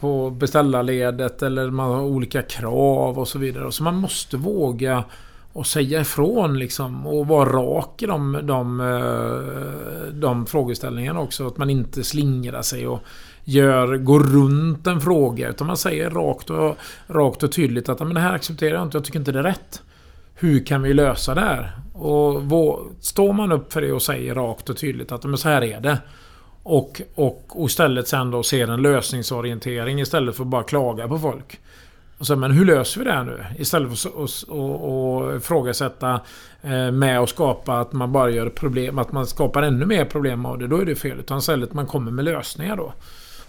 på 0.00 0.30
beställarledet 0.30 1.42
eller 1.42 1.70
man 1.70 1.90
har 1.90 2.02
olika 2.02 2.42
krav 2.42 3.18
och 3.18 3.28
så 3.28 3.38
vidare. 3.38 3.72
Så 3.72 3.82
man 3.82 3.96
måste 3.96 4.36
våga 4.36 5.04
och 5.52 5.66
säga 5.66 6.00
ifrån 6.00 6.58
liksom 6.58 7.06
och 7.06 7.26
vara 7.26 7.52
rak 7.52 8.02
i 8.02 8.06
de, 8.06 8.38
de, 8.42 8.80
eh, 8.80 10.12
de 10.12 10.46
frågeställningarna 10.46 11.20
också. 11.20 11.46
Att 11.46 11.56
man 11.56 11.70
inte 11.70 12.04
slingrar 12.04 12.62
sig 12.62 12.86
och 12.86 13.00
gör, 13.44 13.96
går 13.96 14.20
runt 14.20 14.86
en 14.86 15.00
fråga. 15.00 15.48
Utan 15.48 15.66
man 15.66 15.76
säger 15.76 16.10
rakt 16.10 16.50
och, 16.50 16.76
rakt 17.06 17.42
och 17.42 17.52
tydligt 17.52 17.88
att 17.88 17.98
men 17.98 18.14
det 18.14 18.20
här 18.20 18.34
accepterar 18.34 18.74
jag 18.74 18.82
inte, 18.82 18.96
jag 18.96 19.04
tycker 19.04 19.18
inte 19.18 19.32
det 19.32 19.38
är 19.38 19.42
rätt. 19.42 19.82
Hur 20.34 20.66
kan 20.66 20.82
vi 20.82 20.94
lösa 20.94 21.34
det 21.34 21.40
här? 21.40 21.72
Och 21.92 22.42
vår, 22.42 22.86
står 23.00 23.32
man 23.32 23.52
upp 23.52 23.72
för 23.72 23.80
det 23.80 23.92
och 23.92 24.02
säger 24.02 24.34
rakt 24.34 24.70
och 24.70 24.76
tydligt 24.76 25.12
att 25.12 25.24
men 25.24 25.38
så 25.38 25.48
här 25.48 25.64
är 25.64 25.80
det. 25.80 25.98
Och, 26.62 27.02
och, 27.14 27.44
och 27.48 27.68
istället 27.68 28.08
sen 28.08 28.30
då 28.30 28.42
ser 28.42 28.68
en 28.68 28.82
lösningsorientering 28.82 30.00
istället 30.00 30.36
för 30.36 30.42
att 30.42 30.48
bara 30.48 30.62
klaga 30.62 31.08
på 31.08 31.18
folk. 31.18 31.60
Och 32.18 32.26
så, 32.26 32.36
men 32.36 32.50
hur 32.50 32.64
löser 32.64 33.00
vi 33.00 33.04
det 33.04 33.12
här 33.12 33.24
nu? 33.24 33.44
Istället 33.58 33.98
för 33.98 34.24
att 34.24 35.36
ifrågasätta 35.36 36.20
eh, 36.62 36.90
med 36.90 37.20
att 37.20 37.28
skapa 37.28 37.78
att 37.78 37.92
man 37.92 38.12
bara 38.12 38.30
gör 38.30 38.48
problem, 38.48 38.98
att 38.98 39.12
man 39.12 39.26
skapar 39.26 39.62
ännu 39.62 39.86
mer 39.86 40.04
problem 40.04 40.46
av 40.46 40.58
det. 40.58 40.66
Då 40.66 40.78
är 40.78 40.84
det 40.84 40.94
fel. 40.94 41.20
Utan 41.20 41.38
istället 41.38 41.72
man 41.72 41.86
kommer 41.86 42.10
med 42.10 42.24
lösningar 42.24 42.76
då. 42.76 42.92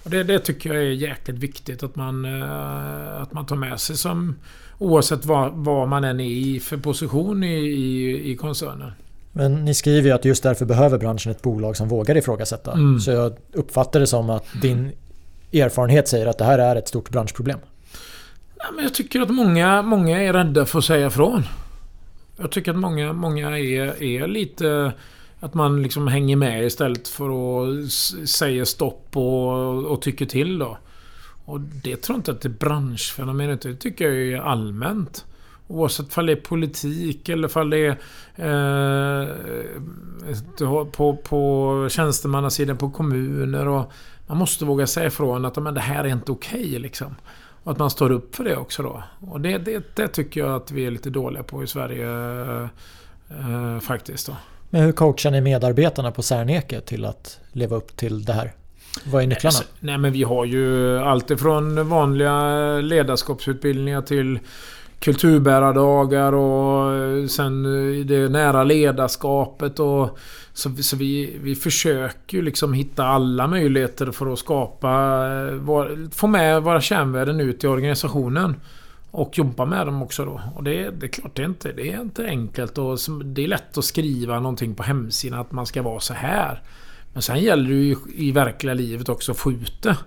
Och 0.06 0.12
det, 0.12 0.24
det 0.24 0.40
tycker 0.40 0.74
jag 0.74 0.84
är 0.84 0.90
jäkligt 0.90 1.38
viktigt 1.38 1.84
att 1.84 1.96
man, 1.96 2.26
eh, 2.26 3.22
att 3.22 3.34
man 3.34 3.46
tar 3.46 3.56
med 3.56 3.80
sig 3.80 3.98
som 3.98 4.36
oavsett 4.78 5.26
vad, 5.26 5.52
vad 5.54 5.88
man 5.88 6.04
än 6.04 6.20
är 6.20 6.26
i 6.26 6.60
för 6.60 6.78
position 6.78 7.44
i, 7.44 7.56
i, 7.56 8.32
i 8.32 8.36
koncernen. 8.36 8.92
Men 9.32 9.66
ni 9.66 9.74
skriver 9.74 10.10
ju 10.10 10.16
att 10.16 10.26
just 10.26 10.44
därför 10.44 10.66
behöver 10.66 10.98
branschen 10.98 11.32
ett 11.32 11.42
bolag 11.42 11.78
som 11.78 11.88
vågar 11.88 12.18
ifrågasätta. 12.18 12.72
Mm. 12.72 13.00
Så 13.00 13.12
jag 13.12 13.34
uppfattar 13.54 14.00
det 14.00 14.08
som 14.08 14.30
att 14.30 14.46
din 14.62 14.92
erfarenhet 15.54 16.08
säger 16.08 16.26
att 16.26 16.38
det 16.38 16.46
här 16.46 16.60
är 16.60 16.76
ett 16.76 16.88
stort 16.88 17.10
branschproblem. 17.10 17.60
Ja, 18.58 18.66
men 18.76 18.84
jag 18.84 18.94
tycker 18.94 19.22
att 19.22 19.30
många, 19.30 19.82
många 19.82 20.22
är 20.22 20.34
rädda 20.34 20.66
för 20.66 20.80
att 20.80 20.86
säga 20.86 21.08
ifrån. 21.08 21.44
Jag 22.38 22.52
tycker 22.52 22.72
att 22.72 22.78
många, 22.78 23.14
många 23.14 23.60
är, 23.60 24.04
är 24.04 24.28
lite 24.28 24.92
att 25.46 25.54
man 25.54 25.82
liksom 25.82 26.08
hänger 26.08 26.36
med 26.36 26.66
istället 26.66 27.08
för 27.08 27.30
att 27.30 27.92
säga 28.30 28.66
stopp 28.66 29.18
och, 29.18 29.86
och 29.86 30.02
tycker 30.02 30.26
till 30.26 30.60
då. 30.60 30.78
Och 31.46 31.60
det 31.60 31.96
tror 31.96 32.14
jag 32.16 32.20
inte 32.20 32.32
att 32.32 32.42
det 32.42 32.48
är 32.48 32.60
branschfenomen. 32.60 33.60
Det 33.62 33.76
tycker 33.76 34.06
jag 34.06 34.16
är 34.16 34.42
allmänt. 34.42 35.26
Oavsett 35.68 36.18
om 36.18 36.26
det 36.26 36.32
är 36.32 36.36
politik 36.36 37.30
eller 37.30 37.58
om 37.58 37.70
det 37.70 37.98
är 38.36 39.28
eh, 40.60 40.86
på, 40.86 41.16
på 41.16 41.88
tjänstemannasidan 41.92 42.78
på 42.78 42.90
kommuner. 42.90 43.68
Och 43.68 43.92
man 44.28 44.38
måste 44.38 44.66
våga 44.66 44.88
säga 44.88 45.08
ifrån 45.08 45.46
att 45.46 45.56
men, 45.56 45.74
det 45.74 45.82
här 45.82 46.04
är 46.04 46.10
inte 46.10 46.32
okej. 46.32 46.60
Okay, 46.60 46.80
liksom. 46.80 47.16
Och 47.64 47.72
att 47.72 47.78
man 47.78 47.90
står 47.90 48.12
upp 48.12 48.36
för 48.36 48.44
det 48.44 48.56
också 48.58 48.84
då. 48.84 49.04
Och 49.20 49.42
det, 49.42 49.58
det, 49.58 49.96
det 49.96 50.08
tycker 50.08 50.40
jag 50.40 50.56
att 50.56 50.72
vi 50.72 50.86
är 50.86 50.92
lite 50.92 51.10
dåliga 51.10 51.44
på 51.44 51.64
i 51.64 51.68
Sverige. 51.68 52.10
Eh, 52.10 52.68
eh 53.30 53.80
faktiskt 53.80 54.28
då. 54.28 54.36
Men 54.70 54.82
hur 54.82 54.92
coachar 54.92 55.32
ni 55.32 55.42
medarbetarna 55.42 56.12
på 56.12 56.22
Serneke 56.22 56.82
till 56.82 57.06
att 57.06 57.40
leva 57.52 57.76
upp 57.76 57.98
till 57.98 58.26
det 58.26 58.34
här? 58.34 58.52
Vad 59.04 59.24
är 59.24 59.28
nycklarna? 59.28 59.58
Nej 59.80 59.98
men 59.98 60.14
vi 60.14 60.24
har 60.24 60.46
ju 60.46 60.98
allt 61.00 61.32
ifrån 61.32 61.90
vanliga 61.90 62.42
ledarskapsutbildningar 62.82 64.02
till 64.02 64.40
kulturbärardagar 65.00 66.34
och 66.34 66.94
eh, 66.94 67.28
sen 67.28 67.66
eh, 67.66 68.06
det 68.06 68.30
nära 68.30 68.64
ledarskapet 68.64 69.80
och 69.80 70.18
så, 70.54 70.76
så 70.76 70.96
vi, 70.96 71.38
vi 71.42 71.56
försöker 71.56 72.38
ju 72.38 72.44
liksom 72.44 72.74
hitta 72.74 73.06
alla 73.06 73.48
möjligheter 73.48 74.12
för 74.12 74.34
att 74.34 74.40
skapa... 74.40 74.90
Eh, 75.28 76.10
få 76.12 76.28
med 76.28 76.64
våra 76.64 76.82
kärnvärden 76.82 77.40
ut 77.40 77.64
i 77.64 77.68
organisationen. 77.68 78.56
Och 79.16 79.38
jobba 79.38 79.66
med 79.66 79.88
dem 79.88 80.02
också 80.02 80.26
då. 80.26 80.42
Och 80.56 80.64
det, 80.64 80.90
det 80.90 81.06
är 81.06 81.08
klart, 81.08 81.36
det 81.36 81.42
är, 81.42 81.46
inte, 81.46 81.72
det 81.72 81.92
är 81.92 82.02
inte 82.02 82.26
enkelt. 82.26 82.78
Och 82.78 82.98
det 83.26 83.44
är 83.44 83.48
lätt 83.48 83.78
att 83.78 83.86
skriva 83.86 84.40
någonting 84.40 84.76
på 84.76 84.84
hemsidan 84.84 85.40
att 85.40 85.52
man 85.52 85.66
ska 85.66 85.82
vara 85.82 86.00
så 86.00 86.14
här. 86.14 86.62
Men 87.14 87.22
sen 87.22 87.40
gäller 87.40 87.70
det 87.70 87.76
ju 87.76 87.96
i 88.16 88.32
verkliga 88.32 88.74
livet 88.74 89.10
också 89.10 89.32
att 89.32 89.38
få 89.38 89.52
ut 89.52 89.84
det. 89.84 89.98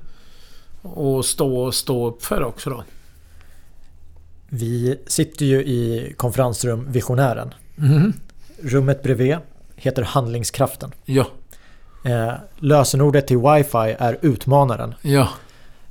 Och 0.82 1.24
stå, 1.24 1.72
stå 1.72 2.06
upp 2.06 2.24
för 2.24 2.40
det 2.40 2.46
också 2.46 2.70
då. 2.70 2.84
Vi 4.48 5.00
sitter 5.06 5.46
ju 5.46 5.64
i 5.64 6.14
konferensrum 6.16 6.92
Visionären. 6.92 7.54
Mm. 7.78 8.12
Rummet 8.62 9.02
bredvid 9.02 9.36
heter 9.76 10.02
Handlingskraften. 10.02 10.92
Ja. 11.04 11.26
Eh, 12.04 12.32
lösenordet 12.58 13.26
till 13.26 13.38
wifi 13.38 13.96
är 13.98 14.18
Utmanaren. 14.22 14.94
Ja. 15.02 15.28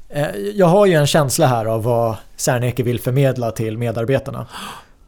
Eh, 0.10 0.36
jag 0.38 0.68
har 0.68 0.86
ju 0.86 0.94
en 0.94 1.08
känsla 1.08 1.48
här 1.48 1.66
av 1.66 1.84
vad 1.84 2.16
Serneke 2.36 2.84
vill 2.84 3.00
förmedla 3.00 3.52
till 3.52 3.78
medarbetarna. 3.78 4.48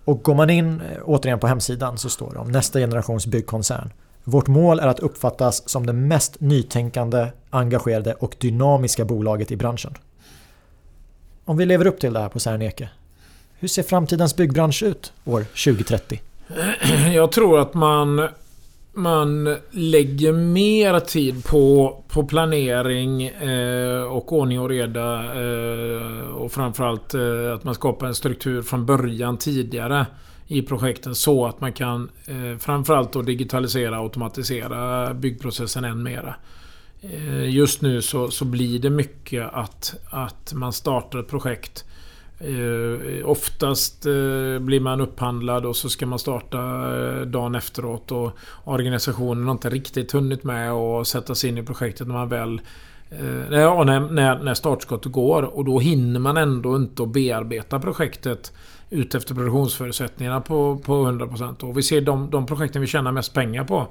Och 0.05 0.23
går 0.23 0.35
man 0.35 0.49
in 0.49 0.81
eh, 0.81 0.97
återigen 1.05 1.39
på 1.39 1.47
hemsidan 1.47 1.97
så 1.97 2.09
står 2.09 2.33
det 2.33 2.39
om 2.39 2.51
nästa 2.51 2.79
generations 2.79 3.27
byggkoncern. 3.27 3.89
Vårt 4.23 4.47
mål 4.47 4.79
är 4.79 4.87
att 4.87 4.99
uppfattas 4.99 5.69
som 5.69 5.85
det 5.85 5.93
mest 5.93 6.39
nytänkande, 6.39 7.27
engagerade 7.49 8.13
och 8.13 8.35
dynamiska 8.39 9.05
bolaget 9.05 9.51
i 9.51 9.55
branschen. 9.55 9.93
Om 11.45 11.57
vi 11.57 11.65
lever 11.65 11.87
upp 11.87 11.99
till 11.99 12.13
det 12.13 12.19
här 12.19 12.29
på 12.29 12.39
Serneke, 12.39 12.89
hur 13.59 13.67
ser 13.67 13.83
framtidens 13.83 14.35
byggbransch 14.35 14.83
ut 14.83 15.13
år 15.25 15.43
2030? 15.43 16.21
Jag 17.13 17.31
tror 17.31 17.59
att 17.59 17.73
man 17.73 18.29
man 18.93 19.57
lägger 19.71 20.33
mer 20.33 20.99
tid 20.99 21.45
på, 21.45 21.95
på 22.07 22.23
planering 22.23 23.23
eh, 23.23 24.01
och 24.03 24.33
ordning 24.33 24.59
och 24.59 24.69
reda. 24.69 25.23
Eh, 25.41 26.29
och 26.29 26.51
framförallt 26.51 27.13
eh, 27.13 27.53
att 27.53 27.63
man 27.63 27.75
skapar 27.75 28.07
en 28.07 28.15
struktur 28.15 28.61
från 28.61 28.85
början 28.85 29.37
tidigare 29.37 30.05
i 30.47 30.61
projekten 30.61 31.15
så 31.15 31.45
att 31.45 31.61
man 31.61 31.73
kan 31.73 32.09
eh, 32.25 32.57
framförallt 32.59 33.13
då 33.13 33.21
digitalisera 33.21 33.99
och 33.99 34.03
automatisera 34.03 35.13
byggprocessen 35.13 35.83
än 35.83 36.03
mera. 36.03 36.35
Eh, 37.01 37.49
just 37.49 37.81
nu 37.81 38.01
så, 38.01 38.29
så 38.31 38.45
blir 38.45 38.79
det 38.79 38.89
mycket 38.89 39.53
att, 39.53 39.95
att 40.09 40.53
man 40.53 40.73
startar 40.73 41.19
ett 41.19 41.27
projekt 41.27 41.85
Eh, 42.41 43.29
oftast 43.29 44.05
eh, 44.05 44.59
blir 44.59 44.79
man 44.79 45.01
upphandlad 45.01 45.65
och 45.65 45.75
så 45.75 45.89
ska 45.89 46.05
man 46.05 46.19
starta 46.19 46.57
eh, 46.59 47.21
dagen 47.21 47.55
efteråt 47.55 48.11
och 48.11 48.31
organisationen 48.63 49.45
har 49.45 49.51
inte 49.51 49.69
riktigt 49.69 50.11
hunnit 50.11 50.43
med 50.43 50.71
att 50.71 51.07
sätta 51.07 51.35
sig 51.35 51.49
in 51.49 51.57
i 51.57 51.63
projektet 51.63 52.07
när 52.07 52.13
man 52.13 52.29
väl 52.29 52.61
eh, 53.09 53.19
när, 53.19 54.11
när, 54.11 54.43
när 54.43 54.53
startskottet 54.53 55.11
går 55.11 55.43
och 55.43 55.65
då 55.65 55.79
hinner 55.79 56.19
man 56.19 56.37
ändå 56.37 56.75
inte 56.75 57.03
att 57.03 57.09
bearbeta 57.09 57.79
projektet 57.79 58.53
utefter 58.89 59.35
produktionsförutsättningarna 59.35 60.41
på, 60.41 60.77
på 60.77 60.93
100%. 60.93 61.63
Och 61.63 61.77
vi 61.77 61.83
ser 61.83 62.01
de, 62.01 62.29
de 62.29 62.45
projekten 62.45 62.81
vi 62.81 62.87
tjänar 62.87 63.11
mest 63.11 63.33
pengar 63.33 63.63
på. 63.63 63.87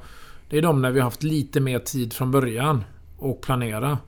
Det 0.49 0.59
är 0.59 0.63
de 0.63 0.83
när 0.83 0.91
vi 0.91 1.01
har 1.01 1.05
haft 1.05 1.23
lite 1.23 1.61
mer 1.61 1.79
tid 1.79 2.13
från 2.13 2.31
början 2.31 2.85
och 3.19 3.41
planera. 3.41 3.99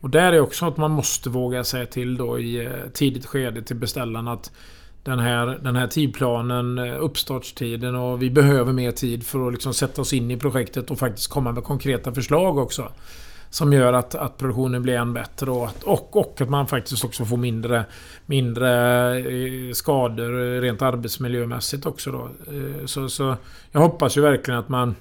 Och 0.00 0.10
där 0.10 0.32
är 0.32 0.40
också 0.40 0.66
att 0.66 0.76
man 0.76 0.90
måste 0.90 1.30
våga 1.30 1.64
säga 1.64 1.86
till 1.86 2.16
då 2.16 2.38
i 2.38 2.66
eh, 2.66 2.70
tidigt 2.92 3.26
skede 3.26 3.62
till 3.62 3.76
beställaren 3.76 4.28
att 4.28 4.50
den 5.02 5.18
här, 5.18 5.58
den 5.62 5.76
här 5.76 5.86
tidplanen, 5.86 6.78
eh, 6.78 6.94
uppstartstiden 6.98 7.94
och 7.94 8.22
vi 8.22 8.30
behöver 8.30 8.72
mer 8.72 8.90
tid 8.90 9.26
för 9.26 9.46
att 9.46 9.52
liksom 9.52 9.74
sätta 9.74 10.02
oss 10.02 10.12
in 10.12 10.30
i 10.30 10.36
projektet 10.36 10.90
och 10.90 10.98
faktiskt 10.98 11.30
komma 11.30 11.52
med 11.52 11.64
konkreta 11.64 12.12
förslag 12.12 12.58
också. 12.58 12.92
Som 13.50 13.72
gör 13.72 13.92
att, 13.92 14.14
att 14.14 14.38
produktionen 14.38 14.82
blir 14.82 14.94
än 14.94 15.12
bättre 15.12 15.50
och, 15.50 15.66
att, 15.66 15.82
och, 15.82 16.16
och 16.16 16.40
att 16.40 16.48
man 16.48 16.66
faktiskt 16.66 17.04
också 17.04 17.24
får 17.24 17.36
mindre, 17.36 17.84
mindre 18.26 18.70
eh, 19.18 19.72
skador 19.72 20.60
rent 20.60 20.82
arbetsmiljömässigt 20.82 21.86
också. 21.86 22.12
Då. 22.12 22.28
Så, 22.86 23.08
så 23.08 23.36
jag 23.72 23.80
hoppas 23.80 24.16
ju 24.16 24.20
verkligen 24.20 24.60
att 24.60 24.68
man 24.68 24.94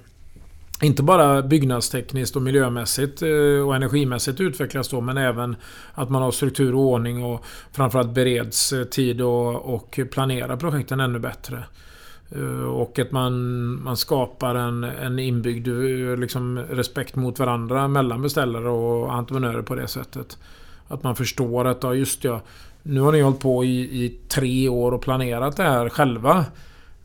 inte 0.82 1.04
bara 1.04 1.42
byggnadstekniskt 1.42 2.36
och 2.36 2.42
miljömässigt 2.42 3.22
eh, 3.22 3.68
och 3.68 3.76
energimässigt 3.76 4.42
utvecklas 4.42 4.90
då 4.90 5.02
men 5.02 5.18
även 5.18 5.56
att 5.94 6.10
man 6.10 6.22
har 6.22 6.32
struktur 6.32 6.76
och 6.76 6.82
ordning 6.82 7.24
och 7.24 7.46
framförallt 7.72 8.14
bereds 8.14 8.74
eh, 8.74 8.84
tid 8.84 9.22
och, 9.22 9.74
och 9.74 10.00
planerar 10.12 10.58
projekten 10.58 11.00
ännu 11.00 11.20
bättre. 11.20 11.64
Eh, 12.32 12.66
och 12.66 13.00
att 13.00 13.12
man, 13.12 13.34
man 13.84 13.98
skapar 13.98 14.56
en, 14.56 14.84
en 14.84 15.20
inbyggd 15.20 15.68
liksom, 16.20 16.60
respekt 16.60 17.16
mot 17.16 17.40
varandra 17.40 17.88
mellan 17.88 18.22
beställare 18.22 18.70
och 18.70 19.14
entreprenörer 19.14 19.62
på 19.62 19.76
det 19.76 19.88
sättet. 19.88 20.38
Att 20.88 21.04
man 21.04 21.16
förstår 21.16 21.66
att, 21.66 21.84
ja 21.84 21.94
just 21.94 22.24
ja, 22.24 22.42
nu 22.84 23.02
har 23.02 23.12
ni 23.12 23.22
hållit 23.22 23.40
på 23.40 23.64
i, 23.64 23.80
i 24.06 24.18
tre 24.30 24.70
år 24.70 24.92
och 24.92 25.02
planerat 25.02 25.58
det 25.58 25.64
här 25.64 25.90
själva. 25.90 26.46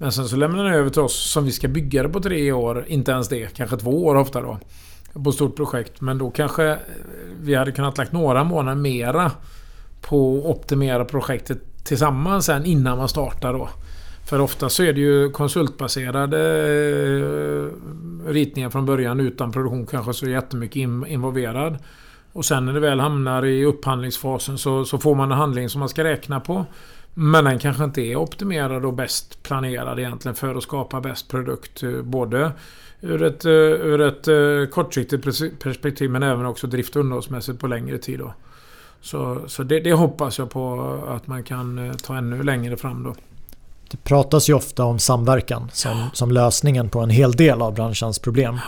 Men 0.01 0.13
sen 0.13 0.29
så 0.29 0.37
lämnar 0.37 0.71
ni 0.71 0.77
över 0.77 0.91
till 0.91 1.01
oss 1.01 1.31
som 1.31 1.45
vi 1.45 1.53
ska 1.53 1.69
bygga 1.69 2.03
det 2.03 2.09
på 2.09 2.21
tre 2.21 2.53
år. 2.53 2.85
Inte 2.89 3.13
ens 3.13 3.29
det, 3.29 3.57
kanske 3.57 3.77
två 3.77 4.07
år 4.07 4.15
ofta 4.15 4.41
då. 4.41 4.59
På 5.13 5.31
ett 5.31 5.37
stort 5.37 5.57
projekt. 5.57 6.01
Men 6.01 6.19
då 6.19 6.31
kanske 6.31 6.71
eh, 6.71 6.77
vi 7.43 7.55
hade 7.55 7.73
kunnat 7.73 7.99
lagt 7.99 8.13
några 8.13 8.45
månader 8.45 8.81
mera 8.81 9.33
på 10.01 10.39
att 10.39 10.45
optimera 10.45 11.05
projektet 11.05 11.85
tillsammans 11.85 12.47
sen 12.47 12.65
innan 12.65 12.99
man 12.99 13.09
startar 13.09 13.53
då. 13.53 13.69
För 14.29 14.41
ofta 14.41 14.69
så 14.69 14.83
är 14.83 14.93
det 14.93 15.01
ju 15.01 15.31
konsultbaserade 15.31 16.39
eh, 17.19 17.69
ritningar 18.31 18.71
från 18.71 18.87
början 18.87 19.21
utan 19.21 19.53
produktion 19.53 19.87
kanske 19.87 20.15
så 20.15 20.29
jättemycket 20.29 20.77
involverad. 20.77 21.79
Och 22.33 22.45
sen 22.45 22.67
när 22.67 22.73
det 22.73 22.81
väl 22.81 23.01
hamnar 23.01 23.47
i 23.47 23.65
upphandlingsfasen 23.65 24.59
så, 24.59 24.85
så 24.85 24.99
får 24.99 25.15
man 25.15 25.33
en 25.33 25.39
handling 25.39 25.69
som 25.69 25.79
man 25.79 25.89
ska 25.89 26.05
räkna 26.05 26.41
på. 26.41 26.67
Men 27.15 27.45
den 27.45 27.59
kanske 27.59 27.85
inte 27.85 28.01
är 28.01 28.17
optimerad 28.17 28.85
och 28.85 28.93
bäst 28.93 29.43
planerad 29.43 29.99
egentligen 29.99 30.35
för 30.35 30.55
att 30.55 30.63
skapa 30.63 31.01
bäst 31.01 31.29
produkt. 31.29 31.83
Eh, 31.83 32.03
både 32.03 32.53
ur 33.01 33.23
ett, 33.23 33.45
eh, 33.45 33.53
ur 33.53 34.01
ett 34.01 34.71
kortsiktigt 34.71 35.25
perspektiv 35.63 36.11
men 36.11 36.23
även 36.23 36.47
också 36.47 36.67
drift 36.67 36.97
och 36.97 37.01
underhållsmässigt 37.01 37.61
på 37.61 37.67
längre 37.67 37.99
tid. 37.99 38.19
Då. 38.19 38.35
Så, 39.01 39.41
så 39.47 39.63
det, 39.63 39.81
det, 39.81 39.93
hoppas 39.93 40.39
jag 40.39 40.51
på 40.51 40.83
att 41.09 41.27
man 41.27 41.43
kan 41.43 41.95
ta 42.03 42.17
ännu 42.17 42.43
längre 42.43 42.77
fram 42.77 43.03
då. 43.03 43.15
Det 43.91 43.97
pratas 43.97 44.49
ju 44.49 44.55
ofta 44.55 44.85
om 44.85 44.99
samverkan 44.99 45.71
som, 45.73 46.11
som 46.13 46.31
lösningen 46.31 46.89
på 46.89 47.01
en 47.01 47.11
hel 47.11 47.33
del 47.33 47.63
av 47.63 47.75
branschens 47.75 48.19
problem. 48.19 48.59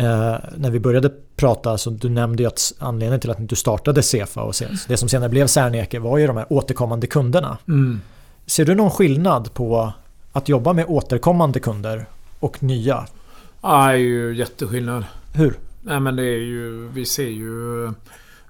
Eh, 0.00 0.36
när 0.56 0.70
vi 0.70 0.80
började 0.80 1.10
prata 1.36 1.78
så 1.78 1.90
du 1.90 2.08
nämnde 2.08 2.42
ju 2.42 2.46
att 2.46 2.72
anledningen 2.78 3.20
till 3.20 3.30
att 3.30 3.48
du 3.48 3.56
startade 3.56 4.02
Cefa 4.02 4.42
och 4.42 4.54
det 4.88 4.96
som 4.96 5.08
senare 5.08 5.28
blev 5.28 5.46
Serneke 5.46 5.98
var 5.98 6.18
ju 6.18 6.26
de 6.26 6.36
här 6.36 6.46
återkommande 6.50 7.06
kunderna. 7.06 7.58
Mm. 7.68 8.00
Ser 8.46 8.64
du 8.64 8.74
någon 8.74 8.90
skillnad 8.90 9.54
på 9.54 9.92
att 10.32 10.48
jobba 10.48 10.72
med 10.72 10.84
återkommande 10.88 11.60
kunder 11.60 12.06
och 12.40 12.62
nya? 12.62 13.06
Ja, 13.62 13.86
det 13.86 13.92
är 13.92 13.96
ju 13.96 14.36
jätteskillnad. 14.36 15.04
Hur? 15.34 15.54
Nej 15.82 16.00
men 16.00 16.16
det 16.16 16.22
är 16.22 16.40
ju, 16.40 16.88
vi 16.88 17.06
ser 17.06 17.28
ju 17.28 17.92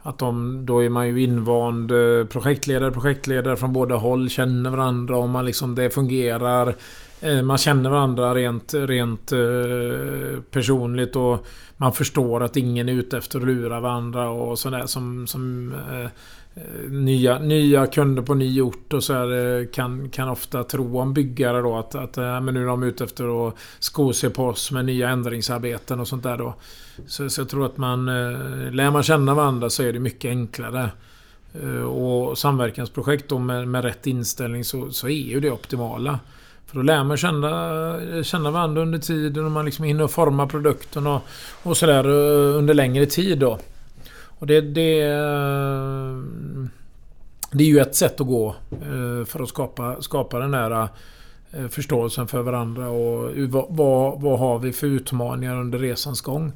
att 0.03 0.19
de, 0.19 0.67
då 0.67 0.85
är 0.85 0.89
man 0.89 1.09
ju 1.09 1.23
invand 1.23 1.91
eh, 1.91 2.27
projektledare, 2.27 2.93
projektledare 2.93 3.57
från 3.57 3.73
båda 3.73 3.95
håll, 3.95 4.31
känner 4.31 4.71
varandra 4.71 5.17
och 5.17 5.29
man 5.29 5.47
liksom, 5.47 5.75
det 5.75 5.91
fungerar. 5.91 6.75
Eh, 7.21 7.43
man 7.43 7.59
känner 7.59 7.91
varandra 7.91 8.35
rent, 8.35 8.75
rent 8.75 9.33
eh, 9.33 10.41
personligt 10.51 11.17
och 11.17 11.47
man 11.77 11.93
förstår 11.93 12.43
att 12.43 12.57
ingen 12.57 12.89
är 12.89 12.93
ute 12.93 13.19
efter 13.19 13.39
att 13.39 13.47
lura 13.47 13.81
varandra 13.81 14.31
och 14.31 14.59
sådär 14.59 14.87
som, 14.87 15.27
som 15.27 15.75
eh, 15.93 16.11
nya, 16.89 17.39
nya 17.39 17.87
kunder 17.87 18.23
på 18.23 18.35
ny 18.35 18.61
ort 18.61 18.93
och 18.93 19.05
så 19.05 19.13
här, 19.13 19.73
kan, 19.73 20.11
kan 20.11 20.29
ofta 20.29 20.65
tro 20.65 20.99
om 20.99 21.15
byggare 21.15 21.61
då 21.61 21.79
att, 21.79 21.95
att 21.95 22.17
men 22.17 22.55
nu 22.55 22.63
är 22.63 22.67
de 22.67 22.83
ute 22.83 23.05
efter 23.05 23.49
att 23.49 23.55
sko 23.79 24.13
sig 24.13 24.31
på 24.31 24.47
oss 24.47 24.71
med 24.71 24.85
nya 24.85 25.09
ändringsarbeten 25.09 26.01
och 26.01 26.09
sånt 26.09 26.23
där 26.23 26.39
då. 26.39 26.55
Så, 27.07 27.31
så 27.31 27.41
jag 27.41 27.49
tror 27.49 27.67
att 27.67 27.77
man... 27.77 28.09
Äh, 28.09 28.73
lär 28.73 28.91
man 28.91 29.03
känna 29.03 29.35
varandra 29.35 29.71
så 29.71 29.83
är 29.83 29.93
det 29.93 29.99
mycket 29.99 30.29
enklare. 30.29 30.91
Äh, 31.63 31.83
och 31.83 32.39
samverkansprojekt 32.39 33.29
då 33.29 33.39
med, 33.39 33.69
med 33.69 33.85
rätt 33.85 34.07
inställning 34.07 34.65
så, 34.65 34.91
så 34.91 35.09
är 35.09 35.29
ju 35.29 35.41
det 35.41 35.51
optimala. 35.51 36.19
För 36.71 36.77
då 36.77 36.83
lär 36.83 37.05
man 37.05 37.17
känna, 37.17 38.23
känna 38.23 38.51
varandra 38.51 38.83
under 38.83 38.99
tiden 38.99 39.45
och 39.45 39.51
man 39.51 39.65
liksom 39.65 39.85
hinner 39.85 40.07
forma 40.07 40.47
produkten 40.47 41.07
och, 41.07 41.23
och 41.63 41.77
sådär 41.77 42.05
eh, 42.05 42.59
under 42.59 42.75
längre 42.75 43.07
tid 43.07 43.39
då. 43.39 43.59
Och 44.39 44.47
det, 44.47 44.61
det, 44.61 45.05
det 47.51 47.65
är 47.65 47.69
ju 47.69 47.81
ett 47.81 47.95
sätt 47.95 48.21
att 48.21 48.27
gå 48.27 48.55
för 49.27 49.43
att 49.43 49.49
skapa, 49.49 50.03
skapa 50.03 50.39
den 50.39 50.51
där 50.51 50.89
förståelsen 51.69 52.29
för 52.29 52.43
varandra 52.43 52.89
och 52.89 53.31
vad, 53.69 54.21
vad 54.21 54.39
har 54.39 54.59
vi 54.59 54.73
för 54.73 54.87
utmaningar 54.87 55.61
under 55.61 55.79
resans 55.79 56.21
gång. 56.21 56.53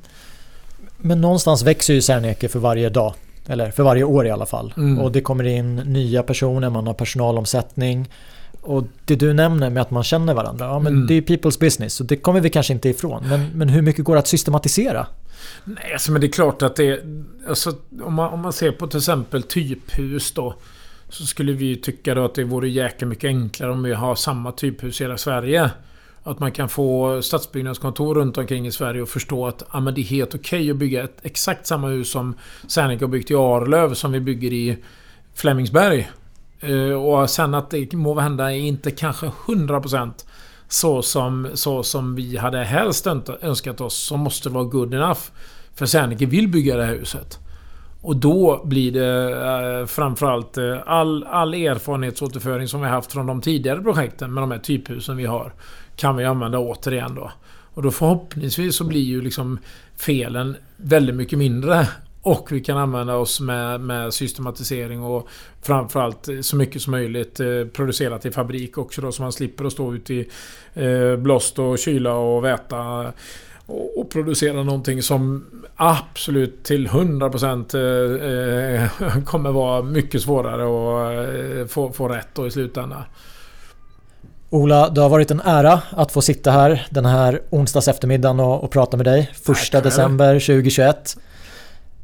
Men 0.96 1.20
någonstans 1.20 1.62
växer 1.62 1.94
ju 1.94 2.02
Serneke 2.02 2.48
för 2.48 2.58
varje 2.58 2.88
dag. 2.88 3.14
Eller 3.46 3.70
för 3.70 3.82
varje 3.82 4.04
år 4.04 4.26
i 4.26 4.30
alla 4.30 4.46
fall. 4.46 4.74
Mm. 4.76 4.98
Och 4.98 5.12
det 5.12 5.20
kommer 5.20 5.44
in 5.44 5.76
nya 5.76 6.22
personer, 6.22 6.70
man 6.70 6.86
har 6.86 6.94
personalomsättning. 6.94 8.08
Och 8.64 8.84
det 9.04 9.16
du 9.16 9.32
nämner 9.32 9.70
med 9.70 9.80
att 9.80 9.90
man 9.90 10.04
känner 10.04 10.34
varandra, 10.34 10.64
ja 10.64 10.78
men 10.78 10.92
mm. 10.92 11.06
det 11.06 11.14
är 11.14 11.20
people's 11.20 11.60
business. 11.60 11.94
Så 11.94 12.04
det 12.04 12.16
kommer 12.16 12.40
vi 12.40 12.50
kanske 12.50 12.72
inte 12.72 12.88
ifrån. 12.88 13.24
Men, 13.28 13.50
men 13.54 13.68
hur 13.68 13.82
mycket 13.82 14.04
går 14.04 14.14
det 14.14 14.18
att 14.18 14.28
systematisera? 14.28 15.06
Nej, 15.64 15.92
alltså, 15.92 16.12
men 16.12 16.20
det 16.20 16.26
är 16.26 16.32
klart 16.32 16.62
att 16.62 16.76
det... 16.76 17.00
Alltså, 17.48 17.72
om, 18.02 18.14
man, 18.14 18.32
om 18.32 18.40
man 18.40 18.52
ser 18.52 18.72
på 18.72 18.86
till 18.86 18.98
exempel 18.98 19.42
typhus 19.42 20.32
då. 20.32 20.54
Så 21.08 21.26
skulle 21.26 21.52
vi 21.52 21.76
tycka 21.76 22.14
då 22.14 22.24
att 22.24 22.34
det 22.34 22.44
vore 22.44 22.68
jäkla 22.68 23.08
mycket 23.08 23.28
enklare 23.28 23.72
om 23.72 23.82
vi 23.82 23.94
har 23.94 24.14
samma 24.14 24.52
typhus 24.52 25.00
i 25.00 25.04
hela 25.04 25.16
Sverige. 25.16 25.70
Att 26.22 26.38
man 26.38 26.52
kan 26.52 26.68
få 26.68 27.22
stadsbyggnadskontor 27.22 28.14
runt 28.14 28.38
omkring 28.38 28.66
i 28.66 28.72
Sverige 28.72 29.02
och 29.02 29.08
förstå 29.08 29.46
att 29.46 29.62
ja, 29.72 29.80
men 29.80 29.94
det 29.94 30.00
är 30.00 30.02
helt 30.02 30.34
okej 30.34 30.60
okay 30.60 30.70
att 30.70 30.76
bygga 30.76 31.04
ett, 31.04 31.18
exakt 31.22 31.66
samma 31.66 31.88
hus 31.88 32.10
som 32.10 32.34
Serneke 32.68 33.04
har 33.04 33.10
byggt 33.10 33.30
i 33.30 33.34
Arlöv 33.34 33.94
som 33.94 34.12
vi 34.12 34.20
bygger 34.20 34.52
i 34.52 34.76
Flemingsberg. 35.34 36.10
Eh, 36.64 37.04
och 37.04 37.30
sen 37.30 37.54
att 37.54 37.70
det 37.70 37.92
må 37.92 38.20
hända 38.20 38.52
inte 38.52 38.90
kanske 38.90 39.26
100% 39.46 40.12
så 40.68 41.02
som, 41.02 41.48
så 41.54 41.82
som 41.82 42.14
vi 42.14 42.36
hade 42.36 42.64
helst 42.64 43.06
önskat 43.40 43.80
oss 43.80 43.94
så 43.94 44.16
måste 44.16 44.48
det 44.48 44.54
vara 44.54 44.64
good 44.64 44.94
enough. 44.94 45.20
För 45.74 45.86
Serneke 45.86 46.26
vill 46.26 46.48
bygga 46.48 46.76
det 46.76 46.84
här 46.84 46.94
huset. 46.94 47.38
Och 48.02 48.16
då 48.16 48.62
blir 48.64 48.92
det 48.92 49.80
eh, 49.80 49.86
framförallt 49.86 50.58
eh, 50.58 50.78
all, 50.86 51.24
all 51.24 51.54
erfarenhetsåterföring 51.54 52.68
som 52.68 52.80
vi 52.80 52.88
haft 52.88 53.12
från 53.12 53.26
de 53.26 53.40
tidigare 53.40 53.82
projekten 53.82 54.34
med 54.34 54.42
de 54.42 54.50
här 54.50 54.58
typhusen 54.58 55.16
vi 55.16 55.26
har 55.26 55.52
kan 55.96 56.16
vi 56.16 56.24
använda 56.24 56.58
återigen 56.58 57.14
då. 57.14 57.32
Och 57.74 57.82
då 57.82 57.90
förhoppningsvis 57.90 58.76
så 58.76 58.84
blir 58.84 59.02
ju 59.02 59.22
liksom 59.22 59.58
felen 59.96 60.56
väldigt 60.76 61.16
mycket 61.16 61.38
mindre. 61.38 61.88
Och 62.24 62.52
vi 62.52 62.60
kan 62.60 62.76
använda 62.76 63.16
oss 63.16 63.40
med, 63.40 63.80
med 63.80 64.14
systematisering 64.14 65.02
och 65.02 65.28
framförallt 65.62 66.28
så 66.42 66.56
mycket 66.56 66.82
som 66.82 66.90
möjligt 66.90 67.40
eh, 67.40 67.46
producerat 67.72 68.26
i 68.26 68.30
fabrik 68.30 68.78
också 68.78 69.00
då 69.00 69.12
så 69.12 69.22
man 69.22 69.32
slipper 69.32 69.64
att 69.64 69.72
stå 69.72 69.94
ute 69.94 70.14
i 70.14 70.28
eh, 70.74 71.16
blåst 71.16 71.58
och 71.58 71.78
kyla 71.78 72.14
och 72.14 72.44
väta 72.44 73.12
och, 73.66 74.10
producera 74.10 74.62
någonting 74.62 75.02
som 75.02 75.44
absolut 75.76 76.64
till 76.64 76.88
100% 76.88 78.82
eh, 78.82 79.22
kommer 79.24 79.52
vara 79.52 79.82
mycket 79.82 80.22
svårare 80.22 80.62
att 81.62 81.70
få, 81.70 81.92
få 81.92 82.08
rätt 82.08 82.28
då 82.34 82.46
i 82.46 82.50
slutändan. 82.50 83.02
Ola, 84.50 84.88
det 84.88 85.00
har 85.00 85.08
varit 85.08 85.30
en 85.30 85.40
ära 85.40 85.80
att 85.90 86.12
få 86.12 86.22
sitta 86.22 86.50
här 86.50 86.86
den 86.90 87.04
här 87.04 87.40
onsdags 87.50 87.88
eftermiddagen 87.88 88.40
och, 88.40 88.64
och 88.64 88.70
prata 88.70 88.96
med 88.96 89.06
dig. 89.06 89.30
Första 89.44 89.80
december 89.80 90.34
2021. 90.34 91.16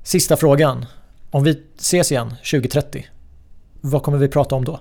Sista 0.02 0.36
frågan. 0.36 0.86
Om 1.31 1.44
vi 1.44 1.62
ses 1.78 2.12
igen 2.12 2.31
2030, 2.31 3.06
vad 3.81 4.02
kommer 4.02 4.18
vi 4.18 4.28
prata 4.28 4.55
om 4.55 4.64
då? 4.64 4.81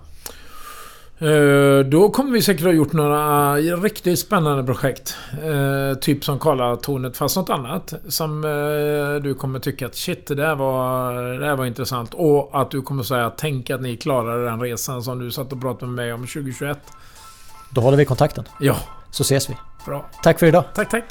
Uh, 1.22 1.80
då 1.80 2.10
kommer 2.10 2.32
vi 2.32 2.42
säkert 2.42 2.64
ha 2.64 2.72
gjort 2.72 2.94
några 2.94 3.56
riktigt 3.56 4.20
spännande 4.20 4.64
projekt. 4.64 5.16
Uh, 5.44 5.94
typ 5.94 6.26
som 6.26 6.40
Karlatornet 6.40 7.18
fast 7.18 7.36
något 7.36 7.50
annat. 7.50 7.94
Som 8.08 8.44
uh, 8.44 9.22
du 9.22 9.34
kommer 9.34 9.60
tycka 9.60 9.86
att 9.86 9.96
shit, 9.96 10.28
det 10.28 10.36
där, 10.36 10.56
var, 10.56 11.14
det 11.14 11.40
där 11.40 11.56
var 11.56 11.66
intressant. 11.66 12.14
Och 12.14 12.62
att 12.62 12.72
du 12.72 12.82
kommer 12.82 13.04
säga 13.04 13.30
tänk 13.38 13.70
att 13.70 13.82
ni 13.82 13.98
klarade 13.98 14.46
den 14.46 14.62
resan 14.62 15.04
som 15.04 15.20
du 15.20 15.32
satt 15.32 15.54
och 15.54 15.62
pratade 15.62 15.86
med 15.86 15.96
mig 16.06 16.14
om 16.14 16.28
2021. 16.28 16.80
Då 17.70 17.82
håller 17.82 17.98
vi 17.98 18.06
kontakten. 18.06 18.44
Ja. 18.60 18.76
Så 19.12 19.22
ses 19.22 19.50
vi. 19.50 19.58
Bra. 19.86 20.10
Tack 20.24 20.40
för 20.40 20.46
idag. 20.46 20.64
Tack, 20.76 20.90
tack. 20.90 21.04